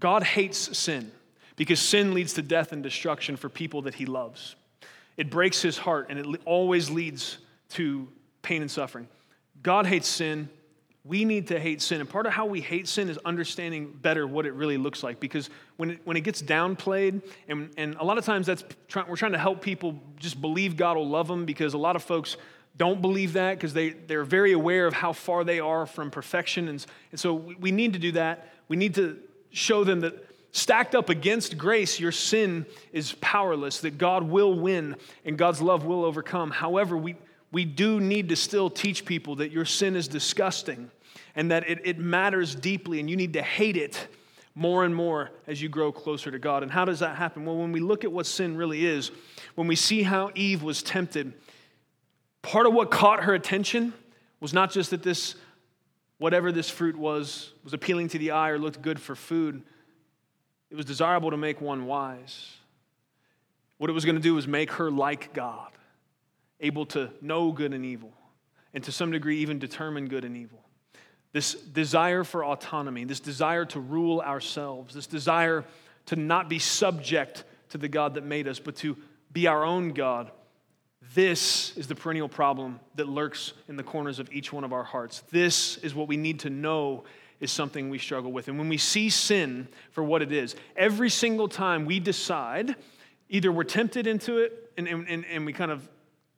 God 0.00 0.22
hates 0.22 0.78
sin 0.78 1.12
because 1.56 1.80
sin 1.80 2.14
leads 2.14 2.32
to 2.34 2.42
death 2.42 2.72
and 2.72 2.82
destruction 2.82 3.36
for 3.36 3.48
people 3.48 3.82
that 3.82 3.94
he 3.94 4.06
loves. 4.06 4.56
It 5.18 5.30
breaks 5.30 5.60
his 5.60 5.76
heart 5.76 6.06
and 6.08 6.18
it 6.18 6.40
always 6.46 6.88
leads 6.88 7.38
to 7.70 8.08
pain 8.40 8.62
and 8.62 8.70
suffering. 8.70 9.08
God 9.62 9.86
hates 9.86 10.08
sin. 10.08 10.48
We 11.04 11.24
need 11.24 11.48
to 11.48 11.58
hate 11.58 11.82
sin. 11.82 12.00
And 12.00 12.08
part 12.08 12.26
of 12.26 12.32
how 12.32 12.46
we 12.46 12.60
hate 12.60 12.86
sin 12.86 13.08
is 13.08 13.18
understanding 13.24 13.98
better 14.00 14.26
what 14.26 14.46
it 14.46 14.52
really 14.52 14.76
looks 14.76 15.02
like. 15.02 15.20
Because 15.20 15.50
when 15.76 15.92
it, 15.92 16.00
when 16.04 16.16
it 16.16 16.20
gets 16.20 16.40
downplayed, 16.40 17.22
and, 17.48 17.70
and 17.76 17.96
a 17.96 18.04
lot 18.04 18.16
of 18.16 18.24
times 18.24 18.46
that's 18.46 18.62
try, 18.86 19.04
we're 19.08 19.16
trying 19.16 19.32
to 19.32 19.38
help 19.38 19.60
people 19.60 19.98
just 20.18 20.40
believe 20.40 20.76
God 20.76 20.96
will 20.96 21.08
love 21.08 21.26
them 21.26 21.44
because 21.44 21.74
a 21.74 21.78
lot 21.78 21.96
of 21.96 22.02
folks 22.02 22.36
don't 22.76 23.02
believe 23.02 23.32
that 23.32 23.56
because 23.56 23.74
they, 23.74 23.90
they're 23.90 24.24
very 24.24 24.52
aware 24.52 24.86
of 24.86 24.94
how 24.94 25.12
far 25.12 25.42
they 25.42 25.58
are 25.58 25.84
from 25.84 26.10
perfection. 26.10 26.68
And, 26.68 26.86
and 27.10 27.18
so 27.18 27.34
we, 27.34 27.56
we 27.56 27.72
need 27.72 27.94
to 27.94 27.98
do 27.98 28.12
that. 28.12 28.52
We 28.68 28.76
need 28.76 28.94
to 28.94 29.18
show 29.50 29.82
them 29.82 30.00
that 30.00 30.27
stacked 30.58 30.94
up 30.94 31.08
against 31.08 31.56
grace, 31.56 32.00
your 32.00 32.12
sin 32.12 32.66
is 32.92 33.12
powerless, 33.20 33.80
that 33.80 33.96
God 33.98 34.24
will 34.24 34.54
win 34.54 34.96
and 35.24 35.38
God's 35.38 35.62
love 35.62 35.84
will 35.84 36.04
overcome. 36.04 36.50
However, 36.50 36.96
we, 36.96 37.16
we 37.52 37.64
do 37.64 38.00
need 38.00 38.28
to 38.30 38.36
still 38.36 38.68
teach 38.68 39.04
people 39.04 39.36
that 39.36 39.52
your 39.52 39.64
sin 39.64 39.96
is 39.96 40.08
disgusting 40.08 40.90
and 41.34 41.50
that 41.50 41.68
it, 41.68 41.80
it 41.84 41.98
matters 41.98 42.54
deeply, 42.54 42.98
and 42.98 43.08
you 43.08 43.16
need 43.16 43.34
to 43.34 43.42
hate 43.42 43.76
it 43.76 44.08
more 44.54 44.84
and 44.84 44.92
more 44.94 45.30
as 45.46 45.62
you 45.62 45.68
grow 45.68 45.92
closer 45.92 46.32
to 46.32 46.38
God. 46.38 46.64
And 46.64 46.72
how 46.72 46.84
does 46.84 46.98
that 46.98 47.16
happen? 47.16 47.44
Well, 47.44 47.56
when 47.56 47.70
we 47.70 47.78
look 47.78 48.02
at 48.02 48.10
what 48.10 48.26
sin 48.26 48.56
really 48.56 48.84
is, 48.84 49.12
when 49.54 49.68
we 49.68 49.76
see 49.76 50.02
how 50.02 50.32
Eve 50.34 50.64
was 50.64 50.82
tempted, 50.82 51.32
part 52.42 52.66
of 52.66 52.74
what 52.74 52.90
caught 52.90 53.22
her 53.22 53.34
attention 53.34 53.92
was 54.40 54.52
not 54.52 54.72
just 54.72 54.90
that 54.90 55.04
this, 55.04 55.36
whatever 56.18 56.50
this 56.50 56.68
fruit 56.68 56.96
was, 56.96 57.52
was 57.62 57.72
appealing 57.72 58.08
to 58.08 58.18
the 58.18 58.32
eye 58.32 58.48
or 58.50 58.58
looked 58.58 58.82
good 58.82 59.00
for 59.00 59.14
food, 59.14 59.62
it 60.70 60.76
was 60.76 60.84
desirable 60.84 61.30
to 61.30 61.36
make 61.36 61.60
one 61.60 61.86
wise. 61.86 62.54
What 63.78 63.90
it 63.90 63.92
was 63.92 64.04
going 64.04 64.16
to 64.16 64.22
do 64.22 64.34
was 64.34 64.46
make 64.46 64.72
her 64.72 64.90
like 64.90 65.32
God, 65.32 65.70
able 66.60 66.86
to 66.86 67.10
know 67.20 67.52
good 67.52 67.72
and 67.72 67.84
evil, 67.84 68.12
and 68.74 68.82
to 68.84 68.92
some 68.92 69.10
degree, 69.12 69.38
even 69.38 69.58
determine 69.58 70.08
good 70.08 70.24
and 70.24 70.36
evil. 70.36 70.58
This 71.32 71.54
desire 71.54 72.24
for 72.24 72.44
autonomy, 72.44 73.04
this 73.04 73.20
desire 73.20 73.64
to 73.66 73.80
rule 73.80 74.20
ourselves, 74.20 74.94
this 74.94 75.06
desire 75.06 75.64
to 76.06 76.16
not 76.16 76.48
be 76.48 76.58
subject 76.58 77.44
to 77.70 77.78
the 77.78 77.88
God 77.88 78.14
that 78.14 78.24
made 78.24 78.48
us, 78.48 78.58
but 78.58 78.76
to 78.76 78.96
be 79.32 79.46
our 79.46 79.64
own 79.64 79.90
God. 79.90 80.30
This 81.14 81.76
is 81.76 81.86
the 81.86 81.94
perennial 81.94 82.28
problem 82.28 82.80
that 82.96 83.08
lurks 83.08 83.52
in 83.68 83.76
the 83.76 83.82
corners 83.82 84.18
of 84.18 84.32
each 84.32 84.52
one 84.52 84.64
of 84.64 84.72
our 84.72 84.84
hearts. 84.84 85.22
This 85.30 85.76
is 85.78 85.94
what 85.94 86.08
we 86.08 86.16
need 86.16 86.40
to 86.40 86.50
know 86.50 87.04
is 87.40 87.52
something 87.52 87.88
we 87.88 87.98
struggle 87.98 88.32
with. 88.32 88.48
And 88.48 88.58
when 88.58 88.68
we 88.68 88.78
see 88.78 89.10
sin 89.10 89.68
for 89.90 90.02
what 90.02 90.22
it 90.22 90.32
is, 90.32 90.56
every 90.76 91.10
single 91.10 91.48
time 91.48 91.84
we 91.84 92.00
decide, 92.00 92.74
either 93.28 93.52
we're 93.52 93.64
tempted 93.64 94.06
into 94.06 94.38
it 94.38 94.72
and, 94.76 94.88
and, 94.88 95.24
and 95.24 95.46
we 95.46 95.52
kind 95.52 95.70
of 95.70 95.88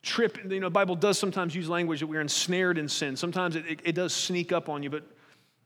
trip. 0.03 0.37
You 0.43 0.59
know, 0.59 0.67
the 0.67 0.71
Bible 0.71 0.95
does 0.95 1.17
sometimes 1.17 1.55
use 1.55 1.69
language 1.69 1.99
that 1.99 2.07
we're 2.07 2.21
ensnared 2.21 2.77
in 2.77 2.87
sin. 2.87 3.15
Sometimes 3.15 3.55
it, 3.55 3.65
it, 3.67 3.79
it, 3.83 3.91
does 3.93 4.13
sneak 4.13 4.51
up 4.51 4.69
on 4.69 4.83
you, 4.83 4.89
but 4.89 5.03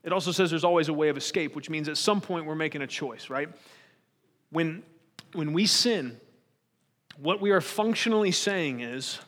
it 0.02 0.12
also 0.12 0.32
says 0.32 0.50
there's 0.50 0.64
always 0.64 0.88
a 0.88 0.92
way 0.92 1.08
of 1.08 1.16
escape, 1.16 1.56
which 1.56 1.70
means 1.70 1.88
at 1.88 1.96
some 1.96 2.20
point 2.20 2.46
we're 2.46 2.54
making 2.54 2.82
a 2.82 2.86
choice, 2.86 3.30
right? 3.30 3.48
When, 4.50 4.82
when 5.32 5.52
we 5.52 5.66
sin, 5.66 6.18
what 7.18 7.40
we 7.40 7.50
are 7.50 7.60
functionally 7.60 8.32
saying 8.32 8.80
is, 8.80 9.18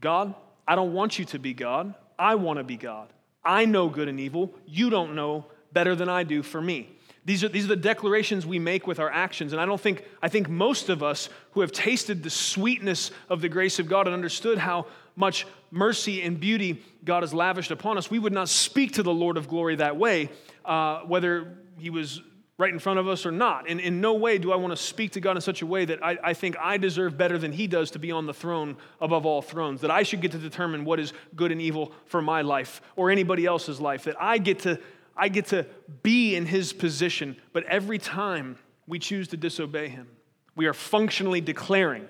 God, 0.00 0.34
I 0.66 0.74
don't 0.74 0.92
want 0.92 1.18
you 1.18 1.24
to 1.26 1.38
be 1.38 1.54
God. 1.54 1.94
I 2.18 2.34
want 2.34 2.58
to 2.58 2.64
be 2.64 2.76
God. 2.76 3.08
I 3.46 3.64
know 3.64 3.88
good 3.88 4.08
and 4.08 4.18
evil. 4.18 4.52
You 4.66 4.90
don't 4.90 5.14
know 5.14 5.46
better 5.72 5.94
than 5.94 6.08
I 6.08 6.24
do 6.24 6.42
for 6.42 6.60
me. 6.60 6.90
These 7.24 7.42
are, 7.42 7.48
these 7.48 7.64
are 7.64 7.68
the 7.68 7.76
declarations 7.76 8.46
we 8.46 8.58
make 8.58 8.86
with 8.86 9.00
our 9.00 9.10
actions. 9.10 9.52
And 9.52 9.60
I 9.60 9.66
don't 9.66 9.80
think, 9.80 10.04
I 10.22 10.28
think 10.28 10.48
most 10.48 10.88
of 10.88 11.02
us 11.02 11.28
who 11.52 11.60
have 11.60 11.72
tasted 11.72 12.22
the 12.22 12.30
sweetness 12.30 13.10
of 13.28 13.40
the 13.40 13.48
grace 13.48 13.78
of 13.78 13.88
God 13.88 14.06
and 14.06 14.14
understood 14.14 14.58
how 14.58 14.86
much 15.16 15.46
mercy 15.72 16.22
and 16.22 16.38
beauty 16.38 16.82
God 17.04 17.22
has 17.22 17.34
lavished 17.34 17.72
upon 17.72 17.98
us, 17.98 18.10
we 18.10 18.18
would 18.18 18.32
not 18.32 18.48
speak 18.48 18.92
to 18.92 19.02
the 19.02 19.12
Lord 19.12 19.36
of 19.36 19.48
glory 19.48 19.76
that 19.76 19.96
way, 19.96 20.30
uh, 20.64 21.00
whether 21.00 21.58
he 21.78 21.90
was 21.90 22.22
right 22.58 22.72
in 22.72 22.78
front 22.78 22.98
of 22.98 23.06
us 23.06 23.26
or 23.26 23.30
not. 23.30 23.68
And 23.68 23.80
in 23.80 24.00
no 24.00 24.14
way 24.14 24.38
do 24.38 24.50
I 24.50 24.56
want 24.56 24.72
to 24.72 24.76
speak 24.76 25.12
to 25.12 25.20
God 25.20 25.36
in 25.36 25.42
such 25.42 25.60
a 25.60 25.66
way 25.66 25.84
that 25.84 26.02
I, 26.02 26.18
I, 26.22 26.32
think 26.32 26.56
I 26.58 26.78
deserve 26.78 27.18
better 27.18 27.36
than 27.36 27.52
He 27.52 27.66
does 27.66 27.90
to 27.92 27.98
be 27.98 28.10
on 28.10 28.26
the 28.26 28.32
throne 28.32 28.76
above 29.00 29.26
all 29.26 29.42
thrones, 29.42 29.82
that 29.82 29.90
I 29.90 30.02
should 30.02 30.22
get 30.22 30.32
to 30.32 30.38
determine 30.38 30.84
what 30.84 30.98
is 30.98 31.12
good 31.34 31.52
and 31.52 31.60
evil 31.60 31.92
for 32.06 32.22
my 32.22 32.40
life 32.42 32.80
or 32.96 33.10
anybody 33.10 33.44
else's 33.44 33.80
life, 33.80 34.04
that 34.04 34.16
I 34.20 34.38
get 34.38 34.60
to 34.60 34.80
I 35.16 35.28
get 35.28 35.46
to 35.46 35.66
be 36.02 36.36
in 36.36 36.44
his 36.44 36.72
position, 36.72 37.36
but 37.52 37.64
every 37.64 37.98
time 37.98 38.58
we 38.86 38.98
choose 38.98 39.28
to 39.28 39.36
disobey 39.36 39.88
him, 39.88 40.08
we 40.54 40.66
are 40.66 40.74
functionally 40.74 41.40
declaring 41.40 42.06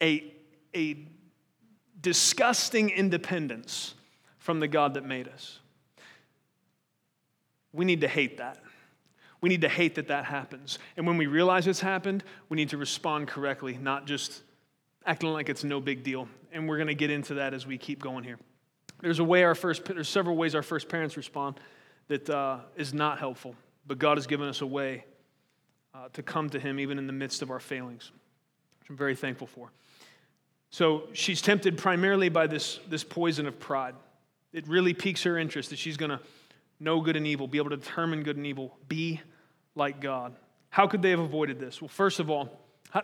a, 0.00 0.32
a 0.74 0.96
disgusting 2.00 2.90
independence 2.90 3.94
from 4.38 4.60
the 4.60 4.68
God 4.68 4.94
that 4.94 5.04
made 5.04 5.28
us. 5.28 5.58
We 7.72 7.84
need 7.84 8.02
to 8.02 8.08
hate 8.08 8.38
that. 8.38 8.61
We 9.42 9.48
need 9.48 9.60
to 9.60 9.68
hate 9.68 9.96
that 9.96 10.08
that 10.08 10.24
happens. 10.24 10.78
And 10.96 11.06
when 11.06 11.18
we 11.18 11.26
realize 11.26 11.66
it's 11.66 11.80
happened, 11.80 12.24
we 12.48 12.56
need 12.56 12.70
to 12.70 12.78
respond 12.78 13.28
correctly, 13.28 13.76
not 13.76 14.06
just 14.06 14.42
acting 15.04 15.30
like 15.30 15.48
it's 15.48 15.64
no 15.64 15.80
big 15.80 16.02
deal. 16.02 16.28
And 16.52 16.68
we're 16.68 16.78
going 16.78 16.88
to 16.88 16.94
get 16.94 17.10
into 17.10 17.34
that 17.34 17.52
as 17.52 17.66
we 17.66 17.76
keep 17.76 18.00
going 18.00 18.24
here. 18.24 18.38
There's 19.00 19.18
a 19.18 19.24
way 19.24 19.42
our 19.42 19.56
first, 19.56 19.84
there's 19.84 20.08
several 20.08 20.36
ways 20.36 20.54
our 20.54 20.62
first 20.62 20.88
parents 20.88 21.16
respond 21.16 21.58
that 22.06 22.30
uh, 22.30 22.60
is 22.76 22.94
not 22.94 23.18
helpful, 23.18 23.56
but 23.86 23.98
God 23.98 24.16
has 24.16 24.28
given 24.28 24.48
us 24.48 24.60
a 24.60 24.66
way 24.66 25.04
uh, 25.92 26.08
to 26.12 26.22
come 26.22 26.48
to 26.50 26.60
Him 26.60 26.78
even 26.78 26.98
in 26.98 27.08
the 27.08 27.12
midst 27.12 27.42
of 27.42 27.50
our 27.50 27.60
failings, 27.60 28.12
which 28.80 28.90
I'm 28.90 28.96
very 28.96 29.16
thankful 29.16 29.48
for. 29.48 29.72
So 30.70 31.08
she's 31.12 31.42
tempted 31.42 31.76
primarily 31.76 32.28
by 32.28 32.46
this, 32.46 32.78
this 32.88 33.02
poison 33.02 33.46
of 33.46 33.58
pride. 33.58 33.94
It 34.52 34.68
really 34.68 34.94
piques 34.94 35.24
her 35.24 35.36
interest 35.36 35.70
that 35.70 35.78
she's 35.78 35.96
going 35.96 36.10
to 36.10 36.20
know 36.78 37.00
good 37.00 37.16
and 37.16 37.26
evil, 37.26 37.48
be 37.48 37.58
able 37.58 37.70
to 37.70 37.76
determine 37.76 38.22
good 38.22 38.36
and 38.36 38.46
evil, 38.46 38.76
be 38.88 39.20
like 39.74 40.00
God. 40.00 40.34
How 40.70 40.86
could 40.86 41.02
they 41.02 41.10
have 41.10 41.20
avoided 41.20 41.58
this? 41.58 41.80
Well, 41.80 41.88
first 41.88 42.20
of 42.20 42.30
all, 42.30 42.60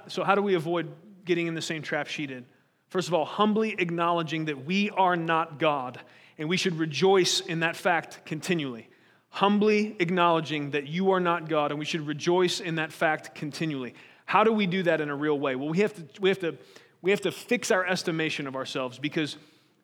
so 0.09 0.25
how 0.25 0.35
do 0.35 0.43
we 0.43 0.55
avoid 0.55 0.91
getting 1.25 1.47
in 1.47 1.55
the 1.55 1.63
same 1.63 1.83
trap 1.83 2.07
she 2.07 2.27
did? 2.27 2.45
First 2.89 3.09
of 3.09 3.15
all, 3.15 3.25
humbly 3.25 3.75
acknowledging 3.79 4.47
that 4.47 4.65
we 4.65 4.91
are 4.91 5.17
not 5.17 5.59
God, 5.59 6.01
and 6.39 6.49
we 6.49 6.57
should 6.57 6.79
rejoice 6.79 7.41
in 7.41 7.61
that 7.61 7.77
fact 7.77 8.25
continually. 8.25 8.89
Humbly 9.31 9.97
acknowledging 9.99 10.71
that 10.71 10.87
you 10.87 11.11
are 11.11 11.21
not 11.21 11.49
God, 11.49 11.71
and 11.71 11.79
we 11.79 11.85
should 11.85 12.07
rejoice 12.07 12.61
in 12.61 12.77
that 12.77 12.93
fact 12.93 13.35
continually. 13.35 13.95
How 14.25 14.45
do 14.45 14.53
we 14.53 14.67
do 14.67 14.83
that 14.85 15.01
in 15.01 15.11
a 15.11 15.17
real 15.17 15.39
way? 15.39 15.55
Well, 15.55 15.69
we 15.69 15.79
have 15.79 15.95
to, 15.95 16.21
we 16.21 16.31
have 16.31 16.39
to, 16.41 16.57
we 17.03 17.11
have 17.11 17.21
to 17.23 17.33
fix 17.33 17.71
our 17.71 17.85
estimation 17.85 18.47
of 18.47 18.57
ourselves 18.57 18.99
because 18.99 19.37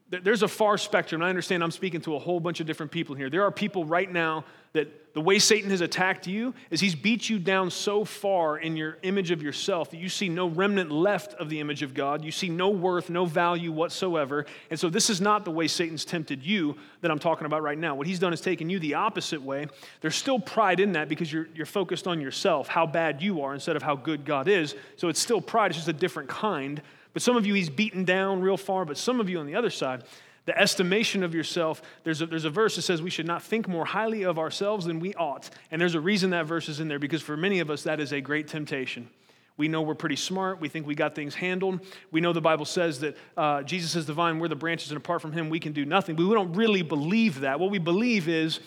there's 0.09 0.43
a 0.43 0.49
far 0.49 0.79
spectrum. 0.79 1.23
I 1.23 1.29
understand 1.29 1.63
I'm 1.63 1.71
speaking 1.71 2.01
to 2.03 2.15
a 2.15 2.19
whole 2.19 2.41
bunch 2.41 2.61
of 2.61 2.67
different 2.67 2.93
people 2.93 3.15
here. 3.15 3.29
There 3.29 3.43
are 3.43 3.51
people 3.51 3.85
right 3.85 4.11
now 4.11 4.45
that 4.73 4.89
the 5.15 5.21
way 5.21 5.39
Satan 5.39 5.71
has 5.71 5.81
attacked 5.81 6.27
you 6.27 6.55
is 6.71 6.81
he's 6.81 6.97
beat 6.97 7.31
you 7.31 7.39
down 7.39 7.71
so 7.71 8.05
far 8.05 8.59
in 8.59 8.77
your 8.77 8.99
image 9.03 9.31
of 9.31 9.45
yourself 9.45 9.93
that 9.93 9.99
you 9.99 10.09
see 10.09 10.29
no 10.29 10.49
remnant 10.49 10.91
left 10.91 11.35
of 11.35 11.49
the 11.49 11.61
image 11.61 11.83
of 11.83 11.95
God. 11.95 12.25
You 12.25 12.33
see 12.33 12.49
no 12.49 12.71
worth, 12.71 13.11
no 13.11 13.25
value 13.25 13.71
whatsoever. 13.71 14.45
And 14.71 14.79
so, 14.79 14.91
this 14.91 15.11
is 15.11 15.21
not 15.21 15.45
the 15.45 15.53
way 15.53 15.69
Satan's 15.69 16.05
tempted 16.05 16.45
you 16.45 16.77
that 17.01 17.13
I'm 17.13 17.21
talking 17.21 17.47
about 17.47 17.63
right 17.63 17.79
now. 17.79 17.95
What 17.95 18.09
he's 18.09 18.19
done 18.19 18.33
is 18.33 18.41
taken 18.41 18.69
you 18.69 18.81
the 18.81 18.95
opposite 18.95 19.41
way. 19.41 19.69
There's 20.01 20.17
still 20.17 20.41
pride 20.41 20.81
in 20.81 20.93
that 20.93 21.09
because 21.09 21.33
you're, 21.33 21.47
you're 21.55 21.65
focused 21.65 22.09
on 22.09 22.21
yourself, 22.21 22.67
how 22.67 22.85
bad 22.85 23.23
you 23.23 23.43
are, 23.43 23.55
instead 23.55 23.77
of 23.77 23.83
how 23.85 23.95
good 23.95 24.25
God 24.25 24.49
is. 24.49 24.75
So, 24.97 25.09
it's 25.09 25.21
still 25.21 25.41
pride, 25.41 25.71
it's 25.71 25.79
just 25.79 25.89
a 25.89 25.93
different 25.93 26.29
kind. 26.29 26.83
But 27.13 27.23
some 27.23 27.37
of 27.37 27.47
you, 27.47 27.55
he's 27.55 27.71
beaten 27.71 28.05
down 28.05 28.43
real 28.43 28.57
far, 28.57 28.85
but 28.85 28.99
some 28.99 29.21
of 29.21 29.29
you 29.29 29.39
on 29.39 29.47
the 29.47 29.55
other 29.55 29.71
side, 29.71 30.03
the 30.47 30.59
estimation 30.59 31.23
of 31.23 31.35
yourself. 31.35 31.83
There's 32.03 32.21
a, 32.21 32.27
there's 32.27 32.45
a 32.45 32.51
verse 32.51 32.77
that 32.77 32.83
says 32.83 33.01
we 33.01 33.11
should 33.11 33.27
not 33.27 33.43
think 33.43 33.67
more 33.69 33.85
highly 33.85 34.25
of 34.25 34.39
ourselves 34.39 34.85
than 34.87 35.01
we 35.01 35.15
ought. 35.15 35.51
And 35.71 35.81
there's 35.81 35.95
a 35.95 36.01
reason 36.01 36.31
that 36.31 36.47
verse 36.47 36.69
is 36.69 36.81
in 36.81 36.89
there 36.89 36.99
because 36.99 37.23
for 37.23 37.37
many 37.37 37.61
of 37.61 37.71
us, 37.71 37.83
that 37.85 38.01
is 38.01 38.13
a 38.13 38.21
great 38.21 38.49
temptation. 38.49 39.09
We 39.57 39.69
know 39.69 39.83
we're 39.83 39.95
pretty 39.95 40.17
smart. 40.17 40.61
We 40.61 40.69
think 40.69 40.87
we 40.87 40.97
got 40.97 41.15
things 41.15 41.35
handled. 41.35 41.81
We 42.11 42.21
know 42.21 42.33
the 42.33 42.41
Bible 42.41 42.65
says 42.65 43.01
that 43.01 43.17
uh, 43.37 43.63
Jesus 43.63 43.95
is 43.95 44.05
the 44.05 44.13
vine, 44.13 44.41
we're 44.41 44.49
the 44.49 44.57
branches, 44.57 44.91
and 44.91 44.97
apart 44.97 45.23
from 45.23 45.33
him, 45.33 45.49
we 45.49 45.61
can 45.61 45.73
do 45.73 45.85
nothing. 45.85 46.17
But 46.17 46.27
we 46.27 46.35
don't 46.35 46.55
really 46.55 46.83
believe 46.83 47.41
that. 47.41 47.61
What 47.61 47.71
we 47.71 47.79
believe 47.79 48.29
is, 48.29 48.59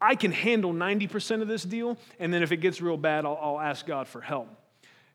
I 0.00 0.14
can 0.14 0.30
handle 0.30 0.72
90% 0.72 1.42
of 1.42 1.48
this 1.48 1.64
deal, 1.64 1.96
and 2.20 2.32
then 2.32 2.42
if 2.42 2.52
it 2.52 2.58
gets 2.58 2.80
real 2.80 2.98
bad, 2.98 3.24
I'll, 3.24 3.38
I'll 3.40 3.60
ask 3.60 3.86
God 3.86 4.06
for 4.06 4.20
help. 4.20 4.48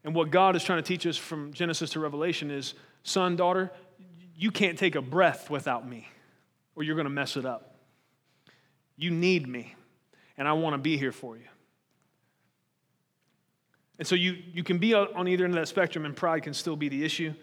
And 0.03 0.13
what 0.13 0.31
God 0.31 0.55
is 0.55 0.63
trying 0.63 0.79
to 0.79 0.87
teach 0.87 1.05
us 1.05 1.15
from 1.15 1.53
Genesis 1.53 1.91
to 1.91 1.99
Revelation 1.99 2.51
is 2.51 2.73
son, 3.03 3.35
daughter, 3.35 3.71
you 4.35 4.51
can't 4.51 4.77
take 4.77 4.95
a 4.95 5.01
breath 5.01 5.49
without 5.49 5.87
me, 5.87 6.07
or 6.75 6.83
you're 6.83 6.95
going 6.95 7.05
to 7.05 7.11
mess 7.11 7.37
it 7.37 7.45
up. 7.45 7.75
You 8.95 9.11
need 9.11 9.47
me, 9.47 9.75
and 10.37 10.47
I 10.47 10.53
want 10.53 10.73
to 10.73 10.77
be 10.77 10.97
here 10.97 11.11
for 11.11 11.37
you. 11.37 11.45
And 13.99 14.07
so 14.07 14.15
you, 14.15 14.37
you 14.53 14.63
can 14.63 14.79
be 14.79 14.93
on 14.93 15.27
either 15.27 15.45
end 15.45 15.53
of 15.53 15.59
that 15.59 15.67
spectrum, 15.67 16.05
and 16.05 16.15
pride 16.15 16.43
can 16.43 16.53
still 16.53 16.75
be 16.75 16.89
the 16.89 17.05
issue. 17.05 17.33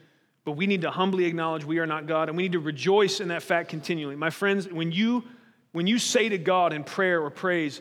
But 0.44 0.52
we 0.52 0.66
need 0.66 0.82
to 0.82 0.90
humbly 0.90 1.26
acknowledge 1.26 1.64
we 1.64 1.78
are 1.78 1.86
not 1.86 2.06
God, 2.06 2.28
and 2.28 2.36
we 2.36 2.44
need 2.44 2.52
to 2.52 2.60
rejoice 2.60 3.20
in 3.20 3.28
that 3.28 3.42
fact 3.42 3.68
continually. 3.68 4.16
My 4.16 4.30
friends, 4.30 4.68
when 4.68 4.90
you, 4.90 5.24
when 5.72 5.86
you 5.86 5.98
say 5.98 6.28
to 6.28 6.38
God 6.38 6.72
in 6.72 6.82
prayer 6.82 7.22
or 7.22 7.30
praise, 7.30 7.80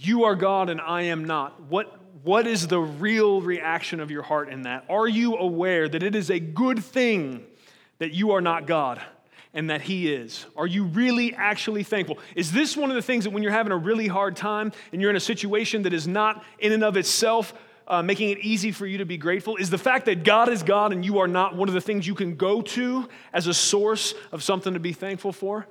You 0.00 0.24
are 0.24 0.36
God 0.36 0.70
and 0.70 0.80
I 0.80 1.02
am 1.02 1.24
not, 1.24 1.60
what, 1.62 2.00
what 2.22 2.46
is 2.46 2.68
the 2.68 2.78
real 2.78 3.40
reaction 3.40 3.98
of 3.98 4.12
your 4.12 4.22
heart 4.22 4.48
in 4.48 4.62
that? 4.62 4.84
Are 4.88 5.08
you 5.08 5.36
aware 5.36 5.88
that 5.88 6.02
it 6.04 6.14
is 6.14 6.30
a 6.30 6.38
good 6.38 6.84
thing 6.84 7.44
that 7.98 8.12
you 8.12 8.32
are 8.32 8.40
not 8.40 8.66
God 8.66 9.02
and 9.54 9.70
that 9.70 9.82
He 9.82 10.12
is? 10.12 10.46
Are 10.56 10.66
you 10.66 10.84
really 10.84 11.34
actually 11.34 11.82
thankful? 11.82 12.18
Is 12.36 12.52
this 12.52 12.76
one 12.76 12.90
of 12.90 12.96
the 12.96 13.02
things 13.02 13.24
that 13.24 13.30
when 13.30 13.42
you're 13.42 13.52
having 13.52 13.72
a 13.72 13.76
really 13.76 14.06
hard 14.06 14.36
time 14.36 14.72
and 14.92 15.00
you're 15.00 15.10
in 15.10 15.16
a 15.16 15.20
situation 15.20 15.82
that 15.82 15.92
is 15.92 16.06
not 16.06 16.44
in 16.58 16.72
and 16.72 16.84
of 16.84 16.96
itself 16.96 17.52
uh, 17.86 18.02
making 18.02 18.30
it 18.30 18.38
easy 18.40 18.70
for 18.70 18.86
you 18.86 18.98
to 18.98 19.06
be 19.06 19.16
grateful? 19.16 19.56
Is 19.56 19.70
the 19.70 19.78
fact 19.78 20.06
that 20.06 20.22
God 20.22 20.48
is 20.48 20.62
God 20.62 20.92
and 20.92 21.04
you 21.04 21.18
are 21.18 21.28
not 21.28 21.56
one 21.56 21.68
of 21.68 21.74
the 21.74 21.80
things 21.80 22.06
you 22.06 22.14
can 22.14 22.36
go 22.36 22.62
to 22.62 23.08
as 23.32 23.46
a 23.46 23.54
source 23.54 24.14
of 24.30 24.42
something 24.42 24.74
to 24.74 24.80
be 24.80 24.92
thankful 24.92 25.32
for? 25.32 25.66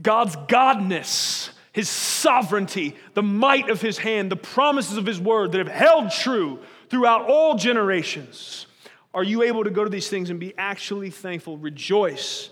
God's 0.00 0.36
godness, 0.36 1.50
His 1.72 1.88
sovereignty, 1.88 2.96
the 3.14 3.22
might 3.22 3.70
of 3.70 3.80
His 3.80 3.98
hand, 3.98 4.30
the 4.30 4.36
promises 4.36 4.96
of 4.96 5.06
His 5.06 5.20
word 5.20 5.52
that 5.52 5.58
have 5.58 5.68
held 5.68 6.10
true 6.10 6.60
throughout 6.88 7.28
all 7.28 7.56
generations. 7.56 8.66
Are 9.14 9.22
you 9.22 9.42
able 9.42 9.64
to 9.64 9.70
go 9.70 9.84
to 9.84 9.90
these 9.90 10.08
things 10.08 10.28
and 10.28 10.40
be 10.40 10.52
actually 10.58 11.10
thankful? 11.10 11.56
Rejoice 11.56 12.50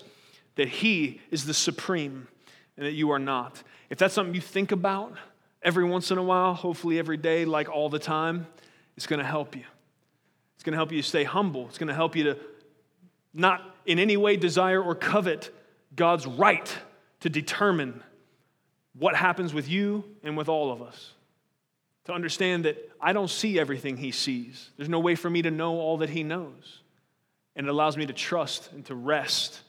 that 0.55 0.69
He 0.69 1.21
is 1.31 1.45
the 1.45 1.55
supreme 1.55 2.29
and 2.77 2.87
that 2.87 2.93
you 2.93 3.11
are 3.11 3.19
not. 3.19 3.63
If 3.91 3.99
that's 3.99 4.15
something 4.15 4.35
you 4.35 4.41
think 4.41 4.73
about 4.73 5.15
every 5.63 5.85
once 5.85 6.11
in 6.11 6.19
a 6.19 6.23
while, 6.23 6.55
hopefully 6.55 6.99
every 6.99 7.17
day, 7.17 7.45
like 7.45 7.69
all 7.69 7.89
the 7.89 7.99
time, 7.99 8.47
it's 8.97 9.07
going 9.07 9.19
to 9.19 9.27
help 9.27 9.57
you. 9.57 9.65
It's 10.55 10.65
going 10.65 10.73
to 10.73 10.79
help 10.79 10.93
you 10.93 11.03
stay 11.03 11.25
humble. 11.25 11.67
It's 11.67 11.79
going 11.79 11.89
to 11.89 11.95
help 11.95 12.15
you 12.15 12.25
to 12.25 12.39
not 13.35 13.63
in 13.85 13.99
any 13.99 14.17
way 14.17 14.37
desire 14.37 14.81
or 14.81 14.95
covet 14.95 15.51
God's 15.97 16.27
right 16.27 16.75
to 17.21 17.29
determine 17.29 18.03
what 18.99 19.17
happens 19.17 19.53
with 19.53 19.69
you 19.69 20.05
and 20.23 20.37
with 20.37 20.49
all 20.49 20.71
of 20.71 20.83
us. 20.83 21.13
To 22.07 22.13
understand 22.13 22.65
that 22.65 22.91
I 23.01 23.13
don't 23.13 23.31
see 23.31 23.59
everything 23.59 23.97
He 23.97 24.11
sees, 24.11 24.71
there's 24.77 24.89
no 24.89 24.99
way 24.99 25.15
for 25.15 25.31
me 25.31 25.43
to 25.43 25.51
know 25.51 25.75
all 25.75 25.99
that 25.99 26.11
He 26.11 26.23
knows. 26.23 26.81
And 27.55 27.67
it 27.67 27.71
allows 27.71 27.97
me 27.97 28.07
to 28.07 28.13
trust 28.13 28.73
and 28.73 28.85
to 28.87 28.95
rest 28.95 29.61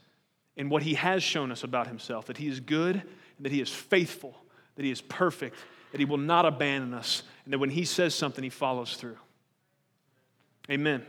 in 0.55 0.69
what 0.69 0.83
He 0.83 0.95
has 0.95 1.21
shown 1.21 1.51
us 1.51 1.63
about 1.63 1.87
Himself 1.87 2.25
that 2.25 2.37
He 2.37 2.47
is 2.47 2.59
good, 2.59 2.95
and 2.95 3.45
that 3.45 3.51
He 3.51 3.61
is 3.61 3.69
faithful, 3.69 4.35
that 4.75 4.85
He 4.85 4.91
is 4.91 5.01
perfect, 5.01 5.57
that 5.91 5.99
He 5.99 6.05
will 6.05 6.17
not 6.17 6.45
abandon 6.45 6.93
us, 6.93 7.23
and 7.45 7.53
that 7.53 7.59
when 7.59 7.69
He 7.69 7.85
says 7.85 8.15
something, 8.15 8.43
He 8.43 8.49
follows 8.49 8.95
through. 8.95 9.17
Amen. 10.69 11.05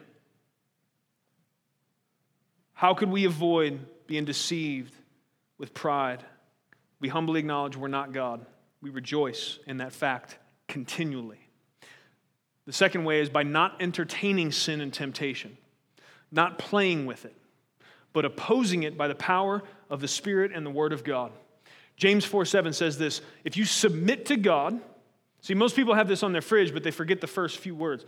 How 2.74 2.92
could 2.92 3.08
we 3.08 3.24
avoid 3.24 3.78
being 4.06 4.24
deceived 4.24 4.92
with 5.56 5.72
pride? 5.72 6.22
We 7.00 7.08
humbly 7.08 7.40
acknowledge 7.40 7.76
we're 7.76 7.88
not 7.88 8.12
God. 8.12 8.44
We 8.82 8.90
rejoice 8.90 9.58
in 9.66 9.78
that 9.78 9.92
fact 9.92 10.36
continually. 10.74 11.38
The 12.66 12.72
second 12.72 13.04
way 13.04 13.20
is 13.20 13.28
by 13.28 13.44
not 13.44 13.80
entertaining 13.80 14.50
sin 14.50 14.80
and 14.80 14.92
temptation, 14.92 15.56
not 16.32 16.58
playing 16.58 17.06
with 17.06 17.24
it, 17.24 17.36
but 18.12 18.24
opposing 18.24 18.82
it 18.82 18.98
by 18.98 19.06
the 19.06 19.14
power 19.14 19.62
of 19.88 20.00
the 20.00 20.08
Spirit 20.08 20.50
and 20.52 20.66
the 20.66 20.70
Word 20.70 20.92
of 20.92 21.04
God. 21.04 21.30
James 21.96 22.24
4 22.24 22.44
7 22.44 22.72
says 22.72 22.98
this 22.98 23.20
If 23.44 23.56
you 23.56 23.64
submit 23.64 24.26
to 24.26 24.36
God, 24.36 24.80
see, 25.42 25.54
most 25.54 25.76
people 25.76 25.94
have 25.94 26.08
this 26.08 26.24
on 26.24 26.32
their 26.32 26.42
fridge, 26.42 26.74
but 26.74 26.82
they 26.82 26.90
forget 26.90 27.20
the 27.20 27.28
first 27.28 27.58
few 27.58 27.76
words. 27.76 28.04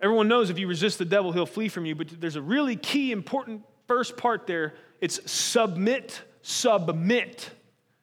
Everyone 0.00 0.26
knows 0.26 0.50
if 0.50 0.58
you 0.58 0.66
resist 0.66 0.98
the 0.98 1.04
devil, 1.04 1.30
he'll 1.30 1.46
flee 1.46 1.68
from 1.68 1.86
you, 1.86 1.94
but 1.94 2.20
there's 2.20 2.34
a 2.34 2.42
really 2.42 2.74
key, 2.74 3.12
important 3.12 3.62
first 3.86 4.16
part 4.16 4.48
there. 4.48 4.74
It's 5.00 5.20
submit, 5.30 6.20
submit. 6.42 7.48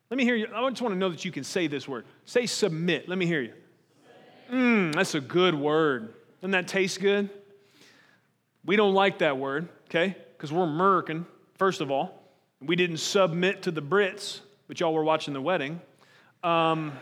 Let 0.10 0.16
me 0.16 0.24
hear 0.24 0.38
you. 0.38 0.48
I 0.56 0.70
just 0.70 0.82
want 0.82 0.96
to 0.96 0.98
know 0.98 1.10
that 1.10 1.26
you 1.26 1.34
can 1.34 1.44
say 1.44 1.68
this 1.68 1.86
word. 1.86 2.06
Say 2.24 2.46
submit. 2.46 3.10
Let 3.10 3.18
me 3.18 3.26
hear 3.26 3.42
you. 3.42 3.52
Mmm, 4.52 4.94
that's 4.94 5.16
a 5.16 5.22
good 5.22 5.56
word. 5.56 6.14
Doesn't 6.42 6.52
that 6.52 6.68
taste 6.68 7.00
good? 7.00 7.30
We 8.66 8.76
don't 8.76 8.94
like 8.94 9.20
that 9.20 9.38
word, 9.38 9.68
okay? 9.86 10.16
Because 10.36 10.52
we're 10.52 10.64
American, 10.64 11.26
first 11.58 11.82
of 11.82 11.92
all. 11.92 12.24
We 12.62 12.76
didn't 12.76 12.98
submit 12.98 13.64
to 13.64 13.72
the 13.72 13.82
Brits, 13.82 14.40
but 14.68 14.80
y'all 14.80 14.94
were 14.94 15.04
watching 15.04 15.34
the 15.34 15.42
wedding. 15.42 15.80
Um, 16.44 16.94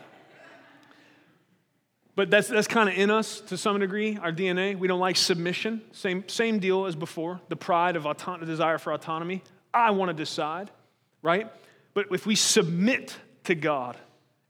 but 2.16 2.32
that's, 2.32 2.48
that's 2.48 2.68
kind 2.68 2.90
of 2.90 2.96
in 2.96 3.10
us 3.12 3.42
to 3.42 3.58
some 3.58 3.80
degree, 3.80 4.18
our 4.18 4.32
DNA. 4.32 4.78
We 4.78 4.88
don't 4.88 5.00
like 5.00 5.16
submission. 5.16 5.82
Same, 5.92 6.28
same 6.28 6.60
deal 6.60 6.86
as 6.86 6.96
before 6.96 7.40
the 7.48 7.56
pride 7.56 7.96
of 7.96 8.06
auto- 8.06 8.38
desire 8.38 8.78
for 8.80 8.92
autonomy. 8.92 9.44
I 9.74 9.92
want 9.92 10.10
to 10.10 10.14
decide, 10.14 10.72
right? 11.22 11.52
But 11.94 12.08
if 12.12 12.26
we 12.26 12.36
submit 12.36 13.16
to 13.46 13.56
God, 13.56 13.98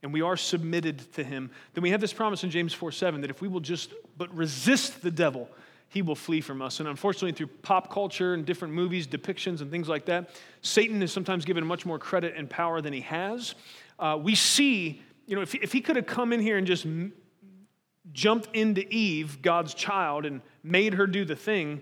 and 0.02 0.12
we 0.12 0.22
are 0.22 0.36
submitted 0.36 1.12
to 1.14 1.24
him, 1.24 1.50
then 1.74 1.82
we 1.82 1.90
have 1.90 2.00
this 2.00 2.12
promise 2.12 2.44
in 2.44 2.50
James 2.50 2.72
4 2.72 2.92
7 2.92 3.20
that 3.20 3.30
if 3.30 3.40
we 3.40 3.48
will 3.48 3.60
just 3.60 3.92
but 4.16 4.34
resist 4.34 5.02
the 5.02 5.10
devil, 5.10 5.48
he 5.88 6.02
will 6.02 6.14
flee 6.14 6.40
from 6.40 6.60
us. 6.60 6.80
And 6.80 6.88
unfortunately, 6.88 7.32
through 7.32 7.48
pop 7.62 7.92
culture 7.92 8.34
and 8.34 8.44
different 8.44 8.74
movies, 8.74 9.06
depictions, 9.06 9.60
and 9.60 9.70
things 9.70 9.88
like 9.88 10.04
that, 10.06 10.30
Satan 10.60 11.02
is 11.02 11.12
sometimes 11.12 11.44
given 11.44 11.66
much 11.66 11.86
more 11.86 11.98
credit 11.98 12.34
and 12.36 12.48
power 12.48 12.80
than 12.80 12.92
he 12.92 13.00
has. 13.00 13.54
Uh, 13.98 14.18
we 14.20 14.34
see, 14.34 15.02
you 15.26 15.34
know, 15.34 15.42
if, 15.42 15.54
if 15.54 15.72
he 15.72 15.80
could 15.80 15.96
have 15.96 16.06
come 16.06 16.32
in 16.32 16.40
here 16.40 16.58
and 16.58 16.66
just 16.66 16.84
m- 16.84 17.12
jumped 18.12 18.54
into 18.54 18.86
Eve, 18.92 19.40
God's 19.40 19.74
child, 19.74 20.26
and 20.26 20.42
made 20.62 20.94
her 20.94 21.06
do 21.06 21.24
the 21.24 21.36
thing, 21.36 21.80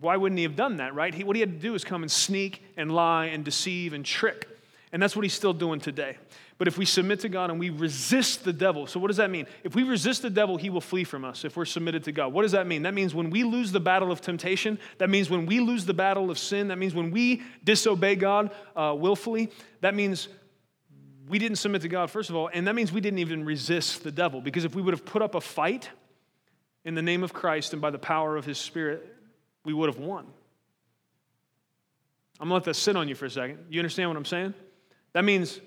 why 0.00 0.16
wouldn't 0.16 0.38
he 0.38 0.44
have 0.44 0.56
done 0.56 0.78
that, 0.78 0.94
right? 0.94 1.12
He, 1.12 1.24
what 1.24 1.36
he 1.36 1.40
had 1.40 1.52
to 1.52 1.58
do 1.58 1.74
is 1.74 1.84
come 1.84 2.02
and 2.02 2.10
sneak 2.10 2.62
and 2.76 2.90
lie 2.92 3.26
and 3.26 3.44
deceive 3.44 3.92
and 3.92 4.04
trick. 4.04 4.48
And 4.92 5.02
that's 5.02 5.16
what 5.16 5.24
he's 5.24 5.34
still 5.34 5.52
doing 5.52 5.80
today. 5.80 6.16
But 6.56 6.68
if 6.68 6.78
we 6.78 6.84
submit 6.84 7.20
to 7.20 7.28
God 7.28 7.50
and 7.50 7.58
we 7.58 7.70
resist 7.70 8.44
the 8.44 8.52
devil, 8.52 8.86
so 8.86 9.00
what 9.00 9.08
does 9.08 9.16
that 9.16 9.30
mean? 9.30 9.46
If 9.64 9.74
we 9.74 9.82
resist 9.82 10.22
the 10.22 10.30
devil, 10.30 10.56
he 10.56 10.70
will 10.70 10.80
flee 10.80 11.02
from 11.02 11.24
us 11.24 11.44
if 11.44 11.56
we're 11.56 11.64
submitted 11.64 12.04
to 12.04 12.12
God. 12.12 12.32
What 12.32 12.42
does 12.42 12.52
that 12.52 12.66
mean? 12.66 12.82
That 12.82 12.94
means 12.94 13.12
when 13.12 13.30
we 13.30 13.42
lose 13.42 13.72
the 13.72 13.80
battle 13.80 14.12
of 14.12 14.20
temptation, 14.20 14.78
that 14.98 15.10
means 15.10 15.28
when 15.28 15.46
we 15.46 15.58
lose 15.58 15.84
the 15.84 15.94
battle 15.94 16.30
of 16.30 16.38
sin, 16.38 16.68
that 16.68 16.78
means 16.78 16.94
when 16.94 17.10
we 17.10 17.42
disobey 17.64 18.14
God 18.14 18.52
uh, 18.76 18.94
willfully, 18.96 19.50
that 19.80 19.96
means 19.96 20.28
we 21.28 21.38
didn't 21.40 21.56
submit 21.56 21.82
to 21.82 21.88
God, 21.88 22.10
first 22.10 22.30
of 22.30 22.36
all, 22.36 22.48
and 22.52 22.68
that 22.68 22.74
means 22.74 22.92
we 22.92 23.00
didn't 23.00 23.18
even 23.18 23.44
resist 23.44 24.04
the 24.04 24.12
devil. 24.12 24.40
Because 24.40 24.64
if 24.64 24.76
we 24.76 24.82
would 24.82 24.94
have 24.94 25.04
put 25.04 25.22
up 25.22 25.34
a 25.34 25.40
fight 25.40 25.88
in 26.84 26.94
the 26.94 27.02
name 27.02 27.24
of 27.24 27.32
Christ 27.32 27.72
and 27.72 27.82
by 27.82 27.90
the 27.90 27.98
power 27.98 28.36
of 28.36 28.44
his 28.44 28.58
Spirit, 28.58 29.04
we 29.64 29.72
would 29.72 29.88
have 29.88 29.98
won. 29.98 30.26
I'm 32.38 32.46
gonna 32.46 32.54
let 32.54 32.64
that 32.64 32.74
sit 32.74 32.94
on 32.94 33.08
you 33.08 33.14
for 33.14 33.26
a 33.26 33.30
second. 33.30 33.66
You 33.70 33.80
understand 33.80 34.10
what 34.10 34.16
I'm 34.16 34.24
saying? 34.24 34.54
That 35.14 35.24
means 35.24 35.60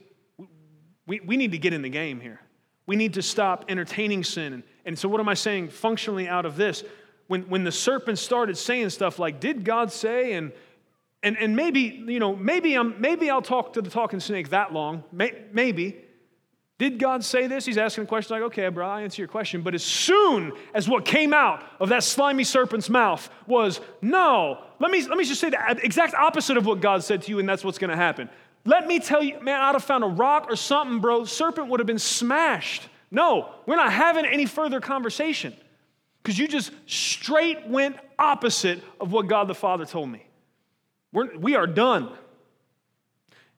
we, 1.07 1.21
we 1.21 1.37
need 1.37 1.53
to 1.53 1.57
get 1.57 1.73
in 1.73 1.81
the 1.81 1.89
game 1.89 2.19
here. 2.19 2.39
We 2.85 2.95
need 2.95 3.15
to 3.15 3.21
stop 3.21 3.65
entertaining 3.69 4.23
sin. 4.23 4.63
And, 4.85 4.97
so, 4.97 5.09
what 5.09 5.19
am 5.19 5.27
I 5.27 5.33
saying 5.33 5.69
functionally 5.69 6.27
out 6.27 6.45
of 6.45 6.55
this? 6.55 6.83
When, 7.27 7.43
when 7.43 7.63
the 7.63 7.71
serpent 7.71 8.19
started 8.19 8.57
saying 8.57 8.89
stuff 8.91 9.17
like, 9.17 9.39
Did 9.39 9.63
God 9.63 9.91
say? 9.91 10.33
And, 10.33 10.51
and, 11.23 11.37
and 11.37 11.55
maybe, 11.55 11.81
you 12.07 12.19
know, 12.19 12.35
maybe, 12.35 12.75
I'm, 12.75 13.01
maybe 13.01 13.29
I'll 13.29 13.41
talk 13.41 13.73
to 13.73 13.81
the 13.81 13.89
talking 13.89 14.19
snake 14.19 14.49
that 14.49 14.71
long. 14.71 15.03
May, 15.11 15.33
maybe. 15.51 16.03
Did 16.77 16.99
God 16.99 17.23
say 17.23 17.47
this? 17.47 17.65
He's 17.65 17.79
asking 17.79 18.03
a 18.03 18.07
question 18.07 18.35
like, 18.35 18.43
okay, 18.43 18.69
bro, 18.69 18.87
I 18.87 19.01
answer 19.01 19.19
your 19.19 19.27
question. 19.27 19.63
But 19.63 19.73
as 19.73 19.83
soon 19.83 20.53
as 20.75 20.87
what 20.87 21.05
came 21.05 21.33
out 21.33 21.63
of 21.79 21.89
that 21.89 22.03
slimy 22.03 22.43
serpent's 22.43 22.87
mouth 22.87 23.27
was, 23.47 23.81
no, 23.99 24.61
let 24.79 24.91
me, 24.91 25.01
let 25.07 25.17
me 25.17 25.25
just 25.25 25.41
say 25.41 25.49
the 25.49 25.79
exact 25.81 26.13
opposite 26.13 26.55
of 26.55 26.67
what 26.67 26.79
God 26.79 27.03
said 27.03 27.23
to 27.23 27.29
you, 27.31 27.39
and 27.39 27.49
that's 27.49 27.63
what's 27.63 27.79
going 27.79 27.89
to 27.89 27.95
happen. 27.95 28.29
Let 28.67 28.85
me 28.85 28.99
tell 28.99 29.23
you, 29.23 29.39
man, 29.39 29.61
I'd 29.61 29.75
have 29.75 29.83
found 29.85 30.03
a 30.03 30.07
rock 30.07 30.47
or 30.49 30.57
something, 30.57 30.99
bro. 30.99 31.23
Serpent 31.23 31.69
would 31.69 31.79
have 31.79 31.87
been 31.87 31.97
smashed. 31.97 32.89
No, 33.09 33.53
we're 33.65 33.77
not 33.77 33.93
having 33.93 34.25
any 34.25 34.45
further 34.45 34.81
conversation 34.81 35.55
because 36.21 36.37
you 36.37 36.49
just 36.49 36.71
straight 36.85 37.65
went 37.65 37.95
opposite 38.19 38.83
of 38.99 39.13
what 39.13 39.27
God 39.27 39.47
the 39.47 39.55
Father 39.55 39.85
told 39.85 40.09
me. 40.09 40.27
We're, 41.13 41.37
we 41.37 41.55
are 41.55 41.65
done. 41.65 42.11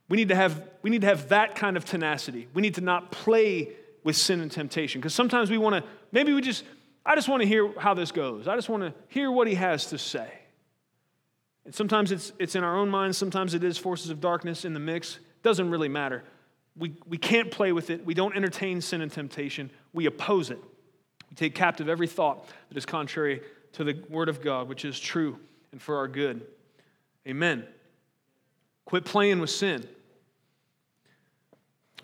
We 0.10 0.18
need, 0.18 0.30
to 0.30 0.36
have, 0.36 0.64
we 0.84 0.91
need 0.91 1.01
to 1.01 1.07
have 1.07 1.30
that 1.30 1.55
kind 1.55 1.76
of 1.76 1.86
tenacity. 1.86 2.47
We 2.53 2.62
need 2.62 2.76
to 2.76 2.82
not 2.82 3.10
play 3.10 3.70
with 4.03 4.16
sin 4.16 4.41
and 4.41 4.51
temptation 4.51 5.01
because 5.01 5.16
sometimes 5.16 5.49
we 5.49 5.57
want 5.57 5.84
to, 5.84 5.89
maybe 6.12 6.34
we 6.34 6.41
just, 6.41 6.64
I 7.03 7.16
just 7.16 7.28
want 7.28 7.41
to 7.41 7.47
hear 7.47 7.74
how 7.80 7.95
this 7.95 8.12
goes. 8.12 8.47
I 8.47 8.55
just 8.55 8.70
want 8.70 8.84
to 8.84 8.93
hear 9.07 9.32
what 9.32 9.47
he 9.47 9.55
has 9.55 9.88
to 9.88 9.97
say. 9.97 10.38
And 11.66 11.76
sometimes 11.76 12.12
it's, 12.12 12.32
it's 12.39 12.55
in 12.55 12.64
our 12.64 12.78
own 12.78 12.89
minds, 12.89 13.18
sometimes 13.18 13.53
it 13.53 13.64
is 13.64 13.78
forces 13.78 14.10
of 14.10 14.22
darkness 14.22 14.66
in 14.66 14.74
the 14.74 14.80
mix. 14.80 15.18
It 15.18 15.43
doesn't 15.43 15.70
really 15.70 15.89
matter. 15.89 16.24
We, 16.78 16.93
we 17.07 17.18
can't 17.18 17.51
play 17.51 17.72
with 17.72 17.89
it. 17.89 18.05
We 18.05 18.14
don't 18.14 18.36
entertain 18.36 18.82
sin 18.82 19.01
and 19.01 19.12
temptation. 19.12 19.70
We 19.93 20.05
oppose 20.05 20.49
it. 20.49 20.60
We 21.30 21.36
take 21.36 21.55
captive 21.55 21.89
every 21.89 22.07
thought 22.07 22.47
that 22.70 22.78
is 22.78 22.86
contrary 22.86 23.41
to 23.74 23.84
the 23.84 24.01
Word 24.10 24.30
of 24.30 24.41
God, 24.41 24.68
which 24.68 24.86
is 24.86 24.99
true 24.99 25.38
and 25.72 25.82
for 25.82 25.97
our 25.97 26.07
good. 26.07 26.45
Amen. 27.28 27.66
Quit 28.86 29.05
playing 29.05 29.39
with 29.39 29.49
sin. 29.49 29.88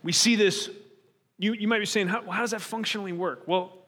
We 0.04 0.12
see 0.12 0.36
this. 0.36 0.70
You, 1.40 1.54
you 1.54 1.68
might 1.68 1.80
be 1.80 1.86
saying, 1.86 2.08
how, 2.08 2.30
how 2.30 2.42
does 2.42 2.52
that 2.52 2.62
functionally 2.62 3.12
work? 3.12 3.48
Well, 3.48 3.85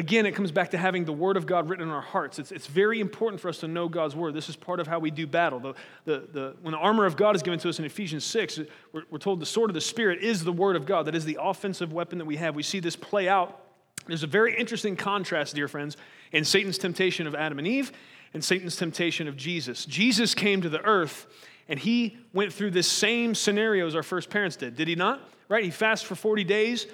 Again, 0.00 0.24
it 0.24 0.34
comes 0.34 0.50
back 0.50 0.70
to 0.70 0.78
having 0.78 1.04
the 1.04 1.12
Word 1.12 1.36
of 1.36 1.44
God 1.44 1.68
written 1.68 1.86
in 1.86 1.92
our 1.92 2.00
hearts. 2.00 2.38
It's, 2.38 2.52
it's 2.52 2.66
very 2.66 3.00
important 3.00 3.38
for 3.38 3.50
us 3.50 3.58
to 3.58 3.68
know 3.68 3.86
God's 3.86 4.16
Word. 4.16 4.32
This 4.32 4.48
is 4.48 4.56
part 4.56 4.80
of 4.80 4.86
how 4.86 4.98
we 4.98 5.10
do 5.10 5.26
battle. 5.26 5.60
The, 5.60 5.74
the, 6.06 6.26
the, 6.32 6.56
when 6.62 6.72
the 6.72 6.78
armor 6.78 7.04
of 7.04 7.18
God 7.18 7.36
is 7.36 7.42
given 7.42 7.58
to 7.58 7.68
us 7.68 7.78
in 7.78 7.84
Ephesians 7.84 8.24
6, 8.24 8.60
we're, 8.94 9.02
we're 9.10 9.18
told 9.18 9.40
the 9.40 9.46
sword 9.46 9.68
of 9.68 9.74
the 9.74 9.80
Spirit 9.82 10.20
is 10.22 10.42
the 10.42 10.54
Word 10.54 10.74
of 10.74 10.86
God. 10.86 11.06
That 11.06 11.14
is 11.14 11.26
the 11.26 11.36
offensive 11.38 11.92
weapon 11.92 12.16
that 12.16 12.24
we 12.24 12.36
have. 12.36 12.54
We 12.54 12.62
see 12.62 12.80
this 12.80 12.96
play 12.96 13.28
out. 13.28 13.60
There's 14.06 14.22
a 14.22 14.26
very 14.26 14.56
interesting 14.56 14.96
contrast, 14.96 15.54
dear 15.54 15.68
friends, 15.68 15.98
in 16.32 16.46
Satan's 16.46 16.78
temptation 16.78 17.26
of 17.26 17.34
Adam 17.34 17.58
and 17.58 17.68
Eve 17.68 17.92
and 18.32 18.42
Satan's 18.42 18.76
temptation 18.76 19.28
of 19.28 19.36
Jesus. 19.36 19.84
Jesus 19.84 20.34
came 20.34 20.62
to 20.62 20.70
the 20.70 20.80
earth 20.80 21.26
and 21.68 21.78
he 21.78 22.16
went 22.32 22.54
through 22.54 22.70
this 22.70 22.88
same 22.88 23.34
scenario 23.34 23.86
as 23.86 23.94
our 23.94 24.02
first 24.02 24.30
parents 24.30 24.56
did, 24.56 24.76
did 24.76 24.88
he 24.88 24.94
not? 24.94 25.20
Right? 25.50 25.62
He 25.62 25.70
fasts 25.70 26.06
for 26.06 26.14
40 26.14 26.42
days. 26.44 26.86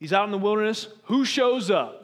He's 0.00 0.14
out 0.14 0.24
in 0.24 0.30
the 0.30 0.38
wilderness. 0.38 0.88
Who 1.04 1.26
shows 1.26 1.70
up? 1.70 2.03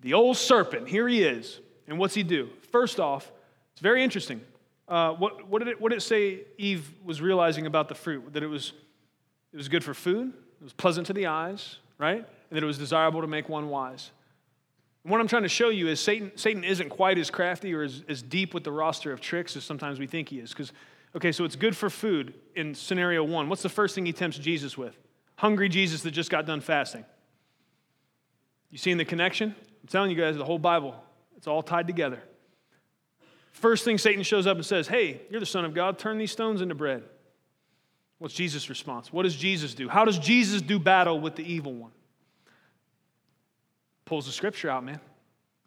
The 0.00 0.14
old 0.14 0.36
serpent, 0.36 0.88
here 0.88 1.08
he 1.08 1.22
is. 1.22 1.60
And 1.86 1.98
what's 1.98 2.14
he 2.14 2.22
do? 2.22 2.50
First 2.70 3.00
off, 3.00 3.30
it's 3.72 3.80
very 3.80 4.02
interesting. 4.02 4.40
Uh, 4.86 5.12
what, 5.12 5.48
what, 5.48 5.60
did 5.60 5.68
it, 5.68 5.80
what 5.80 5.90
did 5.90 5.98
it 5.98 6.02
say 6.02 6.40
Eve 6.56 6.90
was 7.04 7.20
realizing 7.20 7.66
about 7.66 7.88
the 7.88 7.94
fruit? 7.94 8.32
That 8.32 8.42
it 8.42 8.46
was, 8.46 8.72
it 9.52 9.56
was 9.56 9.68
good 9.68 9.84
for 9.84 9.94
food, 9.94 10.28
it 10.60 10.64
was 10.64 10.72
pleasant 10.72 11.06
to 11.08 11.12
the 11.12 11.26
eyes, 11.26 11.76
right? 11.98 12.18
And 12.18 12.56
that 12.56 12.62
it 12.62 12.66
was 12.66 12.78
desirable 12.78 13.20
to 13.20 13.26
make 13.26 13.48
one 13.48 13.68
wise. 13.68 14.10
And 15.04 15.10
what 15.10 15.20
I'm 15.20 15.28
trying 15.28 15.44
to 15.44 15.48
show 15.48 15.68
you 15.68 15.88
is 15.88 16.00
Satan, 16.00 16.32
Satan 16.36 16.64
isn't 16.64 16.90
quite 16.90 17.18
as 17.18 17.30
crafty 17.30 17.74
or 17.74 17.82
as, 17.82 18.04
as 18.08 18.22
deep 18.22 18.54
with 18.54 18.64
the 18.64 18.72
roster 18.72 19.12
of 19.12 19.20
tricks 19.20 19.56
as 19.56 19.64
sometimes 19.64 19.98
we 19.98 20.06
think 20.06 20.28
he 20.28 20.38
is. 20.38 20.50
Because 20.50 20.72
Okay, 21.16 21.32
so 21.32 21.44
it's 21.44 21.56
good 21.56 21.76
for 21.76 21.88
food 21.88 22.34
in 22.54 22.74
scenario 22.74 23.24
one. 23.24 23.48
What's 23.48 23.62
the 23.62 23.68
first 23.68 23.94
thing 23.94 24.04
he 24.04 24.12
tempts 24.12 24.38
Jesus 24.38 24.76
with? 24.76 24.96
Hungry 25.36 25.68
Jesus 25.68 26.02
that 26.02 26.10
just 26.10 26.30
got 26.30 26.46
done 26.46 26.60
fasting. 26.60 27.04
You 28.70 28.78
seeing 28.78 28.98
the 28.98 29.04
connection? 29.04 29.54
I'm 29.88 29.92
telling 29.92 30.10
you 30.10 30.18
guys, 30.18 30.36
the 30.36 30.44
whole 30.44 30.58
Bible, 30.58 30.94
it's 31.38 31.46
all 31.46 31.62
tied 31.62 31.86
together. 31.86 32.22
First 33.52 33.86
thing 33.86 33.96
Satan 33.96 34.22
shows 34.22 34.46
up 34.46 34.58
and 34.58 34.66
says, 34.66 34.86
Hey, 34.86 35.22
you're 35.30 35.40
the 35.40 35.46
Son 35.46 35.64
of 35.64 35.72
God, 35.72 35.98
turn 35.98 36.18
these 36.18 36.30
stones 36.30 36.60
into 36.60 36.74
bread. 36.74 37.04
What's 38.18 38.34
Jesus' 38.34 38.68
response? 38.68 39.10
What 39.14 39.22
does 39.22 39.34
Jesus 39.34 39.72
do? 39.72 39.88
How 39.88 40.04
does 40.04 40.18
Jesus 40.18 40.60
do 40.60 40.78
battle 40.78 41.18
with 41.18 41.36
the 41.36 41.42
evil 41.42 41.72
one? 41.72 41.92
Pulls 44.04 44.26
the 44.26 44.32
scripture 44.32 44.68
out, 44.68 44.84
man, 44.84 45.00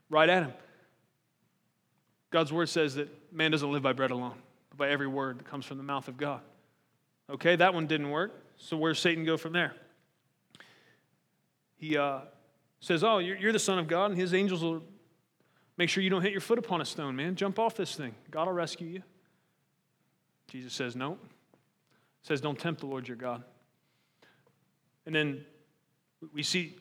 right 0.08 0.30
at 0.30 0.44
him. 0.44 0.54
God's 2.30 2.54
word 2.54 2.70
says 2.70 2.94
that 2.96 3.10
man 3.34 3.50
doesn't 3.50 3.72
live 3.72 3.82
by 3.82 3.94
bread 3.94 4.12
alone, 4.12 4.36
but 4.70 4.78
by 4.78 4.90
every 4.90 5.08
word 5.08 5.40
that 5.40 5.46
comes 5.46 5.66
from 5.66 5.78
the 5.78 5.84
mouth 5.84 6.08
of 6.08 6.18
God. 6.18 6.42
Okay, 7.28 7.56
that 7.56 7.74
one 7.74 7.88
didn't 7.88 8.12
work. 8.12 8.40
So 8.58 8.78
where's 8.78 9.00
Satan 9.00 9.26
go 9.26 9.36
from 9.36 9.54
there? 9.54 9.74
He 11.78 11.98
uh, 11.98 12.20
says, 12.82 13.04
Oh, 13.04 13.20
you're, 13.20 13.38
you're 13.38 13.54
the 13.54 13.60
Son 13.60 13.80
of 13.80 13.88
God, 13.88 14.12
and 14.12 14.20
his 14.20 14.34
angels 14.34 14.62
will 14.62 14.84
make 15.78 15.90
sure 15.90 16.04
you 16.04 16.10
don't 16.10 16.22
hit 16.22 16.34
your 16.34 16.42
foot 16.42 16.60
upon 16.60 16.82
a 16.82 16.86
stone, 16.86 17.16
man. 17.16 17.36
Jump 17.36 17.58
off 17.58 17.76
this 17.76 17.96
thing. 17.96 18.14
God 18.30 18.48
will 18.48 18.54
rescue 18.54 18.88
you. 18.88 19.04
Jesus 20.48 20.74
says, 20.74 20.96
No. 20.96 21.18
Says, 22.24 22.42
Don't 22.42 22.60
tempt 22.60 22.82
the 22.82 22.88
Lord 22.88 23.08
your 23.08 23.18
God. 23.18 23.44
And 25.06 25.16
then 25.16 25.46
we 26.34 26.44
see 26.44 26.76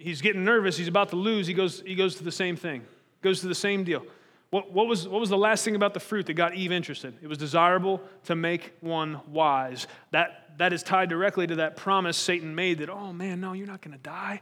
he's 0.00 0.20
getting 0.20 0.44
nervous. 0.44 0.76
He's 0.76 0.88
about 0.88 1.10
to 1.10 1.16
lose. 1.16 1.46
He 1.46 1.54
goes, 1.54 1.82
he 1.86 1.94
goes 1.94 2.16
to 2.16 2.24
the 2.24 2.32
same 2.32 2.56
thing, 2.56 2.82
goes 3.22 3.40
to 3.42 3.48
the 3.48 3.54
same 3.54 3.84
deal. 3.84 4.04
What, 4.50 4.72
what, 4.72 4.88
was, 4.88 5.06
what 5.06 5.20
was 5.20 5.30
the 5.30 5.38
last 5.38 5.64
thing 5.64 5.76
about 5.76 5.94
the 5.94 6.00
fruit 6.00 6.26
that 6.26 6.34
got 6.34 6.56
Eve 6.56 6.72
interested? 6.72 7.14
It 7.22 7.28
was 7.28 7.38
desirable 7.38 8.00
to 8.24 8.34
make 8.34 8.72
one 8.80 9.20
wise. 9.28 9.86
That, 10.10 10.58
that 10.58 10.72
is 10.72 10.82
tied 10.82 11.08
directly 11.08 11.46
to 11.46 11.56
that 11.56 11.76
promise 11.76 12.16
Satan 12.16 12.54
made 12.56 12.78
that, 12.78 12.90
oh 12.90 13.12
man, 13.12 13.40
no, 13.40 13.52
you're 13.52 13.68
not 13.68 13.80
going 13.80 13.96
to 13.96 14.02
die. 14.02 14.40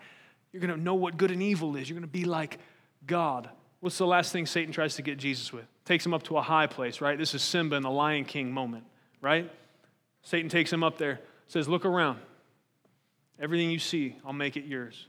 You're 0.53 0.61
going 0.61 0.75
to 0.75 0.81
know 0.81 0.95
what 0.95 1.17
good 1.17 1.31
and 1.31 1.43
evil 1.43 1.77
is. 1.77 1.89
You're 1.89 1.99
going 1.99 2.09
to 2.09 2.13
be 2.13 2.25
like 2.25 2.59
God. 3.07 3.49
What's 3.81 3.99
the 3.99 4.07
last 4.07 4.33
thing 4.33 4.47
Satan 4.47 4.73
tries 4.73 4.97
to 4.97 5.03
get 5.03 5.19
Jesus 5.19 5.53
with? 5.53 5.65
Takes 5.85 6.05
him 6.05 6.15
up 6.15 6.23
to 6.25 6.37
a 6.37 6.43
high 6.43 6.67
place, 6.67 7.01
right? 7.01 7.17
This 7.17 7.35
is 7.35 7.43
Simba 7.43 7.77
in 7.77 7.83
the 7.83 7.91
Lion 7.91 8.25
King 8.25 8.51
moment, 8.51 8.85
right? 9.21 9.51
Satan 10.23 10.49
takes 10.49 10.73
him 10.73 10.83
up 10.83 10.99
there, 10.99 11.21
says, 11.47 11.69
Look 11.69 11.85
around. 11.85 12.19
Everything 13.41 13.71
you 13.71 13.79
see, 13.79 14.17
I'll 14.27 14.33
make 14.33 14.57
it 14.57 14.65
yours. 14.65 15.07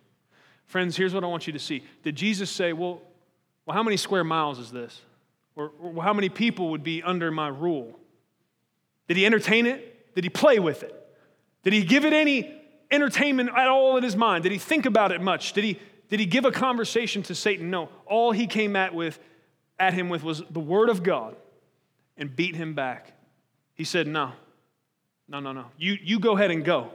Friends, 0.67 0.95
here's 0.95 1.15
what 1.15 1.23
I 1.23 1.27
want 1.27 1.47
you 1.47 1.53
to 1.53 1.59
see. 1.59 1.83
Did 2.03 2.15
Jesus 2.15 2.49
say, 2.51 2.73
Well, 2.73 3.01
well 3.65 3.75
how 3.75 3.83
many 3.83 3.97
square 3.97 4.23
miles 4.23 4.59
is 4.59 4.71
this? 4.71 5.01
Or, 5.55 5.71
or 5.81 6.03
how 6.03 6.13
many 6.13 6.29
people 6.29 6.69
would 6.71 6.83
be 6.83 7.01
under 7.01 7.31
my 7.31 7.47
rule? 7.47 7.99
Did 9.07 9.17
he 9.17 9.25
entertain 9.25 9.65
it? 9.65 10.13
Did 10.13 10.23
he 10.23 10.29
play 10.29 10.59
with 10.59 10.83
it? 10.83 10.95
Did 11.63 11.73
he 11.73 11.83
give 11.83 12.05
it 12.05 12.13
any 12.13 12.59
entertainment 12.91 13.49
at 13.55 13.67
all 13.67 13.97
in 13.97 14.03
his 14.03 14.15
mind? 14.15 14.43
Did 14.43 14.51
he 14.51 14.57
think 14.57 14.85
about 14.85 15.11
it 15.11 15.21
much? 15.21 15.53
Did 15.53 15.63
he, 15.63 15.79
did 16.09 16.19
he 16.19 16.25
give 16.25 16.45
a 16.45 16.51
conversation 16.51 17.23
to 17.23 17.35
Satan? 17.35 17.69
No. 17.69 17.89
All 18.05 18.31
he 18.31 18.47
came 18.47 18.75
at, 18.75 18.93
with, 18.93 19.19
at 19.79 19.93
him 19.93 20.09
with 20.09 20.23
was 20.23 20.43
the 20.49 20.59
word 20.59 20.89
of 20.89 21.03
God 21.03 21.35
and 22.17 22.35
beat 22.35 22.55
him 22.55 22.73
back. 22.73 23.13
He 23.75 23.83
said, 23.83 24.07
No, 24.07 24.33
no, 25.27 25.39
no, 25.39 25.51
no. 25.51 25.65
You, 25.77 25.97
you 26.01 26.19
go 26.19 26.35
ahead 26.35 26.51
and 26.51 26.65
go 26.65 26.91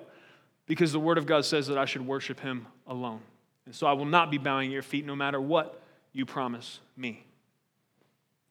because 0.67 0.93
the 0.93 1.01
word 1.01 1.19
of 1.19 1.27
God 1.27 1.45
says 1.45 1.67
that 1.69 1.79
I 1.79 1.85
should 1.85 2.07
worship 2.07 2.41
him 2.41 2.67
alone. 2.87 3.21
And 3.67 3.75
so 3.75 3.87
I 3.87 3.93
will 3.93 4.05
not 4.05 4.31
be 4.31 4.39
bowing 4.39 4.71
your 4.71 4.83
feet 4.83 5.07
no 5.07 5.17
matter 5.17 5.41
what 5.41 5.81
you 6.13 6.27
promise 6.27 6.81
me. 6.97 7.25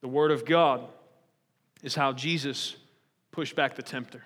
The 0.00 0.08
word 0.08 0.30
of 0.30 0.44
God 0.44 0.88
is 1.82 1.94
how 1.94 2.12
Jesus 2.12 2.76
pushed 3.30 3.54
back 3.54 3.76
the 3.76 3.82
tempter. 3.82 4.22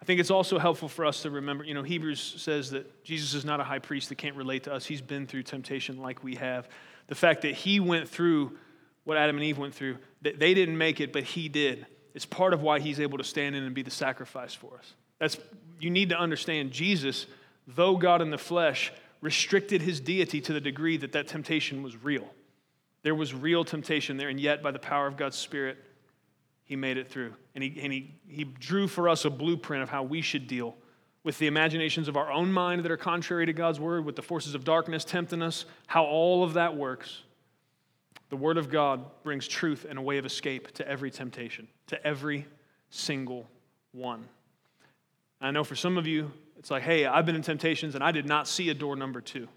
I 0.00 0.04
think 0.04 0.20
it's 0.20 0.30
also 0.30 0.58
helpful 0.58 0.88
for 0.88 1.04
us 1.04 1.22
to 1.22 1.30
remember, 1.30 1.64
you 1.64 1.74
know, 1.74 1.82
Hebrews 1.82 2.36
says 2.38 2.70
that 2.70 3.04
Jesus 3.04 3.34
is 3.34 3.44
not 3.44 3.60
a 3.60 3.64
high 3.64 3.80
priest 3.80 4.08
that 4.10 4.14
can't 4.14 4.36
relate 4.36 4.64
to 4.64 4.72
us. 4.72 4.86
He's 4.86 5.00
been 5.00 5.26
through 5.26 5.42
temptation 5.42 5.98
like 5.98 6.22
we 6.22 6.36
have. 6.36 6.68
The 7.08 7.14
fact 7.14 7.42
that 7.42 7.54
he 7.54 7.80
went 7.80 8.08
through 8.08 8.56
what 9.04 9.16
Adam 9.16 9.36
and 9.36 9.44
Eve 9.44 9.58
went 9.58 9.74
through, 9.74 9.98
that 10.22 10.38
they 10.38 10.54
didn't 10.54 10.78
make 10.78 11.00
it, 11.00 11.12
but 11.12 11.24
he 11.24 11.48
did. 11.48 11.86
It's 12.14 12.26
part 12.26 12.52
of 12.52 12.62
why 12.62 12.78
he's 12.78 13.00
able 13.00 13.18
to 13.18 13.24
stand 13.24 13.56
in 13.56 13.64
and 13.64 13.74
be 13.74 13.82
the 13.82 13.90
sacrifice 13.90 14.54
for 14.54 14.76
us. 14.78 14.94
That's 15.18 15.38
you 15.80 15.90
need 15.90 16.10
to 16.10 16.18
understand 16.18 16.72
Jesus, 16.72 17.26
though 17.66 17.96
God 17.96 18.22
in 18.22 18.30
the 18.30 18.38
flesh, 18.38 18.92
restricted 19.20 19.82
his 19.82 20.00
deity 20.00 20.40
to 20.42 20.52
the 20.52 20.60
degree 20.60 20.96
that 20.98 21.12
that 21.12 21.26
temptation 21.26 21.82
was 21.82 21.96
real. 22.02 22.28
There 23.02 23.14
was 23.14 23.32
real 23.34 23.64
temptation 23.64 24.16
there, 24.16 24.28
and 24.28 24.38
yet 24.38 24.62
by 24.62 24.70
the 24.70 24.78
power 24.78 25.06
of 25.06 25.16
God's 25.16 25.36
Spirit, 25.36 25.78
he 26.68 26.76
made 26.76 26.98
it 26.98 27.08
through. 27.08 27.32
And 27.54 27.64
he, 27.64 27.80
and 27.80 27.90
he, 27.90 28.14
he 28.28 28.44
drew 28.44 28.86
for 28.86 29.08
us 29.08 29.24
a 29.24 29.30
blueprint 29.30 29.82
of 29.82 29.88
how 29.88 30.02
we 30.02 30.20
should 30.20 30.46
deal 30.46 30.76
with 31.24 31.38
the 31.38 31.46
imaginations 31.46 32.08
of 32.08 32.16
our 32.16 32.30
own 32.30 32.52
mind 32.52 32.84
that 32.84 32.92
are 32.92 32.96
contrary 32.98 33.46
to 33.46 33.54
God's 33.54 33.80
word, 33.80 34.04
with 34.04 34.16
the 34.16 34.22
forces 34.22 34.54
of 34.54 34.64
darkness 34.64 35.02
tempting 35.02 35.42
us, 35.42 35.64
how 35.86 36.04
all 36.04 36.44
of 36.44 36.52
that 36.54 36.76
works. 36.76 37.22
The 38.28 38.36
word 38.36 38.58
of 38.58 38.70
God 38.70 39.04
brings 39.22 39.48
truth 39.48 39.86
and 39.88 39.98
a 39.98 40.02
way 40.02 40.18
of 40.18 40.26
escape 40.26 40.72
to 40.74 40.86
every 40.86 41.10
temptation, 41.10 41.66
to 41.86 42.06
every 42.06 42.46
single 42.90 43.48
one. 43.92 44.28
I 45.40 45.50
know 45.50 45.64
for 45.64 45.74
some 45.74 45.96
of 45.96 46.06
you, 46.06 46.30
it's 46.58 46.70
like, 46.70 46.82
hey, 46.82 47.06
I've 47.06 47.24
been 47.24 47.36
in 47.36 47.42
temptations 47.42 47.94
and 47.94 48.04
I 48.04 48.12
did 48.12 48.26
not 48.26 48.46
see 48.46 48.68
a 48.68 48.74
door 48.74 48.94
number 48.94 49.22
two. 49.22 49.48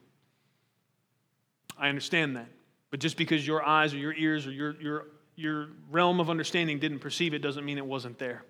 I 1.78 1.89
understand 1.89 2.38
that. 2.38 2.47
But 2.89 3.01
just 3.01 3.18
because 3.18 3.45
your 3.45 3.66
eyes 3.66 3.93
or 3.93 3.97
your 3.97 4.14
ears 4.14 4.47
or 4.47 4.51
your, 4.51 4.80
your 4.80 5.05
your 5.41 5.69
realm 5.89 6.19
of 6.19 6.29
understanding 6.29 6.77
didn't 6.77 6.99
perceive 6.99 7.33
it 7.33 7.39
doesn't 7.39 7.65
mean 7.65 7.77
it 7.77 7.85
wasn't 7.85 8.19
there. 8.19 8.43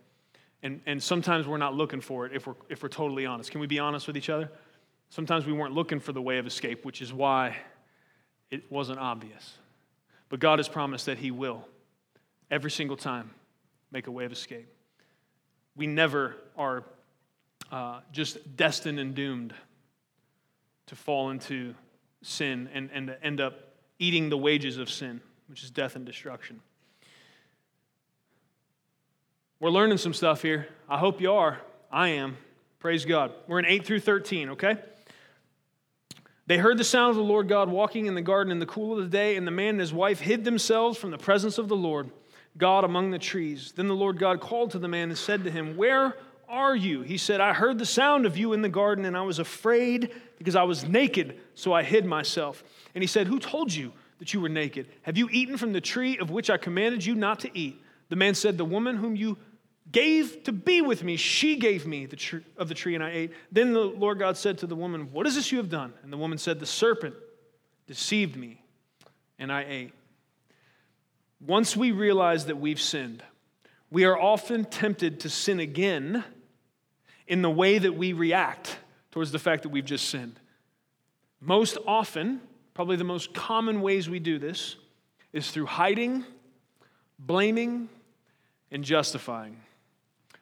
And, 0.61 0.81
and 0.85 1.01
sometimes 1.01 1.47
we're 1.47 1.57
not 1.57 1.73
looking 1.73 2.01
for 2.01 2.25
it 2.25 2.33
if 2.35 2.45
we're, 2.45 2.55
if 2.69 2.83
we're 2.83 2.89
totally 2.89 3.25
honest. 3.25 3.49
Can 3.49 3.61
we 3.61 3.67
be 3.67 3.79
honest 3.79 4.07
with 4.07 4.17
each 4.17 4.29
other? 4.29 4.51
Sometimes 5.09 5.45
we 5.45 5.53
weren't 5.53 5.73
looking 5.73 5.99
for 5.99 6.11
the 6.11 6.21
way 6.21 6.37
of 6.37 6.45
escape, 6.45 6.85
which 6.85 7.01
is 7.01 7.13
why 7.13 7.55
it 8.51 8.69
wasn't 8.69 8.99
obvious. 8.99 9.57
But 10.29 10.39
God 10.39 10.59
has 10.59 10.67
promised 10.67 11.05
that 11.07 11.17
He 11.17 11.31
will, 11.31 11.65
every 12.51 12.71
single 12.71 12.97
time, 12.97 13.31
make 13.91 14.07
a 14.07 14.11
way 14.11 14.25
of 14.25 14.31
escape. 14.31 14.67
We 15.75 15.87
never 15.87 16.35
are 16.57 16.83
uh, 17.71 18.01
just 18.11 18.55
destined 18.55 18.99
and 18.99 19.15
doomed 19.15 19.53
to 20.87 20.95
fall 20.95 21.29
into 21.29 21.73
sin 22.21 22.69
and, 22.73 22.89
and 22.93 23.07
to 23.07 23.23
end 23.23 23.39
up 23.41 23.55
eating 23.97 24.29
the 24.29 24.37
wages 24.37 24.77
of 24.77 24.89
sin, 24.89 25.21
which 25.47 25.63
is 25.63 25.71
death 25.71 25.95
and 25.95 26.05
destruction. 26.05 26.59
We're 29.62 29.70
learning 29.70 29.99
some 29.99 30.16
stuff 30.16 30.41
here. 30.41 30.68
I 30.89 30.97
hope 30.97 31.22
you 31.22 31.34
are. 31.34 31.59
I 31.91 32.07
am. 32.07 32.36
Praise 32.80 33.05
God. 33.05 33.32
We're 33.47 33.59
in 33.59 33.68
8 33.68 33.86
through 33.86 33.99
13, 33.99 34.49
okay? 34.49 34.78
They 36.47 36.57
heard 36.57 36.80
the 36.80 36.84
sound 36.84 37.12
of 37.12 37.18
the 37.18 37.22
Lord 37.22 37.47
God 37.47 37.70
walking 37.70 38.07
in 38.07 38.16
the 38.16 38.24
garden 38.24 38.51
in 38.51 38.57
the 38.57 38.66
cool 38.66 38.97
of 38.97 39.03
the 39.03 39.16
day, 39.16 39.36
and 39.36 39.45
the 39.45 39.51
man 39.51 39.76
and 39.76 39.80
his 39.80 39.93
wife 39.93 40.20
hid 40.20 40.43
themselves 40.45 40.97
from 40.97 41.12
the 41.12 41.18
presence 41.20 41.59
of 41.59 41.68
the 41.68 41.76
Lord 41.76 42.09
God 42.57 42.84
among 42.86 43.12
the 43.12 43.20
trees. 43.20 43.72
Then 43.76 43.88
the 43.88 43.93
Lord 43.93 44.18
God 44.18 44.41
called 44.41 44.72
to 44.72 44.80
the 44.80 44.88
man 44.88 45.09
and 45.09 45.18
said 45.18 45.43
to 45.43 45.51
him, 45.51 45.78
Where 45.78 46.18
are 46.49 46.76
you? 46.76 47.03
He 47.03 47.18
said, 47.18 47.39
I 47.39 47.53
heard 47.53 47.78
the 47.78 47.86
sound 47.86 48.26
of 48.26 48.36
you 48.36 48.53
in 48.53 48.64
the 48.64 48.68
garden, 48.68 49.05
and 49.05 49.16
I 49.16 49.22
was 49.22 49.38
afraid 49.38 50.12
because 50.39 50.55
I 50.55 50.64
was 50.64 50.88
naked, 50.88 51.39
so 51.53 51.72
I 51.72 51.84
hid 51.84 52.07
myself. 52.07 52.64
And 52.95 53.03
he 53.03 53.07
said, 53.07 53.28
Who 53.28 53.38
told 53.38 53.72
you 53.72 53.91
that 54.18 54.34
you 54.34 54.41
were 54.41 54.49
naked? 54.49 54.88
Have 55.03 55.20
you 55.20 55.30
eaten 55.32 55.55
from 55.55 55.72
the 55.72 55.82
tree 55.82 56.18
of 56.18 56.32
which 56.32 56.49
I 56.49 56.57
commanded 56.57 57.05
you 57.05 57.14
not 57.14 57.41
to 57.41 57.55
eat? 57.55 57.80
The 58.09 58.16
man 58.16 58.34
said, 58.34 58.57
The 58.57 58.66
woman 58.66 58.97
whom 58.97 59.16
you 59.16 59.38
gave 59.91 60.43
to 60.43 60.51
be 60.51 60.81
with 60.81 61.03
me. 61.03 61.15
She 61.17 61.55
gave 61.55 61.85
me 61.85 62.05
the 62.05 62.15
tree, 62.15 62.43
of 62.57 62.67
the 62.67 62.73
tree, 62.73 62.95
and 62.95 63.03
I 63.03 63.11
ate. 63.11 63.31
Then 63.51 63.73
the 63.73 63.81
Lord 63.81 64.19
God 64.19 64.37
said 64.37 64.57
to 64.59 64.67
the 64.67 64.75
woman, 64.75 65.11
What 65.11 65.27
is 65.27 65.35
this 65.35 65.51
you 65.51 65.57
have 65.57 65.69
done? 65.69 65.93
And 66.03 66.11
the 66.11 66.17
woman 66.17 66.37
said, 66.37 66.59
The 66.59 66.65
serpent 66.65 67.15
deceived 67.87 68.35
me, 68.35 68.63
and 69.39 69.51
I 69.51 69.65
ate. 69.67 69.93
Once 71.39 71.75
we 71.75 71.91
realize 71.91 72.45
that 72.45 72.57
we've 72.57 72.79
sinned, 72.79 73.23
we 73.89 74.05
are 74.05 74.17
often 74.17 74.65
tempted 74.65 75.21
to 75.21 75.29
sin 75.29 75.59
again 75.59 76.23
in 77.27 77.41
the 77.41 77.49
way 77.49 77.77
that 77.77 77.93
we 77.93 78.13
react 78.13 78.77
towards 79.11 79.31
the 79.31 79.39
fact 79.39 79.63
that 79.63 79.69
we've 79.69 79.85
just 79.85 80.09
sinned. 80.09 80.39
Most 81.39 81.77
often, 81.87 82.39
probably 82.73 82.95
the 82.95 83.03
most 83.03 83.33
common 83.33 83.81
ways 83.81 84.09
we 84.09 84.19
do 84.19 84.37
this, 84.37 84.75
is 85.33 85.49
through 85.49 85.65
hiding, 85.65 86.23
blaming, 87.17 87.89
and 88.71 88.83
justifying. 88.83 89.57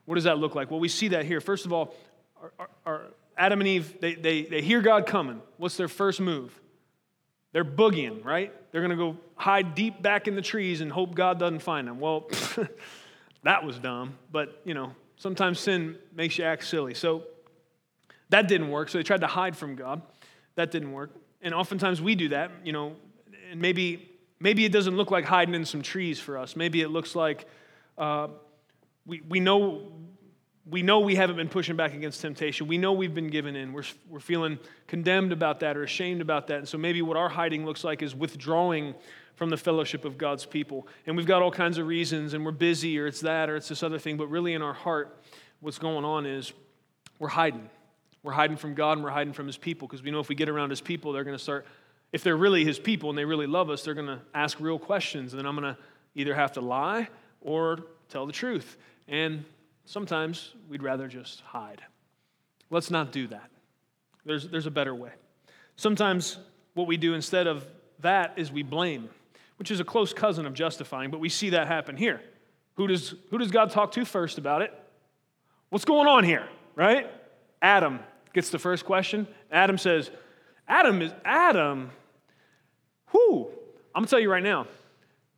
What 0.09 0.15
does 0.15 0.23
that 0.23 0.39
look 0.39 0.55
like? 0.55 0.71
Well, 0.71 0.79
we 0.79 0.87
see 0.87 1.09
that 1.09 1.25
here. 1.25 1.39
First 1.39 1.67
of 1.67 1.71
all, 1.71 1.93
our, 2.41 2.51
our, 2.57 2.69
our 2.83 3.01
Adam 3.37 3.61
and 3.61 3.67
Eve, 3.67 4.01
they, 4.01 4.15
they, 4.15 4.41
they 4.41 4.59
hear 4.59 4.81
God 4.81 5.05
coming. 5.05 5.39
What's 5.57 5.77
their 5.77 5.87
first 5.87 6.19
move? 6.19 6.59
They're 7.51 7.63
boogieing, 7.63 8.25
right? 8.25 8.51
They're 8.71 8.81
going 8.81 8.89
to 8.89 8.97
go 8.97 9.17
hide 9.35 9.75
deep 9.75 10.01
back 10.01 10.27
in 10.27 10.35
the 10.35 10.41
trees 10.41 10.81
and 10.81 10.91
hope 10.91 11.13
God 11.13 11.37
doesn't 11.37 11.59
find 11.59 11.87
them. 11.87 11.99
Well, 11.99 12.27
that 13.43 13.63
was 13.63 13.77
dumb, 13.77 14.17
but 14.31 14.59
you 14.65 14.73
know, 14.73 14.95
sometimes 15.15 15.59
sin 15.59 15.95
makes 16.15 16.39
you 16.39 16.43
act 16.43 16.63
silly. 16.63 16.95
So 16.95 17.25
that 18.29 18.47
didn't 18.47 18.71
work. 18.71 18.89
So 18.89 18.97
they 18.97 19.03
tried 19.03 19.21
to 19.21 19.27
hide 19.27 19.55
from 19.55 19.75
God. 19.75 20.01
That 20.55 20.71
didn't 20.71 20.91
work. 20.91 21.11
And 21.43 21.53
oftentimes 21.53 22.01
we 22.01 22.15
do 22.15 22.29
that, 22.29 22.49
you 22.63 22.73
know, 22.73 22.95
and 23.51 23.61
maybe 23.61 24.09
maybe 24.39 24.65
it 24.65 24.71
doesn't 24.71 24.97
look 24.97 25.11
like 25.11 25.25
hiding 25.25 25.53
in 25.53 25.65
some 25.65 25.83
trees 25.83 26.19
for 26.19 26.35
us. 26.35 26.55
Maybe 26.55 26.81
it 26.81 26.89
looks 26.89 27.15
like 27.15 27.45
uh, 27.95 28.29
We, 29.05 29.21
we 29.27 29.39
know 29.39 29.91
we 30.69 30.83
know 30.83 30.99
we 30.99 31.15
haven't 31.15 31.35
been 31.35 31.49
pushing 31.49 31.75
back 31.75 31.93
against 31.93 32.21
temptation. 32.21 32.67
We 32.67 32.77
know 32.77 32.93
we've 32.93 33.13
been 33.13 33.29
given 33.29 33.55
in. 33.55 33.73
We're, 33.73 33.83
we're 34.07 34.19
feeling 34.19 34.59
condemned 34.87 35.31
about 35.31 35.61
that 35.61 35.75
or 35.75 35.83
ashamed 35.83 36.21
about 36.21 36.47
that. 36.47 36.59
And 36.59 36.67
so 36.67 36.77
maybe 36.77 37.01
what 37.01 37.17
our 37.17 37.29
hiding 37.29 37.65
looks 37.65 37.83
like 37.83 38.03
is 38.03 38.13
withdrawing 38.13 38.93
from 39.35 39.49
the 39.49 39.57
fellowship 39.57 40.05
of 40.05 40.17
God's 40.17 40.45
people. 40.45 40.87
And 41.07 41.17
we've 41.17 41.25
got 41.25 41.41
all 41.41 41.49
kinds 41.51 41.77
of 41.77 41.87
reasons, 41.87 42.33
and 42.33 42.45
we're 42.45 42.51
busy, 42.51 42.99
or 42.99 43.07
it's 43.07 43.21
that, 43.21 43.49
or 43.49 43.55
it's 43.55 43.69
this 43.69 43.81
other 43.81 43.97
thing. 43.97 44.17
But 44.17 44.27
really, 44.27 44.53
in 44.53 44.61
our 44.61 44.73
heart, 44.73 45.17
what's 45.59 45.79
going 45.79 46.05
on 46.05 46.25
is 46.25 46.53
we're 47.17 47.29
hiding. 47.29 47.69
We're 48.21 48.33
hiding 48.33 48.57
from 48.57 48.73
God 48.73 48.93
and 48.93 49.03
we're 49.03 49.11
hiding 49.11 49.33
from 49.33 49.47
His 49.47 49.57
people 49.57 49.87
because 49.87 50.03
we 50.03 50.11
know 50.11 50.19
if 50.19 50.29
we 50.29 50.35
get 50.35 50.49
around 50.49 50.69
His 50.69 50.81
people, 50.81 51.13
they're 51.13 51.23
going 51.23 51.37
to 51.37 51.41
start, 51.41 51.65
if 52.11 52.21
they're 52.21 52.37
really 52.37 52.65
His 52.65 52.77
people 52.77 53.09
and 53.09 53.17
they 53.17 53.25
really 53.25 53.47
love 53.47 53.69
us, 53.69 53.83
they're 53.83 53.93
going 53.93 54.07
to 54.07 54.19
ask 54.33 54.59
real 54.59 54.77
questions. 54.77 55.33
And 55.33 55.39
then 55.39 55.45
I'm 55.45 55.55
going 55.55 55.73
to 55.73 55.79
either 56.15 56.35
have 56.35 56.51
to 56.53 56.61
lie 56.61 57.07
or 57.39 57.79
tell 58.09 58.25
the 58.25 58.33
truth. 58.33 58.77
And 59.07 59.45
sometimes 59.85 60.53
we'd 60.67 60.83
rather 60.83 61.07
just 61.07 61.41
hide. 61.41 61.81
Let's 62.69 62.91
not 62.91 63.11
do 63.11 63.27
that. 63.27 63.49
There's, 64.25 64.47
there's 64.47 64.67
a 64.67 64.71
better 64.71 64.93
way. 64.93 65.11
Sometimes 65.75 66.37
what 66.73 66.87
we 66.87 66.97
do 66.97 67.13
instead 67.13 67.47
of 67.47 67.65
that 68.01 68.33
is 68.37 68.51
we 68.51 68.63
blame 68.63 69.09
which 69.59 69.71
is 69.71 69.81
a 69.81 69.83
close 69.83 70.13
cousin 70.13 70.45
of 70.45 70.53
justifying, 70.53 71.11
but 71.11 71.19
we 71.19 71.27
see 71.27 71.49
that 71.49 71.67
happen 71.67 71.97
here. 71.97 72.21
Who 72.75 72.87
does, 72.87 73.13
who 73.29 73.37
does 73.37 73.51
God 73.51 73.71
talk 73.71 73.91
to 73.91 74.05
first 74.05 74.37
about 74.37 74.61
it? 74.61 74.73
What's 75.67 75.83
going 75.83 76.07
on 76.07 76.23
here, 76.23 76.47
right? 76.75 77.11
Adam 77.61 77.99
gets 78.33 78.51
the 78.51 78.57
first 78.57 78.85
question. 78.85 79.27
Adam 79.51 79.77
says, 79.77 80.11
Adam 80.65 81.01
is 81.01 81.11
Adam. 81.25 81.91
Who? 83.07 83.49
I'm 83.93 84.03
gonna 84.03 84.07
tell 84.07 84.19
you 84.19 84.31
right 84.31 84.41
now, 84.41 84.65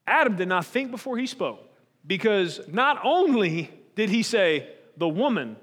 Adam 0.06 0.36
did 0.36 0.48
not 0.48 0.68
think 0.68 0.92
before 0.92 1.18
he 1.18 1.26
spoke 1.26 1.60
because 2.06 2.60
not 2.68 2.99
only 3.04 3.70
did 3.95 4.10
he 4.10 4.24
say, 4.24 4.68
the 4.97 5.08
woman, 5.08 5.56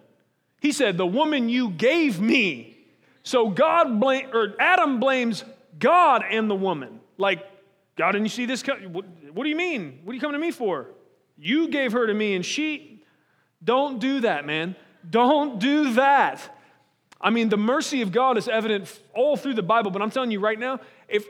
he 0.61 0.73
said, 0.73 0.97
the 0.97 1.07
woman 1.07 1.49
you 1.49 1.71
gave 1.71 2.21
me. 2.21 2.77
So 3.23 3.49
God 3.51 4.01
blame, 4.01 4.29
or 4.33 4.55
Adam 4.59 5.01
blames 5.01 5.45
God 5.79 6.25
and 6.29 6.51
the 6.51 6.55
woman. 6.55 7.01
Like 7.17 7.47
God, 7.97 8.13
didn't 8.13 8.27
you 8.27 8.31
see 8.31 8.47
this? 8.47 8.63
What, 8.63 9.05
what 9.33 9.45
do 9.45 9.51
you 9.51 9.57
mean? 9.57 10.01
What 10.05 10.13
are 10.13 10.15
you 10.15 10.21
coming 10.21 10.41
to 10.41 10.45
me 10.45 10.51
for? 10.51 10.87
You 11.37 11.69
gave 11.69 11.93
her 11.93 12.07
to 12.07 12.15
me, 12.15 12.35
and 12.35 12.45
she. 12.45 13.03
Don't 13.63 13.99
do 13.99 14.21
that, 14.21 14.47
man. 14.47 14.77
Don't 15.09 15.59
do 15.59 15.95
that. 15.95 16.57
I 17.21 17.31
mean, 17.31 17.49
the 17.49 17.57
mercy 17.57 18.03
of 18.03 18.13
God 18.13 18.39
is 18.39 18.47
evident 18.49 19.01
all 19.15 19.37
through 19.37 19.55
the 19.55 19.63
Bible, 19.63 19.91
but 19.91 20.01
I'm 20.01 20.11
telling 20.11 20.31
you 20.31 20.39
right 20.39 20.59
now, 20.59 20.81
if, 21.09 21.27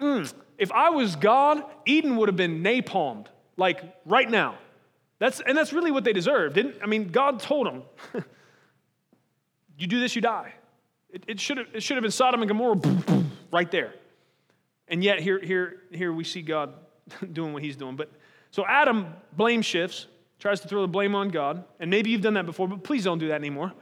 mm, 0.00 0.32
if 0.58 0.70
I 0.70 0.90
was 0.90 1.16
God, 1.16 1.64
Eden 1.84 2.16
would 2.16 2.28
have 2.28 2.36
been 2.36 2.62
napalmed, 2.62 3.26
like 3.56 3.82
right 4.04 4.30
now. 4.30 4.56
That's, 5.18 5.40
and 5.40 5.56
that's 5.56 5.72
really 5.72 5.90
what 5.90 6.04
they 6.04 6.12
deserved. 6.12 6.54
Didn't, 6.54 6.76
I 6.82 6.86
mean, 6.86 7.08
God 7.08 7.40
told 7.40 7.66
them, 7.66 7.82
you 9.78 9.86
do 9.86 9.98
this, 9.98 10.14
you 10.14 10.22
die. 10.22 10.52
It, 11.10 11.24
it, 11.28 11.40
should 11.40 11.58
have, 11.58 12.02
been 12.02 12.10
Sodom 12.10 12.42
and 12.42 12.48
Gomorrah 12.48 12.80
right 13.50 13.70
there. 13.70 13.94
And 14.88 15.02
yet, 15.02 15.20
here, 15.20 15.40
here, 15.40 15.82
here 15.90 16.12
we 16.12 16.24
see 16.24 16.42
God 16.42 16.74
doing 17.32 17.52
what 17.52 17.62
he's 17.62 17.76
doing. 17.76 17.96
But 17.96 18.10
so 18.50 18.64
Adam 18.66 19.06
blame 19.32 19.62
shifts, 19.62 20.06
tries 20.38 20.60
to 20.60 20.68
throw 20.68 20.82
the 20.82 20.88
blame 20.88 21.14
on 21.14 21.30
God. 21.30 21.64
And 21.80 21.90
maybe 21.90 22.10
you've 22.10 22.20
done 22.20 22.34
that 22.34 22.46
before, 22.46 22.68
but 22.68 22.84
please 22.84 23.04
don't 23.04 23.18
do 23.18 23.28
that 23.28 23.36
anymore. 23.36 23.72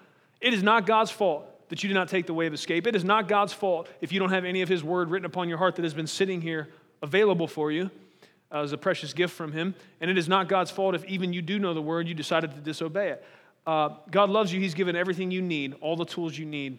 It 0.41 0.55
is 0.55 0.63
not 0.63 0.87
God's 0.87 1.11
fault 1.11 1.51
that 1.69 1.83
you 1.83 1.89
did 1.89 1.95
not 1.95 2.09
take 2.09 2.27
the 2.27 2.35
way 2.35 2.47
of 2.47 2.55
escape. 2.55 2.87
It 2.87 2.95
is 2.95 3.05
not 3.05 3.27
God's 3.27 3.53
fault 3.53 3.89
if 4.01 4.13
you 4.13 4.21
don't 4.21 4.31
have 4.31 4.45
any 4.45 4.63
of 4.63 4.69
his 4.69 4.85
word 4.85 5.11
written 5.11 5.27
upon 5.27 5.49
your 5.49 5.59
heart 5.59 5.77
that 5.77 5.83
has 5.83 5.95
been 5.95 6.07
sitting 6.07 6.41
here 6.41 6.69
available 7.03 7.49
for 7.49 7.73
you 7.73 7.91
as 8.55 8.73
a 8.73 8.79
precious 8.79 9.13
gift 9.13 9.35
from 9.35 9.53
him. 9.53 9.75
And 10.01 10.11
it 10.11 10.17
is 10.17 10.29
not 10.29 10.49
God's 10.49 10.71
fault 10.71 10.95
if 10.95 11.05
even 11.07 11.33
you 11.33 11.43
do 11.43 11.59
know 11.59 11.75
the 11.75 11.83
word, 11.83 12.09
you 12.09 12.15
decided 12.15 12.55
to 12.55 12.61
disobey 12.61 13.11
it. 13.11 13.25
Uh, 13.67 13.91
God 14.11 14.31
loves 14.31 14.53
you. 14.53 14.61
He's 14.61 14.75
given 14.75 14.95
everything 14.95 15.31
you 15.31 15.43
need, 15.43 15.75
all 15.81 15.97
the 15.97 16.05
tools 16.05 16.37
you 16.39 16.47
need 16.47 16.79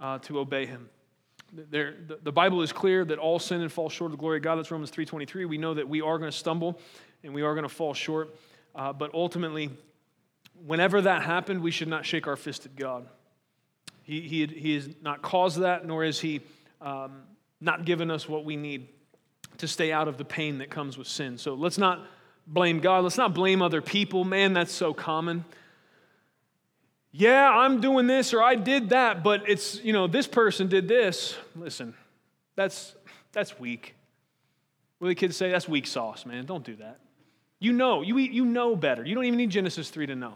uh, 0.00 0.18
to 0.20 0.38
obey 0.38 0.66
him. 0.66 0.88
There, 1.52 1.94
the, 2.06 2.18
the 2.22 2.32
Bible 2.32 2.62
is 2.62 2.72
clear 2.72 3.04
that 3.04 3.18
all 3.18 3.38
sin 3.38 3.60
and 3.60 3.72
fall 3.72 3.88
short 3.88 4.10
of 4.10 4.18
the 4.18 4.20
glory 4.20 4.38
of 4.38 4.42
God. 4.42 4.56
That's 4.56 4.70
Romans 4.70 4.90
3.23. 4.90 5.48
We 5.48 5.56
know 5.56 5.74
that 5.74 5.88
we 5.88 6.00
are 6.00 6.18
going 6.18 6.30
to 6.30 6.36
stumble 6.36 6.80
and 7.22 7.32
we 7.32 7.42
are 7.42 7.54
going 7.54 7.62
to 7.62 7.74
fall 7.74 7.94
short. 7.94 8.36
Uh, 8.74 8.92
but 8.92 9.14
ultimately, 9.14 9.70
whenever 10.66 11.00
that 11.00 11.22
happened, 11.22 11.62
we 11.62 11.70
should 11.70 11.88
not 11.88 12.04
shake 12.04 12.26
our 12.26 12.36
fist 12.36 12.66
at 12.66 12.74
God. 12.74 13.06
He, 14.02 14.20
he, 14.22 14.46
he 14.46 14.74
has 14.74 14.90
not 15.00 15.22
caused 15.22 15.60
that, 15.60 15.86
nor 15.86 16.04
has 16.04 16.18
he 16.18 16.40
um, 16.80 17.22
not 17.60 17.84
given 17.84 18.10
us 18.10 18.28
what 18.28 18.44
we 18.44 18.56
need 18.56 18.88
to 19.58 19.68
stay 19.68 19.92
out 19.92 20.08
of 20.08 20.16
the 20.18 20.24
pain 20.24 20.58
that 20.58 20.70
comes 20.70 20.98
with 20.98 21.06
sin. 21.06 21.38
So 21.38 21.54
let's 21.54 21.78
not 21.78 22.06
blame 22.46 22.80
God. 22.80 23.04
Let's 23.04 23.18
not 23.18 23.34
blame 23.34 23.62
other 23.62 23.80
people. 23.80 24.24
Man, 24.24 24.52
that's 24.52 24.72
so 24.72 24.92
common 24.92 25.44
yeah, 27.16 27.48
I'm 27.48 27.80
doing 27.80 28.08
this 28.08 28.34
or 28.34 28.42
I 28.42 28.56
did 28.56 28.88
that, 28.88 29.22
but 29.22 29.48
it's, 29.48 29.80
you 29.84 29.92
know, 29.92 30.08
this 30.08 30.26
person 30.26 30.66
did 30.66 30.88
this. 30.88 31.36
Listen, 31.54 31.94
that's 32.56 32.96
that's 33.30 33.56
weak. 33.60 33.94
What 34.98 35.06
do 35.06 35.10
the 35.12 35.14
kids 35.14 35.36
say? 35.36 35.48
That's 35.48 35.68
weak 35.68 35.86
sauce, 35.86 36.26
man. 36.26 36.44
Don't 36.44 36.64
do 36.64 36.74
that. 36.76 36.98
You 37.60 37.72
know, 37.72 38.02
you, 38.02 38.18
eat, 38.18 38.32
you 38.32 38.44
know 38.44 38.74
better. 38.74 39.04
You 39.04 39.14
don't 39.14 39.26
even 39.26 39.36
need 39.36 39.50
Genesis 39.50 39.90
3 39.90 40.06
to 40.06 40.16
know. 40.16 40.34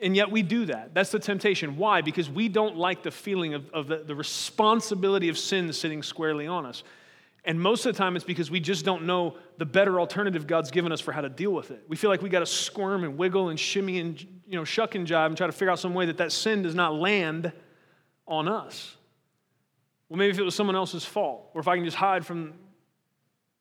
And 0.00 0.14
yet 0.14 0.30
we 0.30 0.42
do 0.42 0.66
that. 0.66 0.94
That's 0.94 1.10
the 1.10 1.18
temptation. 1.18 1.76
Why? 1.76 2.02
Because 2.02 2.30
we 2.30 2.48
don't 2.48 2.76
like 2.76 3.02
the 3.02 3.10
feeling 3.10 3.54
of, 3.54 3.68
of 3.70 3.88
the, 3.88 3.96
the 3.98 4.14
responsibility 4.14 5.28
of 5.28 5.36
sin 5.36 5.72
sitting 5.72 6.04
squarely 6.04 6.46
on 6.46 6.66
us. 6.66 6.84
And 7.48 7.58
most 7.58 7.86
of 7.86 7.94
the 7.94 7.98
time, 7.98 8.14
it's 8.14 8.26
because 8.26 8.50
we 8.50 8.60
just 8.60 8.84
don't 8.84 9.06
know 9.06 9.38
the 9.56 9.64
better 9.64 9.98
alternative 9.98 10.46
God's 10.46 10.70
given 10.70 10.92
us 10.92 11.00
for 11.00 11.12
how 11.12 11.22
to 11.22 11.30
deal 11.30 11.50
with 11.50 11.70
it. 11.70 11.82
We 11.88 11.96
feel 11.96 12.10
like 12.10 12.20
we 12.20 12.28
got 12.28 12.40
to 12.40 12.46
squirm 12.46 13.04
and 13.04 13.16
wiggle 13.16 13.48
and 13.48 13.58
shimmy 13.58 13.98
and 14.00 14.20
you 14.20 14.56
know 14.58 14.64
shuck 14.64 14.94
and 14.94 15.06
jive 15.06 15.28
and 15.28 15.36
try 15.36 15.46
to 15.46 15.52
figure 15.52 15.70
out 15.70 15.78
some 15.78 15.94
way 15.94 16.04
that 16.06 16.18
that 16.18 16.30
sin 16.30 16.60
does 16.60 16.74
not 16.74 16.94
land 16.94 17.50
on 18.26 18.48
us. 18.48 18.94
Well, 20.10 20.18
maybe 20.18 20.30
if 20.30 20.38
it 20.38 20.42
was 20.42 20.54
someone 20.54 20.76
else's 20.76 21.06
fault, 21.06 21.48
or 21.54 21.62
if 21.62 21.68
I 21.68 21.76
can 21.76 21.86
just 21.86 21.96
hide 21.96 22.26
from 22.26 22.52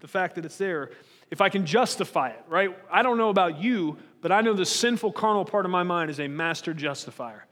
the 0.02 0.08
fact 0.10 0.36
that 0.36 0.44
it's 0.44 0.58
there, 0.58 0.92
if 1.32 1.40
I 1.40 1.48
can 1.48 1.66
justify 1.66 2.32
it, 2.32 2.44
right? 2.50 2.78
I 2.92 3.04
don't 3.04 3.18
know 3.18 3.30
about 3.30 3.58
you, 3.58 3.98
but 4.20 4.34
I 4.34 4.42
know 4.42 4.54
the 4.54 4.66
sinful 4.66 5.14
carnal 5.14 5.46
part 5.46 5.64
of 5.64 5.72
my 5.72 5.84
mind 5.84 6.12
is 6.12 6.20
a 6.20 6.28
master 6.28 6.74
justifier. 6.74 7.46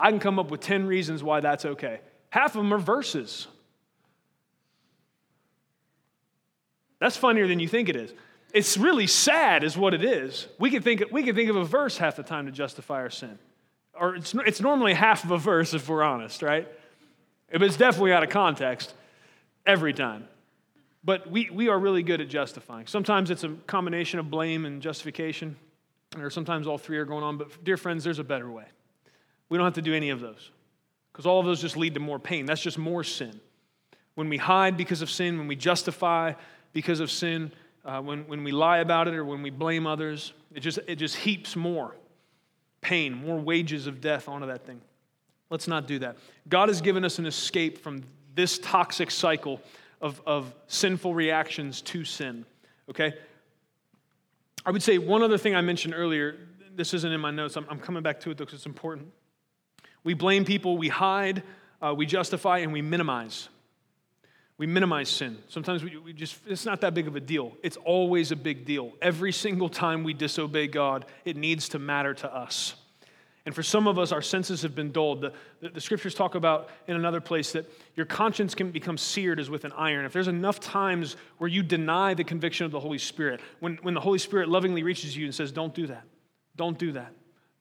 I 0.00 0.10
can 0.10 0.20
come 0.20 0.38
up 0.38 0.50
with 0.50 0.62
10 0.62 0.86
reasons 0.86 1.22
why 1.22 1.40
that's 1.40 1.66
okay. 1.66 2.00
Half 2.30 2.56
of 2.56 2.62
them 2.62 2.72
are 2.72 2.78
verses. 2.78 3.46
That's 7.02 7.16
funnier 7.16 7.48
than 7.48 7.58
you 7.58 7.66
think 7.66 7.88
it 7.88 7.96
is. 7.96 8.14
It's 8.54 8.76
really 8.78 9.08
sad, 9.08 9.64
is 9.64 9.76
what 9.76 9.92
it 9.92 10.04
is. 10.04 10.46
We 10.60 10.70
can 10.70 10.82
think, 10.82 11.02
we 11.10 11.24
can 11.24 11.34
think 11.34 11.50
of 11.50 11.56
a 11.56 11.64
verse 11.64 11.98
half 11.98 12.14
the 12.14 12.22
time 12.22 12.46
to 12.46 12.52
justify 12.52 13.00
our 13.00 13.10
sin. 13.10 13.40
Or 13.92 14.14
it's, 14.14 14.34
it's 14.46 14.60
normally 14.60 14.94
half 14.94 15.24
of 15.24 15.32
a 15.32 15.38
verse 15.38 15.74
if 15.74 15.88
we're 15.88 16.04
honest, 16.04 16.42
right? 16.42 16.68
But 17.50 17.62
it's 17.62 17.76
definitely 17.76 18.12
out 18.12 18.22
of 18.22 18.28
context 18.28 18.94
every 19.66 19.92
time. 19.92 20.28
But 21.02 21.28
we, 21.28 21.50
we 21.50 21.68
are 21.68 21.78
really 21.78 22.04
good 22.04 22.20
at 22.20 22.28
justifying. 22.28 22.86
Sometimes 22.86 23.32
it's 23.32 23.42
a 23.42 23.48
combination 23.66 24.20
of 24.20 24.30
blame 24.30 24.64
and 24.64 24.80
justification, 24.80 25.56
or 26.16 26.30
sometimes 26.30 26.68
all 26.68 26.78
three 26.78 26.98
are 26.98 27.04
going 27.04 27.24
on. 27.24 27.36
But, 27.36 27.64
dear 27.64 27.76
friends, 27.76 28.04
there's 28.04 28.20
a 28.20 28.24
better 28.24 28.48
way. 28.48 28.66
We 29.48 29.58
don't 29.58 29.64
have 29.66 29.74
to 29.74 29.82
do 29.82 29.92
any 29.92 30.10
of 30.10 30.20
those 30.20 30.50
because 31.10 31.26
all 31.26 31.40
of 31.40 31.46
those 31.46 31.60
just 31.60 31.76
lead 31.76 31.94
to 31.94 32.00
more 32.00 32.20
pain. 32.20 32.46
That's 32.46 32.62
just 32.62 32.78
more 32.78 33.02
sin. 33.02 33.40
When 34.14 34.28
we 34.28 34.36
hide 34.36 34.76
because 34.76 35.02
of 35.02 35.10
sin, 35.10 35.36
when 35.38 35.48
we 35.48 35.56
justify 35.56 36.34
because 36.72 37.00
of 37.00 37.10
sin, 37.10 37.52
uh, 37.84 38.00
when, 38.00 38.26
when 38.28 38.44
we 38.44 38.52
lie 38.52 38.78
about 38.78 39.08
it 39.08 39.14
or 39.14 39.24
when 39.24 39.42
we 39.42 39.50
blame 39.50 39.86
others, 39.86 40.32
it 40.54 40.60
just, 40.60 40.78
it 40.86 40.96
just 40.96 41.16
heaps 41.16 41.56
more 41.56 41.94
pain, 42.80 43.12
more 43.14 43.38
wages 43.38 43.86
of 43.86 44.00
death 44.00 44.28
onto 44.28 44.46
that 44.46 44.66
thing. 44.66 44.80
Let's 45.50 45.68
not 45.68 45.86
do 45.86 45.98
that. 46.00 46.16
God 46.48 46.68
has 46.68 46.80
given 46.80 47.04
us 47.04 47.18
an 47.18 47.26
escape 47.26 47.78
from 47.78 48.02
this 48.34 48.58
toxic 48.58 49.10
cycle 49.10 49.60
of, 50.00 50.20
of 50.26 50.52
sinful 50.66 51.14
reactions 51.14 51.80
to 51.82 52.04
sin. 52.04 52.44
Okay? 52.90 53.14
I 54.66 54.70
would 54.70 54.82
say 54.82 54.98
one 54.98 55.22
other 55.22 55.38
thing 55.38 55.54
I 55.54 55.60
mentioned 55.60 55.94
earlier, 55.94 56.36
this 56.74 56.94
isn't 56.94 57.12
in 57.12 57.20
my 57.20 57.30
notes, 57.30 57.56
I'm, 57.56 57.66
I'm 57.68 57.78
coming 57.78 58.02
back 58.02 58.20
to 58.20 58.30
it 58.30 58.38
though 58.38 58.44
because 58.44 58.60
it's 58.60 58.66
important. 58.66 59.12
We 60.04 60.14
blame 60.14 60.44
people, 60.44 60.76
we 60.76 60.88
hide, 60.88 61.42
uh, 61.80 61.94
we 61.96 62.06
justify, 62.06 62.58
and 62.58 62.72
we 62.72 62.82
minimize. 62.82 63.48
We 64.62 64.66
minimize 64.68 65.08
sin. 65.08 65.38
Sometimes 65.48 65.82
we, 65.82 65.96
we 65.96 66.12
just, 66.12 66.36
it's 66.46 66.64
not 66.64 66.82
that 66.82 66.94
big 66.94 67.08
of 67.08 67.16
a 67.16 67.20
deal. 67.20 67.56
It's 67.64 67.76
always 67.78 68.30
a 68.30 68.36
big 68.36 68.64
deal. 68.64 68.92
Every 69.02 69.32
single 69.32 69.68
time 69.68 70.04
we 70.04 70.14
disobey 70.14 70.68
God, 70.68 71.04
it 71.24 71.36
needs 71.36 71.70
to 71.70 71.80
matter 71.80 72.14
to 72.14 72.32
us. 72.32 72.76
And 73.44 73.56
for 73.56 73.64
some 73.64 73.88
of 73.88 73.98
us, 73.98 74.12
our 74.12 74.22
senses 74.22 74.62
have 74.62 74.72
been 74.72 74.92
dulled. 74.92 75.22
The, 75.22 75.32
the, 75.60 75.70
the, 75.70 75.80
scriptures 75.80 76.14
talk 76.14 76.36
about 76.36 76.68
in 76.86 76.94
another 76.94 77.20
place 77.20 77.50
that 77.54 77.68
your 77.96 78.06
conscience 78.06 78.54
can 78.54 78.70
become 78.70 78.96
seared 78.96 79.40
as 79.40 79.50
with 79.50 79.64
an 79.64 79.72
iron. 79.72 80.04
If 80.04 80.12
there's 80.12 80.28
enough 80.28 80.60
times 80.60 81.16
where 81.38 81.50
you 81.50 81.64
deny 81.64 82.14
the 82.14 82.22
conviction 82.22 82.64
of 82.64 82.70
the 82.70 82.78
Holy 82.78 82.98
Spirit, 82.98 83.40
when, 83.58 83.80
when 83.82 83.94
the 83.94 84.00
Holy 84.00 84.20
Spirit 84.20 84.48
lovingly 84.48 84.84
reaches 84.84 85.16
you 85.16 85.24
and 85.24 85.34
says, 85.34 85.50
Don't 85.50 85.74
do 85.74 85.88
that, 85.88 86.04
don't 86.54 86.78
do 86.78 86.92
that, 86.92 87.12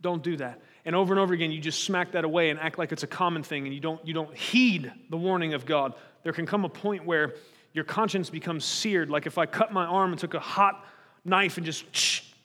don't 0.01 0.21
do 0.21 0.37
that. 0.37 0.61
And 0.85 0.95
over 0.95 1.13
and 1.13 1.19
over 1.19 1.33
again, 1.33 1.51
you 1.51 1.59
just 1.59 1.83
smack 1.83 2.11
that 2.11 2.25
away 2.25 2.51
and 2.51 2.59
act 2.59 2.77
like 2.77 2.91
it's 2.91 3.03
a 3.03 3.07
common 3.07 3.41
thing 3.41 3.65
and 3.65 3.73
you 3.73 3.81
don't, 3.81 4.05
you 4.05 4.13
don't 4.13 4.35
heed 4.35 4.91
the 5.09 5.17
warning 5.17 5.55
of 5.55 5.65
God 5.65 5.95
there 6.23 6.33
can 6.33 6.45
come 6.45 6.65
a 6.65 6.69
point 6.69 7.05
where 7.05 7.35
your 7.73 7.83
conscience 7.83 8.29
becomes 8.29 8.65
seared. 8.65 9.09
Like 9.09 9.25
if 9.25 9.37
I 9.37 9.45
cut 9.45 9.71
my 9.71 9.85
arm 9.85 10.11
and 10.11 10.19
took 10.19 10.33
a 10.33 10.39
hot 10.39 10.85
knife 11.23 11.57
and 11.57 11.65
just 11.65 11.85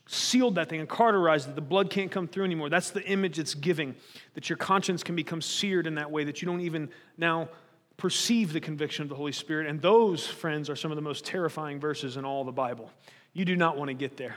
sealed 0.06 0.54
that 0.54 0.68
thing 0.68 0.80
and 0.80 0.88
cauterized 0.88 1.48
it. 1.48 1.54
The 1.54 1.60
blood 1.60 1.90
can't 1.90 2.10
come 2.10 2.28
through 2.28 2.44
anymore. 2.44 2.70
That's 2.70 2.90
the 2.90 3.02
image 3.04 3.38
it's 3.38 3.54
giving, 3.54 3.94
that 4.34 4.48
your 4.48 4.56
conscience 4.56 5.02
can 5.02 5.16
become 5.16 5.42
seared 5.42 5.86
in 5.86 5.96
that 5.96 6.10
way 6.10 6.24
that 6.24 6.40
you 6.40 6.46
don't 6.46 6.60
even 6.60 6.90
now 7.18 7.48
perceive 7.96 8.52
the 8.52 8.60
conviction 8.60 9.02
of 9.02 9.08
the 9.08 9.14
Holy 9.14 9.32
Spirit. 9.32 9.66
And 9.66 9.80
those, 9.80 10.26
friends, 10.26 10.70
are 10.70 10.76
some 10.76 10.92
of 10.92 10.96
the 10.96 11.02
most 11.02 11.24
terrifying 11.24 11.80
verses 11.80 12.16
in 12.16 12.24
all 12.24 12.44
the 12.44 12.52
Bible. 12.52 12.90
You 13.32 13.44
do 13.44 13.56
not 13.56 13.76
want 13.76 13.88
to 13.88 13.94
get 13.94 14.16
there 14.16 14.36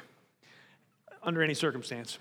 under 1.21 1.43
any 1.43 1.53
circumstance. 1.53 2.17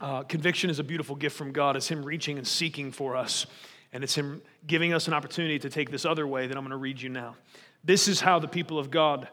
Uh, 0.00 0.22
conviction 0.22 0.70
is 0.70 0.78
a 0.78 0.84
beautiful 0.84 1.16
gift 1.16 1.36
from 1.36 1.52
God. 1.52 1.74
It's 1.74 1.88
Him 1.88 2.04
reaching 2.04 2.38
and 2.38 2.46
seeking 2.46 2.92
for 2.92 3.16
us. 3.16 3.46
And 3.92 4.04
it's 4.04 4.14
Him 4.14 4.42
giving 4.66 4.92
us 4.92 5.08
an 5.08 5.14
opportunity 5.14 5.58
to 5.60 5.70
take 5.70 5.90
this 5.90 6.04
other 6.04 6.26
way 6.26 6.46
that 6.46 6.56
I'm 6.56 6.62
going 6.62 6.70
to 6.70 6.76
read 6.76 7.00
you 7.00 7.08
now. 7.08 7.36
This 7.84 8.08
is 8.08 8.20
how 8.20 8.38
the 8.38 8.48
people 8.48 8.78
of 8.78 8.90
God 8.90 9.28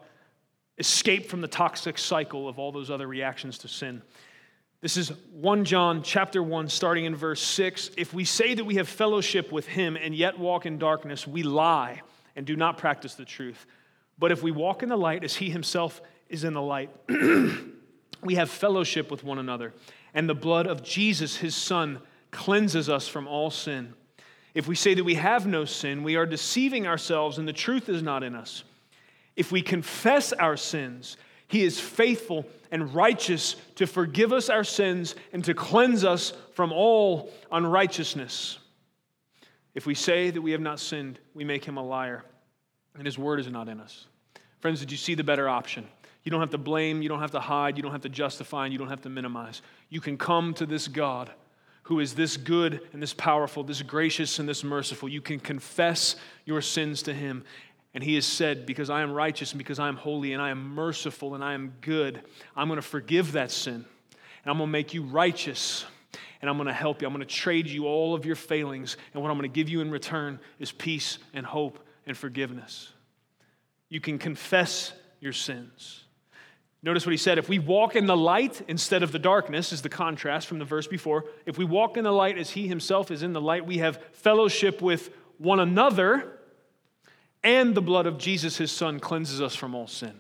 escape 0.78 1.28
from 1.28 1.42
the 1.42 1.48
toxic 1.48 1.98
cycle 1.98 2.48
of 2.48 2.60
all 2.60 2.72
those 2.72 2.90
other 2.90 3.08
reactions 3.08 3.58
to 3.60 3.68
sin. 3.68 4.02
This 4.82 4.98
is 4.98 5.12
1 5.32 5.66
John 5.66 6.04
chapter 6.04 6.44
1 6.44 6.70
starting 6.70 7.06
in 7.06 7.16
verse 7.16 7.42
6. 7.42 7.92
If 7.98 8.14
we 8.14 8.24
say 8.24 8.54
that 8.54 8.66
we 8.66 8.76
have 8.76 8.88
fellowship 8.88 9.52
with 9.52 9.66
him 9.66 9.98
and 9.98 10.14
yet 10.14 10.38
walk 10.38 10.66
in 10.66 10.78
darkness, 10.78 11.26
we 11.26 11.44
lie 11.44 12.02
and 12.36 12.46
do 12.46 12.56
not 12.56 12.78
practice 12.78 13.16
the 13.16 13.26
truth. 13.26 13.66
But 14.20 14.32
if 14.32 14.44
we 14.44 14.52
walk 14.52 14.84
in 14.84 14.90
the 14.90 14.98
light 14.98 15.24
as 15.24 15.36
he 15.36 15.50
himself 15.50 16.02
is 16.30 16.44
in 16.44 16.54
the 16.54 16.62
light, 16.62 16.92
we 18.22 18.36
have 18.36 18.50
fellowship 18.50 19.10
with 19.10 19.24
one 19.24 19.40
another, 19.40 19.74
and 20.14 20.30
the 20.30 20.36
blood 20.36 20.68
of 20.68 20.84
Jesus 20.84 21.38
his 21.38 21.56
son 21.56 22.00
cleanses 22.32 22.90
us 22.90 23.08
from 23.08 23.28
all 23.28 23.50
sin. 23.50 23.94
If 24.56 24.68
we 24.68 24.76
say 24.76 24.94
that 24.94 25.04
we 25.04 25.16
have 25.16 25.46
no 25.46 25.66
sin, 25.66 26.02
we 26.02 26.16
are 26.16 26.26
deceiving 26.26 26.88
ourselves 26.88 27.38
and 27.38 27.48
the 27.48 27.54
truth 27.54 27.90
is 27.90 28.02
not 28.02 28.24
in 28.24 28.34
us. 28.34 28.64
If 29.36 29.52
we 29.52 29.62
confess 29.62 30.32
our 30.32 30.56
sins, 30.56 31.18
he 31.48 31.64
is 31.64 31.80
faithful 31.80 32.46
and 32.72 32.96
righteous 32.96 33.58
to 33.76 33.86
forgive 33.86 34.32
us 34.32 34.50
our 34.50 34.64
sins 34.64 35.16
and 35.34 35.44
to 35.44 35.54
cleanse 35.54 36.06
us 36.06 36.34
from 36.54 36.72
all 36.72 37.32
unrighteousness. 37.52 38.58
If 39.76 39.86
we 39.86 39.94
say 39.94 40.32
that 40.32 40.42
we 40.42 40.52
have 40.52 40.62
not 40.62 40.80
sinned, 40.80 41.20
we 41.34 41.44
make 41.44 41.66
him 41.66 41.76
a 41.76 41.84
liar, 41.84 42.24
and 42.96 43.06
his 43.06 43.18
word 43.18 43.42
is 43.42 43.48
not 43.50 43.68
in 43.68 43.82
us. 43.82 44.08
Friends, 44.62 44.80
did 44.80 44.90
you 44.90 44.98
see 44.98 45.16
the 45.16 45.24
better 45.24 45.50
option? 45.50 45.86
You 46.24 46.32
don't 46.32 46.40
have 46.40 46.52
to 46.52 46.58
blame, 46.58 47.02
you 47.02 47.10
don't 47.10 47.20
have 47.20 47.32
to 47.32 47.42
hide, 47.42 47.76
you 47.76 47.84
don't 47.84 47.92
have 47.92 48.02
to 48.02 48.10
justify, 48.10 48.64
and 48.64 48.74
you 48.74 48.80
don't 48.80 48.90
have 48.90 49.02
to 49.02 49.10
minimize. 49.10 49.62
You 49.90 50.00
can 50.00 50.18
come 50.18 50.54
to 50.56 50.66
this 50.66 50.88
God 50.88 51.30
who 51.86 52.00
is 52.00 52.16
this 52.16 52.36
good 52.36 52.82
and 52.94 53.02
this 53.02 53.14
powerful, 53.14 53.64
this 53.64 53.84
gracious 53.84 54.40
and 54.40 54.50
this 54.50 54.64
merciful. 54.64 55.08
You 55.08 55.22
can 55.22 55.40
confess 55.40 56.16
your 56.44 56.62
sins 56.62 57.04
to 57.04 57.14
him, 57.14 57.44
and 57.94 58.04
he 58.04 58.16
has 58.16 58.26
said, 58.26 58.66
Because 58.66 58.90
I 58.90 59.02
am 59.02 59.12
righteous 59.12 59.52
and 59.52 59.60
because 59.60 59.78
I 59.78 59.88
am 59.88 59.96
holy 59.96 60.34
and 60.34 60.42
I 60.42 60.50
am 60.50 60.74
merciful 60.74 61.36
and 61.36 61.44
I 61.44 61.54
am 61.54 61.74
good, 61.82 62.22
I'm 62.56 62.68
going 62.68 62.78
to 62.78 62.88
forgive 62.88 63.34
that 63.34 63.52
sin. 63.52 63.86
And 64.14 64.52
I'm 64.52 64.58
going 64.58 64.68
to 64.68 64.72
make 64.72 64.94
you 64.94 65.04
righteous. 65.04 65.86
And 66.42 66.50
I'm 66.50 66.58
going 66.58 66.68
to 66.68 66.74
help 66.74 67.02
you. 67.02 67.08
I'm 67.08 67.14
going 67.14 67.26
to 67.26 67.34
trade 67.34 67.68
you 67.68 67.86
all 67.86 68.14
of 68.14 68.26
your 68.26 68.36
failings. 68.36 68.98
And 69.14 69.22
what 69.22 69.32
I'm 69.32 69.38
going 69.38 69.50
to 69.50 69.56
give 69.56 69.70
you 69.70 69.82
in 69.82 69.90
return 69.90 70.40
is 70.60 70.72
peace 70.72 71.20
and 71.34 71.46
hope 71.46 71.80
and 72.06 72.18
forgiveness. 72.18 72.92
You 73.90 74.02
can 74.02 74.18
confess 74.18 74.92
your 75.20 75.34
sins. 75.34 76.05
Notice 76.86 77.04
what 77.04 77.14
he 77.14 77.18
said. 77.18 77.40
If 77.40 77.50
we 77.50 77.58
walk 77.58 77.96
in 77.96 78.06
the 78.06 78.16
light 78.16 78.62
instead 78.68 79.02
of 79.02 79.12
the 79.12 79.18
darkness, 79.18 79.74
is 79.74 79.82
the 79.82 79.90
contrast 79.90 80.46
from 80.46 80.60
the 80.60 80.66
verse 80.66 80.86
before. 80.86 81.26
If 81.48 81.58
we 81.58 81.66
walk 81.66 81.98
in 81.98 82.04
the 82.04 82.12
light 82.12 82.38
as 82.38 82.52
he 82.52 82.68
himself 82.68 83.10
is 83.10 83.24
in 83.24 83.34
the 83.34 83.42
light, 83.42 83.66
we 83.66 83.80
have 83.80 84.00
fellowship 84.14 84.84
with 84.84 85.10
one 85.40 85.60
another 85.60 86.38
and 87.44 87.74
the 87.74 87.82
blood 87.82 88.06
of 88.06 88.20
Jesus, 88.20 88.58
his 88.58 88.72
son, 88.72 89.00
cleanses 89.00 89.42
us 89.42 89.56
from 89.56 89.74
all 89.74 89.88
sin. 89.88 90.14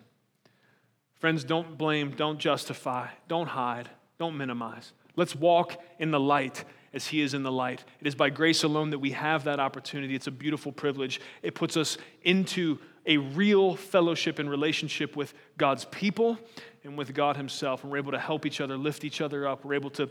Friends, 1.20 1.44
don't 1.44 1.78
blame, 1.78 2.12
don't 2.12 2.40
justify, 2.40 3.10
don't 3.28 3.48
hide, 3.48 3.88
don't 4.18 4.36
minimize. 4.36 4.92
Let's 5.16 5.36
walk 5.36 5.80
in 6.00 6.10
the 6.10 6.20
light 6.20 6.64
as 6.94 7.06
he 7.06 7.22
is 7.22 7.36
in 7.36 7.44
the 7.44 7.52
light. 7.52 7.84
It 8.00 8.08
is 8.08 8.16
by 8.16 8.32
grace 8.32 8.64
alone 8.64 8.90
that 8.90 9.00
we 9.00 9.12
have 9.12 9.44
that 9.44 9.60
opportunity. 9.60 10.16
It's 10.16 10.28
a 10.28 10.32
beautiful 10.32 10.72
privilege. 10.72 11.22
It 11.44 11.54
puts 11.54 11.78
us 11.78 12.00
into 12.24 12.80
a 13.06 13.18
real 13.18 13.76
fellowship 13.76 14.40
and 14.40 14.50
relationship 14.50 15.16
with 15.16 15.34
God's 15.58 15.86
people 15.86 16.38
and 16.84 16.98
with 16.98 17.14
God 17.14 17.38
himself. 17.38 17.84
And 17.84 17.92
we're 17.92 17.98
able 17.98 18.12
to 18.12 18.20
help 18.20 18.46
each 18.46 18.62
other, 18.62 18.78
lift 18.78 19.04
each 19.04 19.22
other 19.22 19.48
up. 19.48 19.64
We're 19.64 19.76
able 19.76 19.92
to 19.92 20.10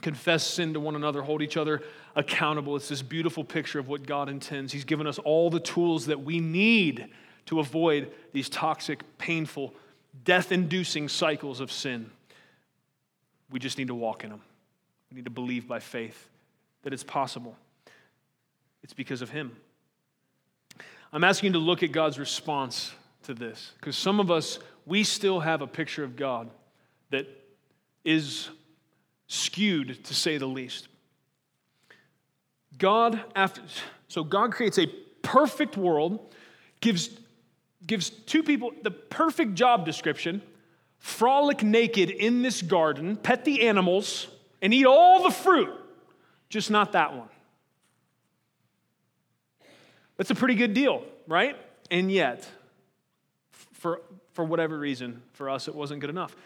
confess 0.00 0.46
sin 0.46 0.72
to 0.74 0.80
one 0.80 0.96
another, 0.96 1.22
hold 1.22 1.42
each 1.42 1.56
other 1.56 1.82
accountable. 2.16 2.76
It's 2.76 2.88
this 2.88 3.02
beautiful 3.02 3.44
picture 3.44 3.78
of 3.78 3.88
what 3.88 4.06
God 4.06 4.28
intends. 4.28 4.72
He's 4.72 4.84
given 4.84 5.06
us 5.06 5.18
all 5.18 5.50
the 5.50 5.60
tools 5.60 6.06
that 6.06 6.22
we 6.22 6.40
need 6.40 7.08
to 7.46 7.60
avoid 7.60 8.10
these 8.32 8.48
toxic, 8.48 9.02
painful, 9.18 9.74
death 10.24 10.52
inducing 10.52 11.08
cycles 11.08 11.60
of 11.60 11.70
sin. 11.70 12.10
We 13.50 13.58
just 13.58 13.78
need 13.78 13.88
to 13.88 13.94
walk 13.94 14.24
in 14.24 14.30
them. 14.30 14.40
We 15.10 15.16
need 15.16 15.24
to 15.24 15.30
believe 15.30 15.66
by 15.66 15.80
faith 15.80 16.28
that 16.82 16.92
it's 16.92 17.04
possible. 17.04 17.56
It's 18.82 18.92
because 18.92 19.22
of 19.22 19.30
Him. 19.30 19.56
I'm 21.12 21.24
asking 21.24 21.48
you 21.48 21.52
to 21.54 21.58
look 21.58 21.82
at 21.82 21.92
God's 21.92 22.18
response 22.18 22.92
to 23.24 23.34
this 23.34 23.72
because 23.78 23.96
some 23.96 24.20
of 24.20 24.30
us, 24.30 24.58
we 24.86 25.04
still 25.04 25.40
have 25.40 25.60
a 25.60 25.66
picture 25.66 26.04
of 26.04 26.16
God 26.16 26.50
that 27.10 27.26
is 28.04 28.48
skewed 29.26 30.04
to 30.04 30.14
say 30.14 30.38
the 30.38 30.46
least. 30.46 30.88
God 32.78 33.22
after 33.34 33.62
so 34.08 34.24
God 34.24 34.52
creates 34.52 34.78
a 34.78 34.86
perfect 35.22 35.76
world, 35.76 36.34
gives 36.80 37.10
gives 37.86 38.10
two 38.10 38.42
people 38.42 38.72
the 38.82 38.90
perfect 38.90 39.54
job 39.54 39.84
description, 39.84 40.42
frolic 40.98 41.62
naked 41.62 42.10
in 42.10 42.42
this 42.42 42.62
garden, 42.62 43.16
pet 43.16 43.44
the 43.44 43.68
animals, 43.68 44.28
and 44.62 44.72
eat 44.72 44.86
all 44.86 45.22
the 45.24 45.30
fruit, 45.30 45.70
just 46.48 46.70
not 46.70 46.92
that 46.92 47.14
one. 47.14 47.28
That's 50.20 50.30
a 50.30 50.34
pretty 50.34 50.54
good 50.54 50.74
deal, 50.74 51.02
right? 51.26 51.56
And 51.90 52.12
yet, 52.12 52.46
for, 53.72 54.02
for 54.34 54.44
whatever 54.44 54.78
reason, 54.78 55.22
for 55.32 55.48
us, 55.48 55.66
it 55.66 55.74
wasn't 55.74 56.02
good 56.02 56.10
enough. 56.10 56.36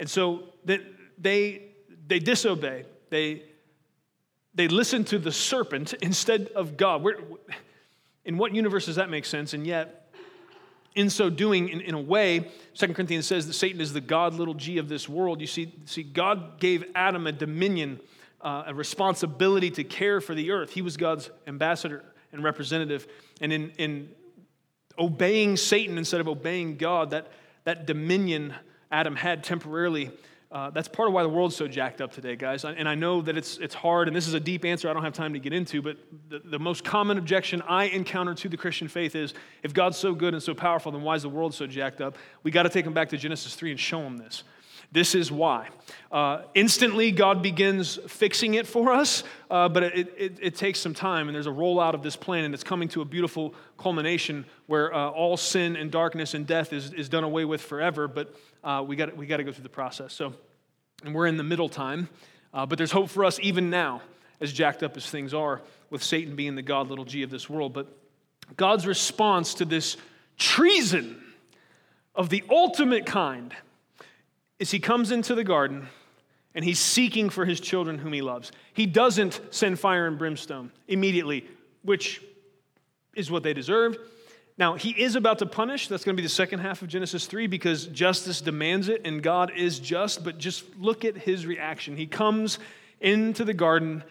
And 0.00 0.10
so 0.10 0.46
they, 0.64 0.80
they 1.16 1.62
they 2.08 2.18
disobey. 2.18 2.86
They, 3.10 3.44
they 4.52 4.66
listen 4.66 5.04
to 5.04 5.18
the 5.20 5.30
serpent 5.30 5.92
instead 6.02 6.48
of 6.56 6.76
God. 6.76 7.06
In 8.24 8.36
what 8.36 8.52
universe 8.52 8.86
does 8.86 8.96
that 8.96 9.08
make 9.10 9.24
sense? 9.24 9.54
And 9.54 9.64
yet, 9.64 10.12
in 10.96 11.08
so 11.08 11.30
doing, 11.30 11.68
in, 11.68 11.80
in 11.82 11.94
a 11.94 12.00
way, 12.00 12.50
Second 12.74 12.96
Corinthians 12.96 13.28
says 13.28 13.46
that 13.46 13.52
Satan 13.52 13.80
is 13.80 13.92
the 13.92 14.00
God 14.00 14.34
little 14.34 14.54
g 14.54 14.78
of 14.78 14.88
this 14.88 15.08
world. 15.08 15.40
You 15.40 15.46
see, 15.46 15.72
see 15.84 16.02
God 16.02 16.58
gave 16.58 16.82
Adam 16.96 17.28
a 17.28 17.32
dominion, 17.32 18.00
uh, 18.40 18.64
a 18.66 18.74
responsibility 18.74 19.70
to 19.70 19.84
care 19.84 20.20
for 20.20 20.34
the 20.34 20.50
earth. 20.50 20.72
He 20.72 20.82
was 20.82 20.96
God's 20.96 21.30
ambassador 21.46 22.02
and 22.32 22.42
representative. 22.42 23.06
And 23.40 23.52
in, 23.52 23.70
in 23.78 24.10
obeying 24.98 25.56
Satan 25.56 25.98
instead 25.98 26.20
of 26.20 26.28
obeying 26.28 26.76
God, 26.76 27.10
that, 27.10 27.28
that 27.64 27.86
dominion 27.86 28.54
Adam 28.90 29.16
had 29.16 29.44
temporarily 29.44 30.10
uh, 30.52 30.68
that's 30.68 30.88
part 30.88 31.06
of 31.06 31.14
why 31.14 31.22
the 31.22 31.28
world's 31.28 31.54
so 31.54 31.68
jacked 31.68 32.00
up 32.00 32.10
today, 32.10 32.34
guys. 32.34 32.64
And 32.64 32.88
I 32.88 32.96
know 32.96 33.22
that 33.22 33.36
it's, 33.36 33.58
it's 33.58 33.74
hard, 33.74 34.08
and 34.08 34.16
this 34.16 34.26
is 34.26 34.34
a 34.34 34.40
deep 34.40 34.64
answer 34.64 34.90
I 34.90 34.92
don't 34.92 35.04
have 35.04 35.12
time 35.12 35.32
to 35.34 35.38
get 35.38 35.52
into, 35.52 35.80
but 35.80 35.96
the, 36.28 36.40
the 36.40 36.58
most 36.58 36.82
common 36.82 37.18
objection 37.18 37.62
I 37.62 37.84
encounter 37.84 38.34
to 38.34 38.48
the 38.48 38.56
Christian 38.56 38.88
faith 38.88 39.14
is 39.14 39.32
if 39.62 39.72
God's 39.72 39.96
so 39.96 40.12
good 40.12 40.34
and 40.34 40.42
so 40.42 40.52
powerful, 40.52 40.90
then 40.90 41.02
why 41.02 41.14
is 41.14 41.22
the 41.22 41.28
world 41.28 41.54
so 41.54 41.68
jacked 41.68 42.00
up? 42.00 42.16
We 42.42 42.50
got 42.50 42.64
to 42.64 42.68
take 42.68 42.84
them 42.84 42.94
back 42.94 43.10
to 43.10 43.16
Genesis 43.16 43.54
3 43.54 43.70
and 43.70 43.78
show 43.78 44.02
them 44.02 44.16
this. 44.16 44.42
This 44.92 45.14
is 45.14 45.30
why. 45.30 45.68
Uh, 46.10 46.42
instantly, 46.54 47.12
God 47.12 47.42
begins 47.42 47.98
fixing 48.08 48.54
it 48.54 48.66
for 48.66 48.92
us, 48.92 49.22
uh, 49.48 49.68
but 49.68 49.84
it, 49.84 50.14
it, 50.18 50.38
it, 50.42 50.56
takes 50.56 50.80
some 50.80 50.94
time, 50.94 51.28
and 51.28 51.34
there's 51.34 51.46
a 51.46 51.50
rollout 51.50 51.94
of 51.94 52.02
this 52.02 52.16
plan, 52.16 52.44
and 52.44 52.52
it's 52.52 52.64
coming 52.64 52.88
to 52.88 53.00
a 53.00 53.04
beautiful 53.04 53.54
culmination 53.78 54.44
where 54.66 54.92
uh, 54.92 55.10
all 55.10 55.36
sin 55.36 55.76
and 55.76 55.92
darkness 55.92 56.34
and 56.34 56.44
death 56.44 56.72
is, 56.72 56.92
is 56.92 57.08
done 57.08 57.22
away 57.22 57.44
with 57.44 57.60
forever, 57.60 58.08
but 58.08 58.34
uh, 58.64 58.84
we 58.86 58.96
got 58.96 59.16
we 59.16 59.26
to 59.26 59.44
go 59.44 59.52
through 59.52 59.62
the 59.62 59.68
process. 59.68 60.12
So, 60.12 60.34
and 61.04 61.14
we're 61.14 61.28
in 61.28 61.36
the 61.36 61.44
middle 61.44 61.68
time, 61.68 62.08
uh, 62.52 62.66
but 62.66 62.76
there's 62.76 62.92
hope 62.92 63.10
for 63.10 63.24
us 63.24 63.38
even 63.40 63.70
now, 63.70 64.02
as 64.40 64.52
jacked 64.52 64.82
up 64.82 64.96
as 64.96 65.08
things 65.08 65.32
are, 65.32 65.60
with 65.90 66.02
Satan 66.02 66.34
being 66.34 66.56
the 66.56 66.62
God 66.62 66.88
little 66.88 67.04
g 67.04 67.22
of 67.22 67.30
this 67.30 67.48
world. 67.48 67.72
But 67.72 67.86
God's 68.56 68.88
response 68.88 69.54
to 69.54 69.64
this 69.64 69.96
treason 70.36 71.22
of 72.16 72.28
the 72.28 72.42
ultimate 72.50 73.06
kind 73.06 73.54
is 74.60 74.70
he 74.70 74.78
comes 74.78 75.10
into 75.10 75.34
the 75.34 75.42
garden 75.42 75.88
and 76.54 76.64
he's 76.64 76.78
seeking 76.78 77.30
for 77.30 77.44
his 77.44 77.58
children 77.58 77.98
whom 77.98 78.12
he 78.12 78.20
loves. 78.22 78.52
He 78.74 78.86
doesn't 78.86 79.40
send 79.50 79.80
fire 79.80 80.06
and 80.06 80.18
brimstone 80.18 80.70
immediately, 80.86 81.46
which 81.82 82.22
is 83.14 83.30
what 83.30 83.42
they 83.42 83.54
deserved. 83.54 83.98
Now, 84.58 84.74
he 84.74 84.90
is 84.90 85.16
about 85.16 85.38
to 85.38 85.46
punish. 85.46 85.88
That's 85.88 86.04
going 86.04 86.14
to 86.14 86.20
be 86.20 86.26
the 86.26 86.28
second 86.28 86.58
half 86.58 86.82
of 86.82 86.88
Genesis 86.88 87.26
3 87.26 87.46
because 87.46 87.86
justice 87.86 88.42
demands 88.42 88.88
it 88.88 89.00
and 89.06 89.22
God 89.22 89.52
is 89.56 89.78
just. 89.78 90.22
But 90.22 90.36
just 90.36 90.64
look 90.78 91.04
at 91.04 91.16
his 91.16 91.46
reaction. 91.46 91.96
He 91.96 92.06
comes 92.06 92.58
into 93.00 93.44
the 93.44 93.54
garden 93.54 94.04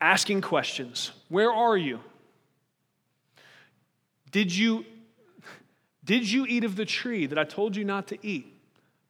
asking 0.00 0.42
questions 0.42 1.10
Where 1.28 1.52
are 1.52 1.76
you? 1.76 1.98
Did 4.30 4.54
you, 4.54 4.84
did 6.04 6.30
you 6.30 6.46
eat 6.46 6.62
of 6.62 6.76
the 6.76 6.86
tree 6.86 7.26
that 7.26 7.38
I 7.38 7.44
told 7.44 7.74
you 7.74 7.84
not 7.84 8.06
to 8.08 8.26
eat? 8.26 8.51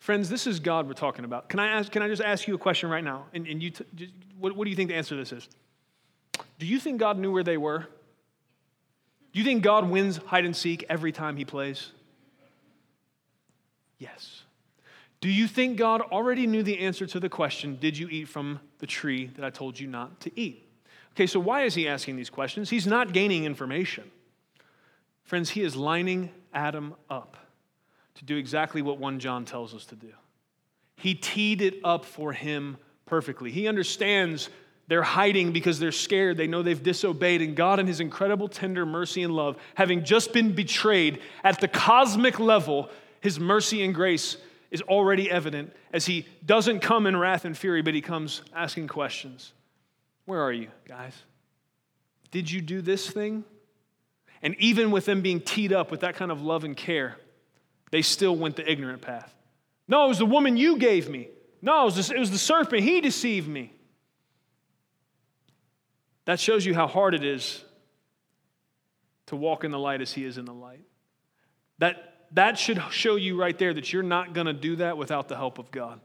Friends, 0.03 0.29
this 0.29 0.49
is 0.49 0.59
God 0.59 0.89
we're 0.89 0.95
talking 0.95 1.25
about. 1.25 1.49
Can 1.49 1.61
I, 1.61 1.69
ask, 1.69 1.93
can 1.93 2.03
I 2.03 2.09
just 2.09 2.21
ask 2.21 2.49
you 2.49 2.57
a 2.57 2.59
question 2.59 2.91
right 2.91 3.05
now? 3.05 3.27
And, 3.33 3.47
and 3.47 3.63
you 3.63 3.71
t- 3.71 3.85
just, 3.95 4.13
what, 4.37 4.57
what 4.57 4.65
do 4.65 4.71
you 4.71 4.75
think 4.75 4.89
the 4.89 4.97
answer 4.97 5.11
to 5.11 5.17
this 5.17 5.31
is? 5.31 5.49
Do 6.59 6.67
you 6.67 6.81
think 6.81 6.99
God 6.99 7.21
knew 7.21 7.31
where 7.31 7.45
they 7.45 7.57
were? 7.57 7.87
Do 9.33 9.39
you 9.39 9.45
think 9.45 9.63
God 9.63 9.89
wins 9.89 10.17
hide 10.17 10.45
and 10.45 10.57
seek 10.57 10.85
every 10.89 11.13
time 11.13 11.37
he 11.37 11.45
plays? 11.45 11.93
Yes. 13.99 14.43
Do 15.21 15.31
you 15.31 15.47
think 15.47 15.77
God 15.77 16.01
already 16.01 16.49
knew 16.49 16.65
the 16.65 16.81
answer 16.81 17.07
to 17.07 17.21
the 17.21 17.29
question, 17.29 17.79
Did 17.81 17.97
you 17.97 18.09
eat 18.09 18.25
from 18.25 18.59
the 18.81 18.89
tree 18.89 19.27
that 19.37 19.45
I 19.45 19.51
told 19.51 19.79
you 19.79 19.87
not 19.87 20.19
to 20.23 20.33
eat? 20.35 20.69
Okay, 21.13 21.29
so 21.29 21.39
why 21.39 21.63
is 21.63 21.77
he 21.77 21.87
asking 21.87 22.17
these 22.17 22.29
questions? 22.29 22.71
He's 22.71 22.89
not 22.89 23.13
gaining 23.13 23.45
information. 23.45 24.11
Friends, 25.23 25.51
he 25.51 25.63
is 25.63 25.77
lining 25.77 26.31
Adam 26.53 26.97
up 27.09 27.37
to 28.17 28.25
do 28.25 28.37
exactly 28.37 28.83
what 28.83 28.99
1 28.99 29.19
John 29.19 29.45
tells 29.45 29.75
us 29.75 29.87
to 29.87 29.97
do. 29.97 30.13
He 30.97 31.15
teed 31.15 31.63
it 31.63 31.81
up 31.85 32.05
for 32.05 32.33
him 32.33 32.77
perfectly. 33.07 33.51
He 33.51 33.67
understands 33.67 34.49
they're 34.89 35.03
hiding 35.03 35.53
because 35.53 35.79
they're 35.79 35.93
scared. 35.93 36.37
They 36.37 36.47
know 36.47 36.63
they've 36.63 36.83
disobeyed. 36.83 37.41
And 37.41 37.57
God, 37.57 37.79
in 37.79 37.87
His 37.87 38.01
incredible, 38.01 38.49
tender 38.49 38.85
mercy 38.85 39.23
and 39.23 39.35
love, 39.35 39.57
having 39.75 40.05
just 40.05 40.33
been 40.33 40.55
betrayed 40.55 41.21
at 41.45 41.61
the 41.61 41.69
cosmic 41.69 42.39
level, 42.39 42.91
His 43.21 43.39
mercy 43.39 43.85
and 43.85 43.95
grace 43.95 44.37
is 44.71 44.83
already 44.83 45.31
evident 45.31 45.73
as 45.93 46.07
He 46.07 46.27
doesn't 46.45 46.81
come 46.81 47.07
in 47.07 47.17
wrath 47.17 47.45
and 47.45 47.57
fury, 47.57 47.83
but 47.83 47.95
He 47.95 48.01
comes 48.01 48.43
asking 48.55 48.89
questions. 48.89 49.53
Where 50.25 50.43
are 50.43 50.53
you, 50.53 50.69
guys? 50.87 51.15
Did 52.31 52.51
you 52.51 52.61
do 52.61 52.83
this 52.83 53.09
thing? 53.09 53.45
And 54.43 54.57
even 54.59 54.91
with 54.91 55.05
them 55.05 55.23
being 55.23 55.41
teed 55.41 55.73
up 55.73 55.91
with 55.91 56.01
that 56.01 56.17
kind 56.17 56.33
of 56.33 56.43
love 56.43 56.65
and 56.65 56.77
care, 56.77 57.17
they 57.93 58.03
still 58.03 58.35
went 58.35 58.57
the 58.57 58.69
ignorant 58.69 59.03
path. 59.03 59.33
No, 59.87 60.07
it 60.07 60.09
was 60.09 60.19
the 60.19 60.27
woman 60.27 60.57
you 60.57 60.79
gave 60.79 61.09
me. 61.09 61.29
No, 61.61 61.83
it 61.83 61.85
was 61.85 62.09
the, 62.09 62.17
it 62.17 62.19
was 62.19 62.33
the 62.33 62.39
serpent. 62.39 62.83
He 62.83 63.01
deceived 63.01 63.47
me. 63.47 63.73
That 66.25 66.41
shows 66.41 66.65
you 66.65 66.75
how 66.75 66.89
hard 66.89 67.15
it 67.15 67.23
is 67.23 67.63
to 69.27 69.37
walk 69.37 69.63
in 69.63 69.71
the 69.71 69.79
light 69.79 70.01
as 70.01 70.13
He 70.13 70.25
is 70.25 70.39
in 70.39 70.47
the 70.47 70.55
light. 70.55 70.85
That, 71.79 72.27
that 72.33 72.59
should 72.59 72.83
show 72.91 73.17
you 73.17 73.39
right 73.39 73.57
there 73.57 73.75
that 73.75 73.93
you're 73.93 74.03
not 74.03 74.33
going 74.33 74.47
to 74.47 74.53
do 74.53 74.77
that 74.77 74.97
without 74.97 75.29
the 75.29 75.37
help 75.37 75.59
of 75.59 75.71
God. 75.71 76.01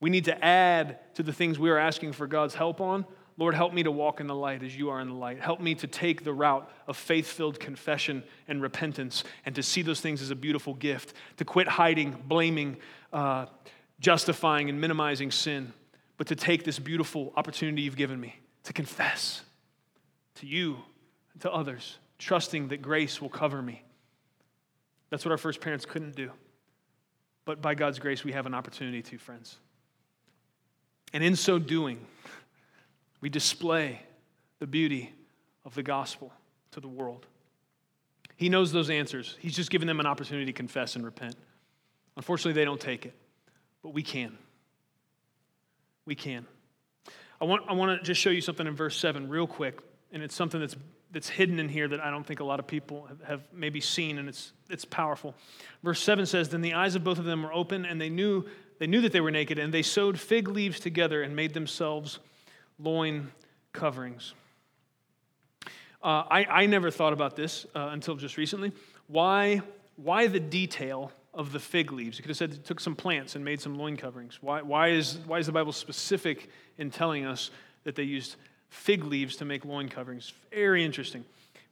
We 0.00 0.10
need 0.10 0.26
to 0.26 0.44
add 0.44 0.98
to 1.14 1.22
the 1.22 1.32
things 1.32 1.58
we 1.58 1.70
are 1.70 1.78
asking 1.78 2.12
for 2.12 2.26
God's 2.26 2.54
help 2.54 2.80
on. 2.80 3.06
Lord, 3.38 3.54
help 3.54 3.72
me 3.72 3.82
to 3.82 3.90
walk 3.90 4.20
in 4.20 4.26
the 4.26 4.34
light 4.34 4.62
as 4.62 4.76
you 4.76 4.90
are 4.90 5.00
in 5.00 5.08
the 5.08 5.14
light. 5.14 5.40
Help 5.40 5.60
me 5.60 5.74
to 5.76 5.86
take 5.86 6.22
the 6.24 6.32
route 6.32 6.70
of 6.86 6.96
faith 6.96 7.26
filled 7.26 7.58
confession 7.58 8.22
and 8.46 8.60
repentance 8.60 9.24
and 9.46 9.54
to 9.54 9.62
see 9.62 9.82
those 9.82 10.00
things 10.00 10.20
as 10.20 10.30
a 10.30 10.34
beautiful 10.34 10.74
gift, 10.74 11.14
to 11.38 11.44
quit 11.44 11.66
hiding, 11.66 12.16
blaming, 12.26 12.76
uh, 13.12 13.46
justifying, 14.00 14.68
and 14.68 14.80
minimizing 14.80 15.30
sin, 15.30 15.72
but 16.18 16.26
to 16.26 16.36
take 16.36 16.64
this 16.64 16.78
beautiful 16.78 17.32
opportunity 17.36 17.82
you've 17.82 17.96
given 17.96 18.20
me 18.20 18.36
to 18.64 18.72
confess 18.72 19.42
to 20.36 20.46
you 20.46 20.78
and 21.32 21.42
to 21.42 21.50
others, 21.50 21.98
trusting 22.18 22.68
that 22.68 22.82
grace 22.82 23.20
will 23.20 23.28
cover 23.28 23.62
me. 23.62 23.82
That's 25.10 25.24
what 25.24 25.32
our 25.32 25.38
first 25.38 25.60
parents 25.60 25.84
couldn't 25.84 26.16
do. 26.16 26.30
But 27.44 27.60
by 27.60 27.74
God's 27.74 27.98
grace, 27.98 28.24
we 28.24 28.32
have 28.32 28.46
an 28.46 28.54
opportunity 28.54 29.02
to, 29.02 29.18
friends. 29.18 29.56
And 31.12 31.22
in 31.22 31.36
so 31.36 31.58
doing, 31.58 32.06
we 33.22 33.30
display 33.30 34.02
the 34.58 34.66
beauty 34.66 35.14
of 35.64 35.74
the 35.74 35.82
gospel 35.82 36.30
to 36.72 36.80
the 36.80 36.88
world. 36.88 37.24
He 38.36 38.50
knows 38.50 38.70
those 38.72 38.90
answers. 38.90 39.36
He's 39.40 39.56
just 39.56 39.70
given 39.70 39.88
them 39.88 40.00
an 40.00 40.06
opportunity 40.06 40.46
to 40.46 40.52
confess 40.52 40.96
and 40.96 41.04
repent. 41.04 41.36
Unfortunately, 42.16 42.52
they 42.52 42.66
don't 42.66 42.80
take 42.80 43.06
it, 43.06 43.14
but 43.82 43.94
we 43.94 44.02
can. 44.02 44.36
We 46.04 46.14
can. 46.14 46.46
I 47.40 47.46
want, 47.46 47.62
I 47.66 47.72
want 47.72 47.98
to 47.98 48.04
just 48.04 48.20
show 48.20 48.30
you 48.30 48.42
something 48.42 48.66
in 48.66 48.76
verse 48.76 48.98
7 48.98 49.28
real 49.30 49.46
quick 49.46 49.80
and 50.12 50.22
it's 50.22 50.34
something 50.34 50.60
that's 50.60 50.76
that's 51.10 51.28
hidden 51.28 51.58
in 51.58 51.68
here 51.68 51.86
that 51.88 52.00
I 52.00 52.10
don't 52.10 52.24
think 52.24 52.40
a 52.40 52.44
lot 52.44 52.58
of 52.58 52.66
people 52.66 53.04
have, 53.06 53.20
have 53.22 53.42
maybe 53.52 53.80
seen, 53.80 54.18
and 54.18 54.28
it's 54.28 54.52
it's 54.70 54.84
powerful. 54.84 55.34
Verse 55.82 56.00
seven 56.00 56.26
says, 56.26 56.50
"Then 56.50 56.60
the 56.60 56.74
eyes 56.74 56.94
of 56.94 57.02
both 57.02 57.18
of 57.18 57.24
them 57.24 57.42
were 57.42 57.52
open, 57.52 57.84
and 57.84 58.00
they 58.00 58.08
knew 58.08 58.44
they 58.78 58.86
knew 58.86 59.00
that 59.00 59.12
they 59.12 59.20
were 59.20 59.30
naked, 59.30 59.58
and 59.58 59.72
they 59.72 59.82
sewed 59.82 60.20
fig 60.20 60.48
leaves 60.48 60.78
together 60.78 61.22
and 61.22 61.34
made 61.34 61.54
themselves 61.54 62.18
loin 62.82 63.30
coverings." 63.72 64.34
Uh, 66.02 66.24
I, 66.28 66.44
I 66.50 66.66
never 66.66 66.90
thought 66.90 67.12
about 67.12 67.36
this 67.36 67.64
uh, 67.74 67.90
until 67.92 68.16
just 68.16 68.36
recently. 68.36 68.72
Why, 69.06 69.60
why 69.96 70.26
the 70.26 70.40
detail 70.40 71.12
of 71.32 71.52
the 71.52 71.60
fig 71.60 71.92
leaves? 71.92 72.18
You 72.18 72.22
could 72.22 72.30
have 72.30 72.36
said 72.36 72.52
they 72.52 72.56
took 72.56 72.80
some 72.80 72.96
plants 72.96 73.36
and 73.36 73.44
made 73.44 73.60
some 73.60 73.76
loin 73.76 73.96
coverings. 73.96 74.38
Why, 74.40 74.62
why, 74.62 74.88
is, 74.88 75.18
why 75.26 75.38
is 75.38 75.46
the 75.46 75.52
Bible 75.52 75.72
specific 75.72 76.48
in 76.76 76.90
telling 76.90 77.24
us 77.24 77.52
that 77.84 77.94
they 77.94 78.02
used 78.02 78.36
fig 78.72 79.04
leaves 79.04 79.36
to 79.36 79.44
make 79.44 79.64
loin 79.64 79.88
coverings. 79.88 80.32
Very 80.50 80.84
interesting. 80.84 81.24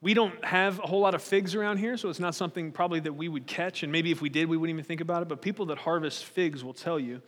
We 0.02 0.14
don't 0.14 0.44
have 0.44 0.78
a 0.78 0.86
whole 0.86 1.00
lot 1.00 1.14
of 1.14 1.22
figs 1.22 1.54
around 1.54 1.78
here, 1.78 1.96
so 1.96 2.08
it's 2.08 2.20
not 2.20 2.34
something 2.34 2.72
probably 2.72 3.00
that 3.00 3.12
we 3.12 3.28
would 3.28 3.46
catch. 3.46 3.82
And 3.82 3.90
maybe 3.90 4.10
if 4.10 4.20
we 4.20 4.28
did, 4.28 4.48
we 4.48 4.56
wouldn't 4.56 4.74
even 4.74 4.84
think 4.86 5.00
about 5.00 5.22
it. 5.22 5.28
But 5.28 5.42
people 5.42 5.66
that 5.66 5.78
harvest 5.78 6.24
figs 6.24 6.62
will 6.62 6.74
tell 6.74 7.00
you 7.00 7.20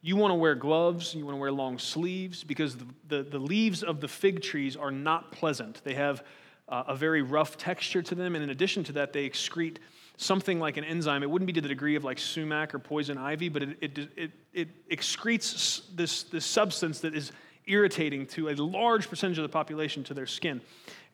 you 0.00 0.16
want 0.16 0.30
to 0.30 0.36
wear 0.36 0.54
gloves, 0.54 1.14
you 1.14 1.24
want 1.24 1.34
to 1.34 1.40
wear 1.40 1.50
long 1.50 1.78
sleeves, 1.78 2.44
because 2.44 2.76
the, 2.76 2.86
the, 3.08 3.22
the 3.24 3.38
leaves 3.38 3.82
of 3.82 4.00
the 4.00 4.08
fig 4.08 4.42
trees 4.42 4.76
are 4.76 4.92
not 4.92 5.32
pleasant. 5.32 5.82
They 5.84 5.94
have 5.94 6.22
uh, 6.68 6.84
a 6.88 6.94
very 6.94 7.22
rough 7.22 7.56
texture 7.56 8.02
to 8.02 8.14
them. 8.14 8.34
And 8.34 8.44
in 8.44 8.50
addition 8.50 8.84
to 8.84 8.92
that, 8.92 9.12
they 9.12 9.28
excrete 9.28 9.78
something 10.16 10.60
like 10.60 10.76
an 10.76 10.84
enzyme. 10.84 11.22
It 11.22 11.30
wouldn't 11.30 11.46
be 11.46 11.52
to 11.54 11.60
the 11.60 11.68
degree 11.68 11.96
of 11.96 12.04
like 12.04 12.18
sumac 12.18 12.74
or 12.74 12.78
poison 12.78 13.18
ivy, 13.18 13.48
but 13.48 13.62
it, 13.62 13.78
it, 13.80 13.98
it, 14.16 14.30
it 14.52 14.88
excretes 14.88 15.82
this, 15.94 16.24
this 16.24 16.44
substance 16.44 17.00
that 17.00 17.14
is 17.14 17.32
irritating 17.66 18.26
to 18.26 18.48
a 18.48 18.54
large 18.54 19.08
percentage 19.08 19.38
of 19.38 19.42
the 19.42 19.48
population 19.48 20.04
to 20.04 20.14
their 20.14 20.26
skin. 20.26 20.60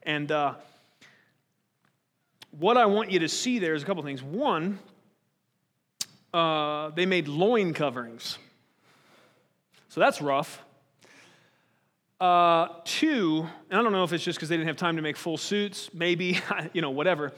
And 0.02 0.30
uh, 0.30 0.54
what 2.58 2.76
I 2.76 2.86
want 2.86 3.10
you 3.10 3.20
to 3.20 3.28
see 3.28 3.58
there 3.58 3.74
is 3.74 3.82
a 3.82 3.86
couple 3.86 4.02
things. 4.02 4.22
One, 4.22 4.78
uh, 6.32 6.90
they 6.90 7.06
made 7.06 7.28
loin 7.28 7.74
coverings. 7.74 8.38
So 9.94 10.00
that's 10.00 10.20
rough. 10.20 10.60
Uh, 12.20 12.66
two, 12.84 13.46
and 13.70 13.78
I 13.78 13.82
don't 13.84 13.92
know 13.92 14.02
if 14.02 14.12
it's 14.12 14.24
just 14.24 14.38
because 14.38 14.48
they 14.48 14.56
didn't 14.56 14.66
have 14.66 14.76
time 14.76 14.96
to 14.96 15.02
make 15.02 15.16
full 15.16 15.36
suits, 15.36 15.88
maybe, 15.94 16.40
you 16.72 16.82
know, 16.82 16.90
whatever, 16.90 17.30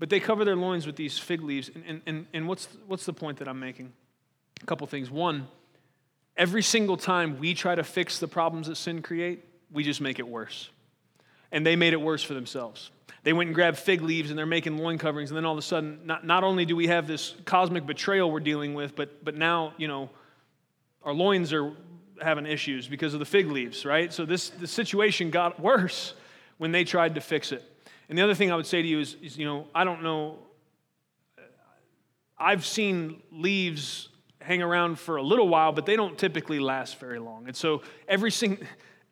but 0.00 0.10
they 0.10 0.18
cover 0.18 0.44
their 0.44 0.56
loins 0.56 0.84
with 0.84 0.96
these 0.96 1.16
fig 1.16 1.42
leaves. 1.42 1.70
And, 1.86 2.02
and, 2.04 2.26
and 2.32 2.48
what's, 2.48 2.66
what's 2.88 3.06
the 3.06 3.12
point 3.12 3.38
that 3.38 3.46
I'm 3.46 3.60
making? 3.60 3.92
A 4.60 4.66
couple 4.66 4.84
things. 4.88 5.12
One, 5.12 5.46
Every 6.36 6.62
single 6.62 6.96
time 6.96 7.38
we 7.38 7.54
try 7.54 7.76
to 7.76 7.84
fix 7.84 8.18
the 8.18 8.26
problems 8.26 8.66
that 8.66 8.76
sin 8.76 9.00
create, 9.02 9.44
we 9.70 9.84
just 9.84 10.00
make 10.00 10.18
it 10.18 10.26
worse. 10.26 10.70
And 11.52 11.64
they 11.64 11.76
made 11.76 11.92
it 11.92 12.00
worse 12.00 12.24
for 12.24 12.34
themselves. 12.34 12.90
They 13.22 13.32
went 13.32 13.46
and 13.46 13.54
grabbed 13.54 13.78
fig 13.78 14.02
leaves 14.02 14.30
and 14.30 14.36
they're 14.36 14.44
making 14.44 14.76
loin 14.76 14.98
coverings, 14.98 15.30
and 15.30 15.36
then 15.36 15.44
all 15.44 15.52
of 15.52 15.58
a 15.58 15.62
sudden, 15.62 16.00
not, 16.04 16.26
not 16.26 16.42
only 16.42 16.64
do 16.64 16.74
we 16.74 16.88
have 16.88 17.06
this 17.06 17.36
cosmic 17.44 17.86
betrayal 17.86 18.28
we're 18.28 18.40
dealing 18.40 18.74
with, 18.74 18.96
but, 18.96 19.24
but 19.24 19.36
now, 19.36 19.72
you 19.76 19.86
know, 19.86 20.10
our 21.04 21.12
loins 21.12 21.52
are 21.52 21.72
having 22.22 22.46
issues 22.46 22.88
because 22.88 23.14
of 23.14 23.20
the 23.20 23.26
fig 23.26 23.50
leaves, 23.50 23.84
right? 23.84 24.12
So 24.12 24.24
this 24.24 24.50
the 24.50 24.66
situation 24.66 25.30
got 25.30 25.60
worse 25.60 26.14
when 26.58 26.72
they 26.72 26.84
tried 26.84 27.14
to 27.16 27.20
fix 27.20 27.52
it. 27.52 27.64
And 28.08 28.18
the 28.18 28.22
other 28.22 28.34
thing 28.34 28.52
I 28.52 28.56
would 28.56 28.66
say 28.66 28.82
to 28.82 28.88
you 28.88 29.00
is, 29.00 29.16
is 29.22 29.36
you 29.36 29.44
know, 29.44 29.66
I 29.74 29.84
don't 29.84 30.02
know. 30.02 30.38
I've 32.38 32.66
seen 32.66 33.22
leaves 33.30 34.08
hang 34.40 34.62
around 34.62 34.98
for 34.98 35.16
a 35.16 35.22
little 35.22 35.48
while, 35.48 35.72
but 35.72 35.86
they 35.86 35.96
don't 35.96 36.18
typically 36.18 36.58
last 36.58 36.98
very 36.98 37.18
long. 37.18 37.46
And 37.46 37.56
so, 37.56 37.82
every 38.08 38.30
single, 38.30 38.66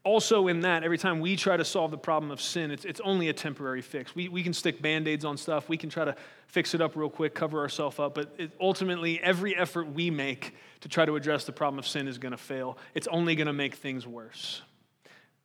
also 0.04 0.48
in 0.48 0.60
that, 0.60 0.82
every 0.82 0.98
time 0.98 1.20
we 1.20 1.36
try 1.36 1.56
to 1.56 1.64
solve 1.64 1.90
the 1.90 1.98
problem 1.98 2.30
of 2.30 2.40
sin, 2.40 2.70
it's, 2.70 2.84
it's 2.84 3.00
only 3.00 3.28
a 3.28 3.32
temporary 3.32 3.82
fix. 3.82 4.14
We, 4.14 4.28
we 4.28 4.42
can 4.42 4.52
stick 4.52 4.80
band 4.80 5.06
aids 5.06 5.24
on 5.24 5.36
stuff, 5.36 5.68
we 5.68 5.76
can 5.76 5.90
try 5.90 6.04
to 6.04 6.16
fix 6.46 6.74
it 6.74 6.80
up 6.80 6.96
real 6.96 7.10
quick, 7.10 7.34
cover 7.34 7.60
ourselves 7.60 7.98
up, 7.98 8.14
but 8.14 8.34
it, 8.38 8.52
ultimately, 8.60 9.20
every 9.22 9.56
effort 9.56 9.92
we 9.92 10.10
make 10.10 10.54
to 10.80 10.88
try 10.88 11.04
to 11.04 11.16
address 11.16 11.44
the 11.44 11.52
problem 11.52 11.78
of 11.78 11.86
sin 11.86 12.08
is 12.08 12.18
going 12.18 12.32
to 12.32 12.38
fail. 12.38 12.78
It's 12.94 13.08
only 13.08 13.34
going 13.34 13.46
to 13.46 13.52
make 13.52 13.74
things 13.74 14.06
worse. 14.06 14.62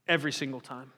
Every 0.07 0.31
single 0.31 0.59
time. 0.59 0.91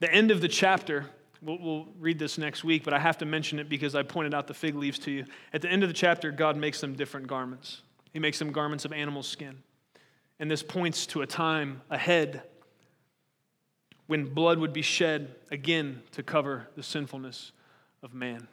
The 0.00 0.12
end 0.12 0.30
of 0.30 0.40
the 0.40 0.48
chapter 0.48 1.06
We'll, 1.44 1.58
we'll, 1.60 1.88
read 2.00 2.18
this 2.18 2.38
next 2.38 2.64
week, 2.64 2.84
but 2.84 2.94
I 2.94 2.98
have 2.98 3.18
to 3.18 3.26
mention 3.26 3.58
it 3.58 3.68
because 3.68 3.94
I 3.94 4.02
pointed 4.02 4.32
out 4.32 4.46
the 4.46 4.54
fig 4.54 4.74
leaves 4.76 4.98
to 5.00 5.10
you. 5.10 5.26
At 5.52 5.60
the 5.60 5.68
end 5.68 5.82
of 5.82 5.90
the 5.90 5.94
chapter, 5.94 6.30
God 6.30 6.56
makes 6.56 6.80
them 6.80 6.94
different 6.94 7.26
garments. 7.26 7.82
He 8.14 8.18
makes 8.18 8.38
them 8.38 8.50
garments 8.50 8.86
of 8.86 8.94
animal 8.94 9.22
skin. 9.22 9.62
And 10.38 10.50
this 10.50 10.62
points 10.62 11.06
to 11.08 11.20
a 11.20 11.26
time 11.26 11.82
ahead 11.90 12.42
when 14.06 14.24
blood 14.32 14.58
would 14.58 14.72
be 14.72 14.82
shed 14.82 15.34
again 15.50 16.02
to 16.12 16.22
cover 16.22 16.68
the 16.76 16.82
sinfulness 16.82 17.52
of 18.02 18.14
man. 18.14 18.48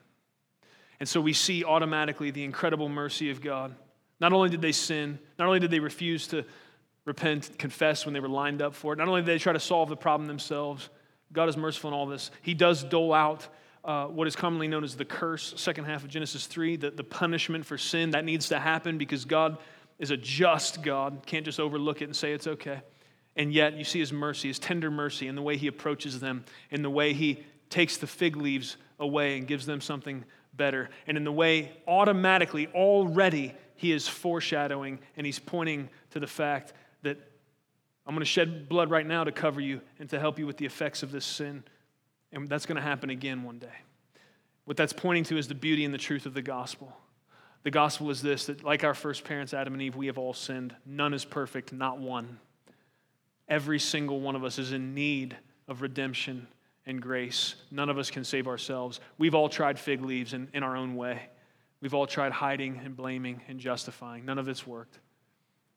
And 0.99 1.07
so 1.07 1.21
we 1.21 1.33
see 1.33 1.63
automatically 1.63 2.29
the 2.29 2.43
incredible 2.43 2.89
mercy 2.89 3.31
of 3.31 3.41
God. 3.41 3.73
Not 4.21 4.31
only 4.31 4.49
did 4.49 4.61
they 4.61 4.71
sin, 4.71 5.19
not 5.39 5.47
only 5.47 5.59
did 5.59 5.71
they 5.71 5.79
refuse 5.79 6.27
to 6.27 6.45
repent, 7.05 7.57
confess 7.57 8.05
when 8.05 8.13
they 8.13 8.19
were 8.19 8.29
lined 8.29 8.61
up 8.61 8.75
for 8.75 8.93
it, 8.93 8.97
not 8.97 9.07
only 9.07 9.21
did 9.21 9.27
they 9.27 9.39
try 9.39 9.51
to 9.51 9.59
solve 9.59 9.89
the 9.89 9.97
problem 9.97 10.27
themselves, 10.27 10.89
God 11.33 11.49
is 11.49 11.57
merciful 11.57 11.89
in 11.89 11.95
all 11.95 12.05
this. 12.05 12.29
He 12.43 12.53
does 12.53 12.83
dole 12.83 13.13
out 13.13 13.47
uh, 13.83 14.05
what 14.05 14.27
is 14.27 14.35
commonly 14.35 14.67
known 14.67 14.83
as 14.83 14.95
the 14.95 15.05
curse, 15.05 15.55
second 15.57 15.85
half 15.85 16.03
of 16.03 16.09
Genesis 16.09 16.45
3, 16.45 16.75
the, 16.75 16.91
the 16.91 17.03
punishment 17.03 17.65
for 17.65 17.79
sin. 17.79 18.11
That 18.11 18.23
needs 18.23 18.49
to 18.49 18.59
happen 18.59 18.99
because 18.99 19.25
God 19.25 19.57
is 19.97 20.11
a 20.11 20.17
just 20.17 20.83
God, 20.83 21.25
can't 21.25 21.43
just 21.43 21.59
overlook 21.59 22.01
it 22.01 22.05
and 22.05 22.15
say 22.15 22.33
it's 22.33 22.47
okay. 22.47 22.81
And 23.35 23.51
yet, 23.51 23.75
you 23.75 23.83
see 23.83 23.99
his 23.99 24.13
mercy, 24.13 24.49
his 24.49 24.59
tender 24.59 24.91
mercy, 24.91 25.27
in 25.27 25.35
the 25.35 25.41
way 25.41 25.57
he 25.57 25.67
approaches 25.67 26.19
them, 26.19 26.45
in 26.69 26.83
the 26.83 26.89
way 26.89 27.13
he 27.13 27.43
takes 27.69 27.97
the 27.97 28.07
fig 28.07 28.35
leaves 28.35 28.77
away 28.99 29.37
and 29.37 29.47
gives 29.47 29.65
them 29.65 29.81
something 29.81 30.25
better, 30.53 30.89
and 31.07 31.17
in 31.17 31.23
the 31.23 31.31
way 31.31 31.71
automatically, 31.87 32.67
already, 32.67 33.53
he 33.81 33.91
is 33.91 34.07
foreshadowing 34.07 34.99
and 35.17 35.25
he's 35.25 35.39
pointing 35.39 35.89
to 36.11 36.19
the 36.19 36.27
fact 36.27 36.71
that 37.01 37.17
I'm 38.05 38.13
going 38.13 38.19
to 38.19 38.25
shed 38.25 38.69
blood 38.69 38.91
right 38.91 39.07
now 39.07 39.23
to 39.23 39.31
cover 39.31 39.59
you 39.59 39.81
and 39.97 40.07
to 40.11 40.19
help 40.19 40.37
you 40.37 40.45
with 40.45 40.57
the 40.57 40.67
effects 40.67 41.01
of 41.01 41.11
this 41.11 41.25
sin. 41.25 41.63
And 42.31 42.47
that's 42.47 42.67
going 42.67 42.75
to 42.75 42.81
happen 42.83 43.09
again 43.09 43.41
one 43.41 43.57
day. 43.57 43.73
What 44.65 44.77
that's 44.77 44.93
pointing 44.93 45.23
to 45.25 45.37
is 45.39 45.47
the 45.47 45.55
beauty 45.55 45.83
and 45.83 45.91
the 45.91 45.97
truth 45.97 46.27
of 46.27 46.35
the 46.35 46.43
gospel. 46.43 46.95
The 47.63 47.71
gospel 47.71 48.11
is 48.11 48.21
this 48.21 48.45
that, 48.45 48.63
like 48.63 48.83
our 48.83 48.93
first 48.93 49.23
parents, 49.23 49.51
Adam 49.51 49.73
and 49.73 49.81
Eve, 49.81 49.95
we 49.95 50.05
have 50.05 50.19
all 50.19 50.35
sinned. 50.35 50.75
None 50.85 51.15
is 51.15 51.25
perfect, 51.25 51.73
not 51.73 51.97
one. 51.97 52.37
Every 53.49 53.79
single 53.79 54.19
one 54.19 54.35
of 54.35 54.43
us 54.43 54.59
is 54.59 54.73
in 54.73 54.93
need 54.93 55.35
of 55.67 55.81
redemption 55.81 56.47
and 56.85 57.01
grace. 57.01 57.55
None 57.71 57.89
of 57.89 57.97
us 57.97 58.11
can 58.11 58.25
save 58.25 58.47
ourselves. 58.47 58.99
We've 59.17 59.33
all 59.33 59.49
tried 59.49 59.79
fig 59.79 60.03
leaves 60.03 60.33
in, 60.33 60.49
in 60.53 60.61
our 60.61 60.77
own 60.77 60.95
way. 60.95 61.29
We've 61.81 61.93
all 61.93 62.07
tried 62.07 62.31
hiding 62.31 62.79
and 62.83 62.95
blaming 62.95 63.41
and 63.47 63.59
justifying. 63.59 64.25
None 64.25 64.37
of 64.37 64.47
it's 64.47 64.65
worked. 64.67 64.99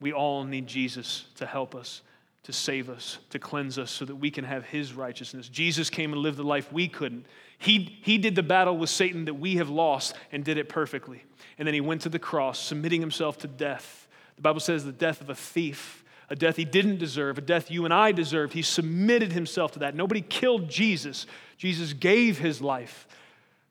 We 0.01 0.13
all 0.13 0.45
need 0.45 0.67
Jesus 0.67 1.25
to 1.37 1.47
help 1.47 1.75
us, 1.75 2.03
to 2.43 2.53
save 2.53 2.91
us, 2.91 3.19
to 3.31 3.39
cleanse 3.39 3.79
us 3.79 3.91
so 3.91 4.05
that 4.05 4.17
we 4.17 4.31
can 4.31 4.45
have 4.45 4.65
his 4.65 4.93
righteousness. 4.93 5.49
Jesus 5.49 5.89
came 5.89 6.13
and 6.13 6.21
lived 6.21 6.37
the 6.37 6.45
life 6.45 6.71
we 6.71 6.89
couldn't. 6.89 7.27
He, 7.59 7.99
he 8.03 8.19
did 8.19 8.35
the 8.35 8.43
battle 8.43 8.77
with 8.77 8.91
Satan 8.91 9.25
that 9.25 9.35
we 9.35 9.57
have 9.57 9.71
lost 9.71 10.15
and 10.31 10.45
did 10.45 10.59
it 10.59 10.69
perfectly. 10.69 11.25
And 11.59 11.67
then 11.67 11.73
he 11.75 11.81
went 11.81 12.03
to 12.03 12.11
the 12.11 12.19
cross, 12.19 12.59
submitting 12.59 13.01
himself 13.01 13.39
to 13.39 13.49
death. 13.49 14.09
The 14.37 14.43
Bible 14.43 14.61
says 14.61 14.85
the 14.85 14.93
death 14.93 15.23
of 15.23 15.31
a 15.31 15.35
thief, 15.35 16.05
a 16.29 16.37
death 16.37 16.57
he 16.57 16.65
didn't 16.65 16.99
deserve, 16.99 17.39
a 17.39 17.43
death 17.43 17.71
you 17.71 17.85
and 17.85 17.95
I 17.95 18.13
deserved. 18.13 18.53
He 18.53 18.63
submitted 18.63 19.33
himself 19.33 19.73
to 19.73 19.79
that. 19.81 19.95
Nobody 19.95 20.21
killed 20.21 20.69
Jesus. 20.69 21.27
Jesus 21.57 21.93
gave 21.93 22.39
his 22.39 22.61
life 22.61 23.07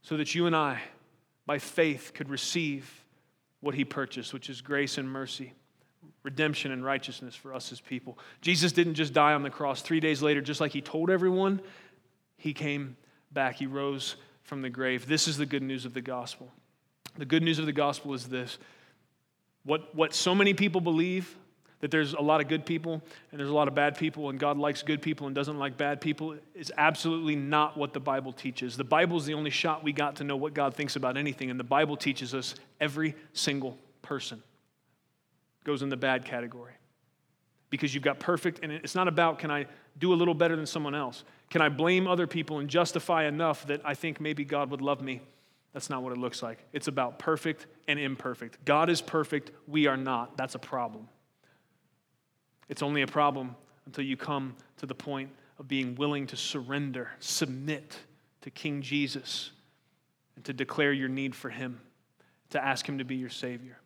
so 0.01 0.17
that 0.17 0.33
you 0.33 0.47
and 0.47 0.55
I, 0.55 0.81
by 1.45 1.59
faith, 1.59 2.11
could 2.13 2.29
receive 2.29 3.03
what 3.61 3.75
he 3.75 3.85
purchased, 3.85 4.33
which 4.33 4.49
is 4.49 4.61
grace 4.61 4.97
and 4.97 5.09
mercy 5.09 5.53
redemption 6.23 6.71
and 6.71 6.83
righteousness 6.83 7.35
for 7.35 7.53
us 7.53 7.71
as 7.71 7.81
people. 7.81 8.17
Jesus 8.41 8.71
didn't 8.71 8.95
just 8.95 9.13
die 9.13 9.33
on 9.33 9.43
the 9.43 9.49
cross. 9.49 9.81
Three 9.81 9.99
days 9.99 10.21
later, 10.21 10.41
just 10.41 10.61
like 10.61 10.71
he 10.71 10.81
told 10.81 11.09
everyone, 11.09 11.61
he 12.37 12.53
came 12.53 12.97
back. 13.31 13.55
He 13.55 13.65
rose 13.65 14.15
from 14.43 14.61
the 14.61 14.69
grave. 14.69 15.07
This 15.07 15.27
is 15.27 15.37
the 15.37 15.45
good 15.45 15.63
news 15.63 15.85
of 15.85 15.93
the 15.93 16.01
gospel. 16.01 16.51
The 17.17 17.25
good 17.25 17.43
news 17.43 17.59
of 17.59 17.65
the 17.65 17.73
gospel 17.73 18.13
is 18.13 18.27
this 18.27 18.57
what, 19.65 19.93
what 19.95 20.13
so 20.13 20.35
many 20.35 20.53
people 20.53 20.81
believe 20.81 21.37
that 21.83 21.91
there's 21.91 22.13
a 22.13 22.21
lot 22.21 22.39
of 22.39 22.47
good 22.47 22.65
people 22.65 23.01
and 23.29 23.37
there's 23.37 23.49
a 23.49 23.53
lot 23.53 23.67
of 23.67 23.75
bad 23.75 23.97
people, 23.97 24.29
and 24.29 24.39
God 24.39 24.57
likes 24.57 24.81
good 24.83 25.01
people 25.01 25.27
and 25.27 25.35
doesn't 25.35 25.59
like 25.59 25.75
bad 25.75 25.99
people, 25.99 26.37
is 26.55 26.71
absolutely 26.77 27.35
not 27.35 27.75
what 27.75 27.91
the 27.91 27.99
Bible 27.99 28.31
teaches. 28.31 28.77
The 28.77 28.85
Bible 28.85 29.17
is 29.17 29.25
the 29.25 29.33
only 29.33 29.49
shot 29.49 29.83
we 29.83 29.91
got 29.91 30.15
to 30.15 30.23
know 30.23 30.37
what 30.37 30.53
God 30.53 30.73
thinks 30.73 30.95
about 30.95 31.17
anything, 31.17 31.51
and 31.51 31.59
the 31.59 31.65
Bible 31.65 31.97
teaches 31.97 32.33
us 32.33 32.55
every 32.79 33.15
single 33.33 33.77
person 34.01 34.41
goes 35.65 35.81
in 35.81 35.89
the 35.89 35.97
bad 35.97 36.23
category. 36.23 36.71
Because 37.69 37.93
you've 37.93 38.03
got 38.03 38.17
perfect, 38.17 38.61
and 38.63 38.71
it's 38.71 38.95
not 38.95 39.09
about 39.09 39.39
can 39.39 39.51
I 39.51 39.65
do 39.99 40.13
a 40.13 40.15
little 40.15 40.33
better 40.33 40.55
than 40.55 40.65
someone 40.65 40.95
else? 40.95 41.25
Can 41.49 41.61
I 41.61 41.67
blame 41.67 42.07
other 42.07 42.27
people 42.27 42.59
and 42.59 42.69
justify 42.69 43.25
enough 43.25 43.67
that 43.67 43.81
I 43.83 43.93
think 43.93 44.21
maybe 44.21 44.45
God 44.45 44.69
would 44.71 44.81
love 44.81 45.01
me? 45.01 45.19
That's 45.73 45.89
not 45.89 46.01
what 46.01 46.13
it 46.13 46.17
looks 46.17 46.41
like. 46.41 46.59
It's 46.71 46.87
about 46.87 47.19
perfect 47.19 47.65
and 47.89 47.99
imperfect. 47.99 48.63
God 48.63 48.89
is 48.89 49.01
perfect, 49.01 49.51
we 49.67 49.87
are 49.87 49.97
not. 49.97 50.37
That's 50.37 50.55
a 50.55 50.59
problem. 50.59 51.09
It's 52.69 52.81
only 52.81 53.01
a 53.01 53.07
problem 53.07 53.55
until 53.85 54.03
you 54.03 54.17
come 54.17 54.55
to 54.77 54.85
the 54.85 54.95
point 54.95 55.29
of 55.59 55.67
being 55.67 55.95
willing 55.95 56.27
to 56.27 56.35
surrender, 56.35 57.09
submit 57.19 57.97
to 58.41 58.49
King 58.49 58.81
Jesus, 58.81 59.51
and 60.35 60.43
to 60.45 60.53
declare 60.53 60.91
your 60.91 61.09
need 61.09 61.35
for 61.35 61.49
Him, 61.49 61.79
to 62.49 62.63
ask 62.63 62.87
Him 62.87 62.97
to 62.97 63.05
be 63.05 63.15
your 63.15 63.29
Savior. 63.29 63.77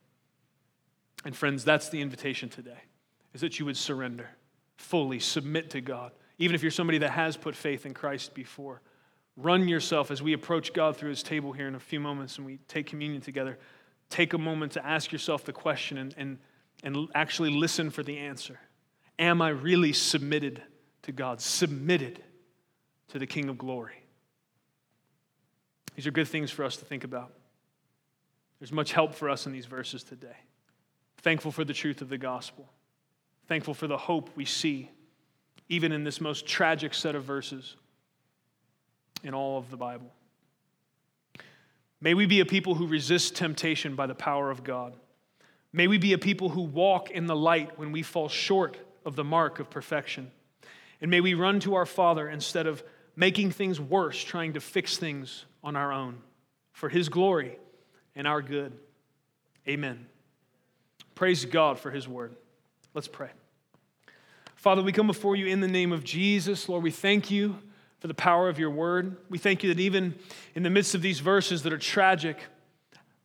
And 1.25 1.35
friends, 1.35 1.63
that's 1.63 1.89
the 1.89 2.01
invitation 2.01 2.49
today, 2.49 2.79
is 3.33 3.41
that 3.41 3.59
you 3.59 3.65
would 3.65 3.77
surrender, 3.77 4.29
fully 4.77 5.19
submit 5.19 5.71
to 5.71 5.81
God. 5.81 6.11
Even 6.37 6.55
if 6.55 6.61
you're 6.61 6.71
somebody 6.71 6.99
that 6.99 7.11
has 7.11 7.35
put 7.35 7.55
faith 7.55 7.85
in 7.85 7.93
Christ 7.93 8.33
before, 8.33 8.81
run 9.35 9.67
yourself 9.67 10.11
as 10.11 10.21
we 10.21 10.33
approach 10.33 10.73
God 10.73 10.97
through 10.97 11.09
his 11.09 11.23
table 11.23 11.51
here 11.51 11.67
in 11.67 11.75
a 11.75 11.79
few 11.79 11.99
moments 11.99 12.37
and 12.37 12.45
we 12.45 12.57
take 12.67 12.87
communion 12.87 13.21
together. 13.21 13.57
Take 14.09 14.33
a 14.33 14.37
moment 14.37 14.71
to 14.73 14.85
ask 14.85 15.11
yourself 15.11 15.43
the 15.43 15.53
question 15.53 15.97
and, 15.97 16.15
and, 16.17 16.37
and 16.83 17.09
actually 17.13 17.51
listen 17.51 17.89
for 17.89 18.03
the 18.03 18.17
answer. 18.17 18.59
Am 19.19 19.41
I 19.41 19.49
really 19.49 19.93
submitted 19.93 20.61
to 21.03 21.11
God? 21.11 21.41
Submitted 21.41 22.23
to 23.09 23.19
the 23.19 23.27
King 23.27 23.49
of 23.49 23.57
glory? 23.57 24.03
These 25.95 26.05
are 26.05 26.11
good 26.11 26.27
things 26.27 26.51
for 26.51 26.63
us 26.63 26.77
to 26.77 26.85
think 26.85 27.03
about. 27.03 27.33
There's 28.59 28.71
much 28.71 28.93
help 28.93 29.15
for 29.15 29.29
us 29.29 29.45
in 29.45 29.51
these 29.51 29.65
verses 29.65 30.03
today. 30.03 30.37
Thankful 31.17 31.51
for 31.51 31.63
the 31.63 31.73
truth 31.73 32.01
of 32.01 32.09
the 32.09 32.17
gospel. 32.17 32.69
Thankful 33.47 33.73
for 33.73 33.87
the 33.87 33.97
hope 33.97 34.29
we 34.35 34.45
see, 34.45 34.91
even 35.69 35.91
in 35.91 36.03
this 36.03 36.21
most 36.21 36.45
tragic 36.45 36.93
set 36.93 37.15
of 37.15 37.23
verses 37.23 37.75
in 39.23 39.33
all 39.33 39.57
of 39.57 39.71
the 39.71 39.77
Bible. 39.77 40.11
May 41.99 42.13
we 42.13 42.27
be 42.27 42.41
a 42.41 42.45
people 42.45 42.75
who 42.75 42.85
resist 42.85 43.35
temptation 43.35 43.95
by 43.95 44.05
the 44.05 44.15
power 44.15 44.51
of 44.51 44.63
God. 44.63 44.95
May 45.73 45.87
we 45.87 45.97
be 45.97 46.13
a 46.13 46.17
people 46.17 46.49
who 46.49 46.61
walk 46.61 47.09
in 47.09 47.25
the 47.25 47.35
light 47.35 47.79
when 47.79 47.91
we 47.91 48.03
fall 48.03 48.29
short 48.29 48.77
of 49.07 49.15
the 49.15 49.23
mark 49.23 49.59
of 49.59 49.71
perfection. 49.71 50.29
And 51.01 51.09
may 51.09 51.21
we 51.21 51.33
run 51.33 51.59
to 51.61 51.73
our 51.73 51.87
Father 51.87 52.29
instead 52.29 52.67
of 52.67 52.83
making 53.15 53.49
things 53.49 53.81
worse, 53.81 54.23
trying 54.23 54.53
to 54.53 54.59
fix 54.59 54.97
things 54.97 55.45
on 55.63 55.75
our 55.75 55.91
own, 55.91 56.19
for 56.73 56.89
His 56.89 57.09
glory 57.09 57.57
and 58.15 58.27
our 58.27 58.41
good. 58.41 58.73
Amen. 59.67 60.05
Praise 61.15 61.45
God 61.45 61.79
for 61.79 61.91
his 61.91 62.07
word. 62.07 62.35
Let's 62.93 63.07
pray. 63.07 63.29
Father, 64.55 64.81
we 64.81 64.91
come 64.91 65.07
before 65.07 65.35
you 65.35 65.47
in 65.47 65.61
the 65.61 65.67
name 65.67 65.91
of 65.91 66.03
Jesus. 66.03 66.67
Lord, 66.67 66.83
we 66.83 66.91
thank 66.91 67.31
you 67.31 67.57
for 67.99 68.07
the 68.07 68.13
power 68.13 68.49
of 68.49 68.59
your 68.59 68.71
word. 68.71 69.17
We 69.29 69.37
thank 69.37 69.63
you 69.63 69.73
that 69.73 69.79
even 69.79 70.15
in 70.55 70.63
the 70.63 70.69
midst 70.69 70.95
of 70.95 71.01
these 71.01 71.19
verses 71.19 71.63
that 71.63 71.73
are 71.73 71.77
tragic, 71.77 72.37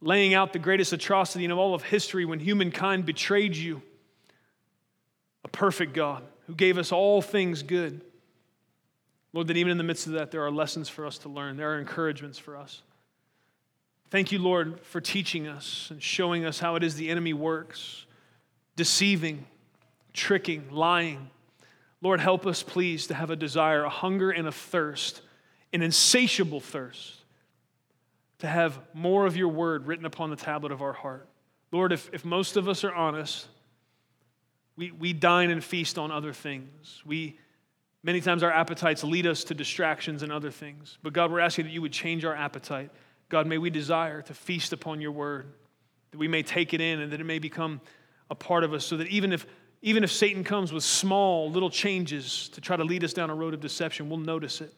laying 0.00 0.34
out 0.34 0.52
the 0.52 0.58
greatest 0.58 0.92
atrocity 0.92 1.44
in 1.44 1.52
all 1.52 1.74
of 1.74 1.82
history 1.82 2.24
when 2.24 2.38
humankind 2.38 3.06
betrayed 3.06 3.56
you, 3.56 3.82
perfect 5.52 5.92
God 5.92 6.24
who 6.46 6.54
gave 6.54 6.78
us 6.78 6.90
all 6.90 7.22
things 7.22 7.62
good. 7.62 8.00
Lord, 9.32 9.46
that 9.46 9.56
even 9.56 9.70
in 9.70 9.78
the 9.78 9.84
midst 9.84 10.06
of 10.06 10.14
that, 10.14 10.30
there 10.30 10.44
are 10.44 10.50
lessons 10.50 10.88
for 10.88 11.06
us 11.06 11.18
to 11.18 11.28
learn, 11.28 11.56
there 11.56 11.72
are 11.72 11.78
encouragements 11.78 12.38
for 12.38 12.56
us. 12.56 12.82
Thank 14.10 14.30
you, 14.30 14.38
Lord, 14.38 14.80
for 14.80 15.00
teaching 15.00 15.48
us 15.48 15.88
and 15.90 16.02
showing 16.02 16.44
us 16.44 16.58
how 16.58 16.76
it 16.76 16.82
is 16.82 16.96
the 16.96 17.08
enemy 17.08 17.32
works 17.32 18.04
deceiving, 18.76 19.46
tricking, 20.12 20.64
lying. 20.70 21.30
Lord, 22.00 22.20
help 22.20 22.46
us, 22.46 22.62
please, 22.62 23.06
to 23.08 23.14
have 23.14 23.30
a 23.30 23.36
desire, 23.36 23.84
a 23.84 23.90
hunger, 23.90 24.30
and 24.30 24.48
a 24.48 24.52
thirst, 24.52 25.22
an 25.72 25.82
insatiable 25.82 26.60
thirst, 26.60 27.16
to 28.38 28.46
have 28.46 28.78
more 28.92 29.24
of 29.26 29.36
your 29.36 29.48
word 29.48 29.86
written 29.86 30.04
upon 30.04 30.30
the 30.30 30.36
tablet 30.36 30.72
of 30.72 30.82
our 30.82 30.92
heart. 30.92 31.28
Lord, 31.70 31.92
if, 31.92 32.10
if 32.12 32.24
most 32.24 32.56
of 32.56 32.68
us 32.68 32.82
are 32.82 32.94
honest, 32.94 33.46
we, 34.76 34.90
we 34.90 35.12
dine 35.12 35.50
and 35.50 35.62
feast 35.62 35.98
on 35.98 36.10
other 36.10 36.32
things. 36.32 37.02
We, 37.04 37.38
many 38.02 38.20
times 38.20 38.42
our 38.42 38.52
appetites 38.52 39.04
lead 39.04 39.26
us 39.26 39.44
to 39.44 39.54
distractions 39.54 40.22
and 40.22 40.32
other 40.32 40.50
things. 40.50 40.98
But 41.02 41.12
God, 41.12 41.30
we're 41.30 41.40
asking 41.40 41.66
that 41.66 41.72
you 41.72 41.82
would 41.82 41.92
change 41.92 42.24
our 42.24 42.34
appetite 42.34 42.90
God, 43.32 43.46
may 43.46 43.56
we 43.56 43.70
desire 43.70 44.20
to 44.20 44.34
feast 44.34 44.74
upon 44.74 45.00
your 45.00 45.10
word, 45.10 45.54
that 46.10 46.18
we 46.18 46.28
may 46.28 46.42
take 46.42 46.74
it 46.74 46.82
in 46.82 47.00
and 47.00 47.10
that 47.12 47.20
it 47.20 47.24
may 47.24 47.38
become 47.38 47.80
a 48.30 48.34
part 48.34 48.62
of 48.62 48.74
us, 48.74 48.84
so 48.84 48.98
that 48.98 49.08
even 49.08 49.32
if, 49.32 49.46
even 49.80 50.04
if 50.04 50.12
Satan 50.12 50.44
comes 50.44 50.70
with 50.70 50.84
small 50.84 51.50
little 51.50 51.70
changes 51.70 52.50
to 52.50 52.60
try 52.60 52.76
to 52.76 52.84
lead 52.84 53.02
us 53.02 53.14
down 53.14 53.30
a 53.30 53.34
road 53.34 53.54
of 53.54 53.60
deception, 53.60 54.10
we'll 54.10 54.18
notice 54.18 54.60
it. 54.60 54.74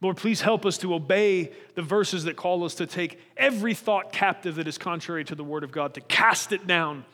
Lord, 0.00 0.16
please 0.16 0.40
help 0.40 0.66
us 0.66 0.78
to 0.78 0.94
obey 0.94 1.52
the 1.76 1.82
verses 1.82 2.24
that 2.24 2.34
call 2.34 2.64
us 2.64 2.74
to 2.74 2.86
take 2.88 3.20
every 3.36 3.72
thought 3.72 4.12
captive 4.12 4.56
that 4.56 4.66
is 4.66 4.78
contrary 4.78 5.24
to 5.26 5.36
the 5.36 5.44
word 5.44 5.62
of 5.62 5.70
God, 5.70 5.94
to 5.94 6.00
cast 6.00 6.50
it 6.50 6.66
down, 6.66 7.04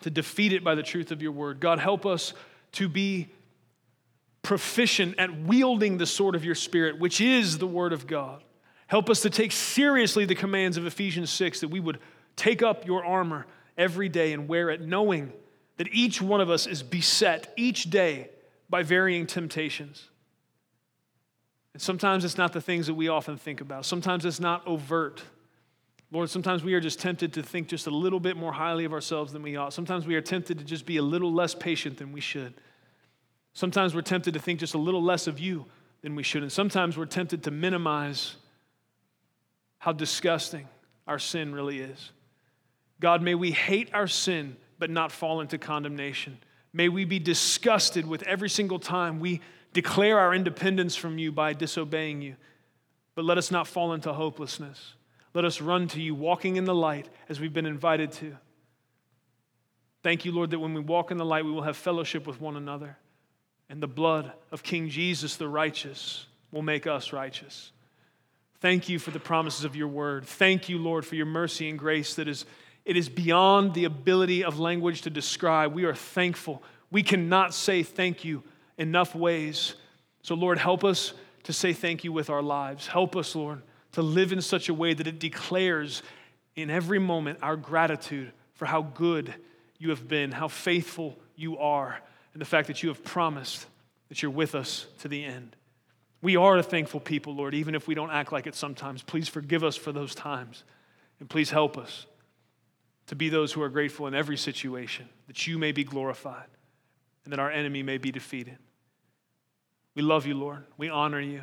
to 0.00 0.10
defeat 0.10 0.52
it 0.52 0.62
by 0.62 0.74
the 0.74 0.82
truth 0.82 1.10
of 1.10 1.22
your 1.22 1.32
word. 1.32 1.60
God, 1.60 1.78
help 1.78 2.06
us 2.06 2.32
to 2.72 2.88
be 2.88 3.28
proficient 4.42 5.18
at 5.18 5.42
wielding 5.42 5.98
the 5.98 6.06
sword 6.06 6.34
of 6.34 6.44
your 6.44 6.54
spirit, 6.54 6.98
which 6.98 7.20
is 7.20 7.58
the 7.58 7.66
word 7.66 7.92
of 7.92 8.06
God. 8.06 8.42
Help 8.86 9.10
us 9.10 9.20
to 9.22 9.30
take 9.30 9.50
seriously 9.50 10.24
the 10.24 10.34
commands 10.34 10.76
of 10.76 10.86
Ephesians 10.86 11.30
6 11.30 11.60
that 11.60 11.68
we 11.68 11.80
would 11.80 11.98
take 12.36 12.62
up 12.62 12.86
your 12.86 13.04
armor 13.04 13.46
every 13.76 14.08
day 14.08 14.32
and 14.32 14.46
wear 14.46 14.70
it, 14.70 14.80
knowing 14.80 15.32
that 15.76 15.88
each 15.92 16.22
one 16.22 16.40
of 16.40 16.48
us 16.48 16.66
is 16.66 16.82
beset 16.82 17.52
each 17.56 17.90
day 17.90 18.30
by 18.70 18.82
varying 18.82 19.26
temptations. 19.26 20.08
And 21.72 21.82
sometimes 21.82 22.24
it's 22.24 22.38
not 22.38 22.52
the 22.52 22.60
things 22.60 22.86
that 22.86 22.94
we 22.94 23.08
often 23.08 23.36
think 23.36 23.60
about. 23.60 23.84
Sometimes 23.84 24.24
it's 24.24 24.40
not 24.40 24.66
overt. 24.66 25.22
Lord, 26.12 26.30
sometimes 26.30 26.62
we 26.62 26.74
are 26.74 26.80
just 26.80 27.00
tempted 27.00 27.32
to 27.32 27.42
think 27.42 27.68
just 27.68 27.86
a 27.86 27.90
little 27.90 28.20
bit 28.20 28.36
more 28.36 28.52
highly 28.52 28.84
of 28.84 28.92
ourselves 28.92 29.32
than 29.32 29.42
we 29.42 29.56
ought. 29.56 29.72
Sometimes 29.72 30.06
we 30.06 30.14
are 30.14 30.20
tempted 30.20 30.58
to 30.58 30.64
just 30.64 30.86
be 30.86 30.98
a 30.98 31.02
little 31.02 31.32
less 31.32 31.54
patient 31.54 31.98
than 31.98 32.12
we 32.12 32.20
should. 32.20 32.54
Sometimes 33.54 33.94
we're 33.94 34.02
tempted 34.02 34.34
to 34.34 34.40
think 34.40 34.60
just 34.60 34.74
a 34.74 34.78
little 34.78 35.02
less 35.02 35.26
of 35.26 35.40
you 35.40 35.66
than 36.02 36.14
we 36.14 36.22
should. 36.22 36.42
And 36.42 36.52
sometimes 36.52 36.96
we're 36.96 37.06
tempted 37.06 37.42
to 37.44 37.50
minimize 37.50 38.36
how 39.78 39.92
disgusting 39.92 40.68
our 41.06 41.18
sin 41.18 41.54
really 41.54 41.80
is. 41.80 42.12
God, 43.00 43.22
may 43.22 43.34
we 43.34 43.50
hate 43.50 43.92
our 43.92 44.06
sin 44.06 44.56
but 44.78 44.90
not 44.90 45.10
fall 45.10 45.40
into 45.40 45.58
condemnation. 45.58 46.38
May 46.72 46.88
we 46.88 47.04
be 47.04 47.18
disgusted 47.18 48.06
with 48.06 48.22
every 48.24 48.48
single 48.48 48.78
time 48.78 49.18
we 49.18 49.40
declare 49.72 50.18
our 50.18 50.34
independence 50.34 50.94
from 50.94 51.18
you 51.18 51.32
by 51.32 51.52
disobeying 51.52 52.22
you. 52.22 52.36
But 53.14 53.24
let 53.24 53.38
us 53.38 53.50
not 53.50 53.66
fall 53.66 53.92
into 53.92 54.12
hopelessness. 54.12 54.94
Let 55.36 55.44
us 55.44 55.60
run 55.60 55.86
to 55.88 56.00
you, 56.00 56.14
walking 56.14 56.56
in 56.56 56.64
the 56.64 56.74
light 56.74 57.10
as 57.28 57.38
we've 57.38 57.52
been 57.52 57.66
invited 57.66 58.10
to. 58.12 58.38
Thank 60.02 60.24
you, 60.24 60.32
Lord, 60.32 60.48
that 60.48 60.60
when 60.60 60.72
we 60.72 60.80
walk 60.80 61.10
in 61.10 61.18
the 61.18 61.26
light, 61.26 61.44
we 61.44 61.50
will 61.50 61.60
have 61.60 61.76
fellowship 61.76 62.26
with 62.26 62.40
one 62.40 62.56
another. 62.56 62.96
And 63.68 63.82
the 63.82 63.86
blood 63.86 64.32
of 64.50 64.62
King 64.62 64.88
Jesus, 64.88 65.36
the 65.36 65.46
righteous, 65.46 66.24
will 66.50 66.62
make 66.62 66.86
us 66.86 67.12
righteous. 67.12 67.70
Thank 68.60 68.88
you 68.88 68.98
for 68.98 69.10
the 69.10 69.20
promises 69.20 69.66
of 69.66 69.76
your 69.76 69.88
word. 69.88 70.24
Thank 70.24 70.70
you, 70.70 70.78
Lord, 70.78 71.04
for 71.04 71.16
your 71.16 71.26
mercy 71.26 71.68
and 71.68 71.78
grace 71.78 72.14
that 72.14 72.28
is 72.28 72.46
it 72.86 72.96
is 72.96 73.10
beyond 73.10 73.74
the 73.74 73.84
ability 73.84 74.42
of 74.42 74.58
language 74.58 75.02
to 75.02 75.10
describe. 75.10 75.74
We 75.74 75.84
are 75.84 75.94
thankful. 75.94 76.62
We 76.90 77.02
cannot 77.02 77.52
say 77.52 77.82
thank 77.82 78.24
you 78.24 78.42
enough 78.78 79.14
ways. 79.14 79.74
So, 80.22 80.34
Lord, 80.34 80.56
help 80.56 80.82
us 80.82 81.12
to 81.42 81.52
say 81.52 81.74
thank 81.74 82.04
you 82.04 82.12
with 82.14 82.30
our 82.30 82.42
lives. 82.42 82.86
Help 82.86 83.16
us, 83.16 83.36
Lord, 83.36 83.60
to 83.92 84.02
live 84.02 84.32
in 84.32 84.40
such 84.40 84.68
a 84.68 84.74
way 84.74 84.94
that 84.94 85.06
it 85.06 85.18
declares 85.18 86.02
in 86.54 86.70
every 86.70 86.98
moment 86.98 87.38
our 87.42 87.56
gratitude 87.56 88.32
for 88.54 88.66
how 88.66 88.82
good 88.82 89.34
you 89.78 89.90
have 89.90 90.08
been, 90.08 90.32
how 90.32 90.48
faithful 90.48 91.18
you 91.34 91.58
are, 91.58 92.00
and 92.32 92.40
the 92.40 92.46
fact 92.46 92.68
that 92.68 92.82
you 92.82 92.88
have 92.88 93.04
promised 93.04 93.66
that 94.08 94.22
you're 94.22 94.30
with 94.30 94.54
us 94.54 94.86
to 95.00 95.08
the 95.08 95.24
end. 95.24 95.56
We 96.22 96.36
are 96.36 96.56
a 96.56 96.62
thankful 96.62 97.00
people, 97.00 97.34
Lord, 97.34 97.54
even 97.54 97.74
if 97.74 97.86
we 97.86 97.94
don't 97.94 98.10
act 98.10 98.32
like 98.32 98.46
it 98.46 98.54
sometimes. 98.54 99.02
Please 99.02 99.28
forgive 99.28 99.62
us 99.62 99.76
for 99.76 99.92
those 99.92 100.14
times, 100.14 100.64
and 101.20 101.28
please 101.28 101.50
help 101.50 101.76
us 101.76 102.06
to 103.06 103.14
be 103.14 103.28
those 103.28 103.52
who 103.52 103.62
are 103.62 103.68
grateful 103.68 104.06
in 104.06 104.14
every 104.14 104.36
situation, 104.36 105.08
that 105.26 105.46
you 105.46 105.58
may 105.58 105.72
be 105.72 105.84
glorified, 105.84 106.48
and 107.24 107.32
that 107.32 107.38
our 107.38 107.50
enemy 107.50 107.82
may 107.82 107.98
be 107.98 108.10
defeated. 108.10 108.58
We 109.94 110.02
love 110.02 110.26
you, 110.26 110.34
Lord. 110.34 110.64
We 110.76 110.88
honor 110.88 111.20
you. 111.20 111.42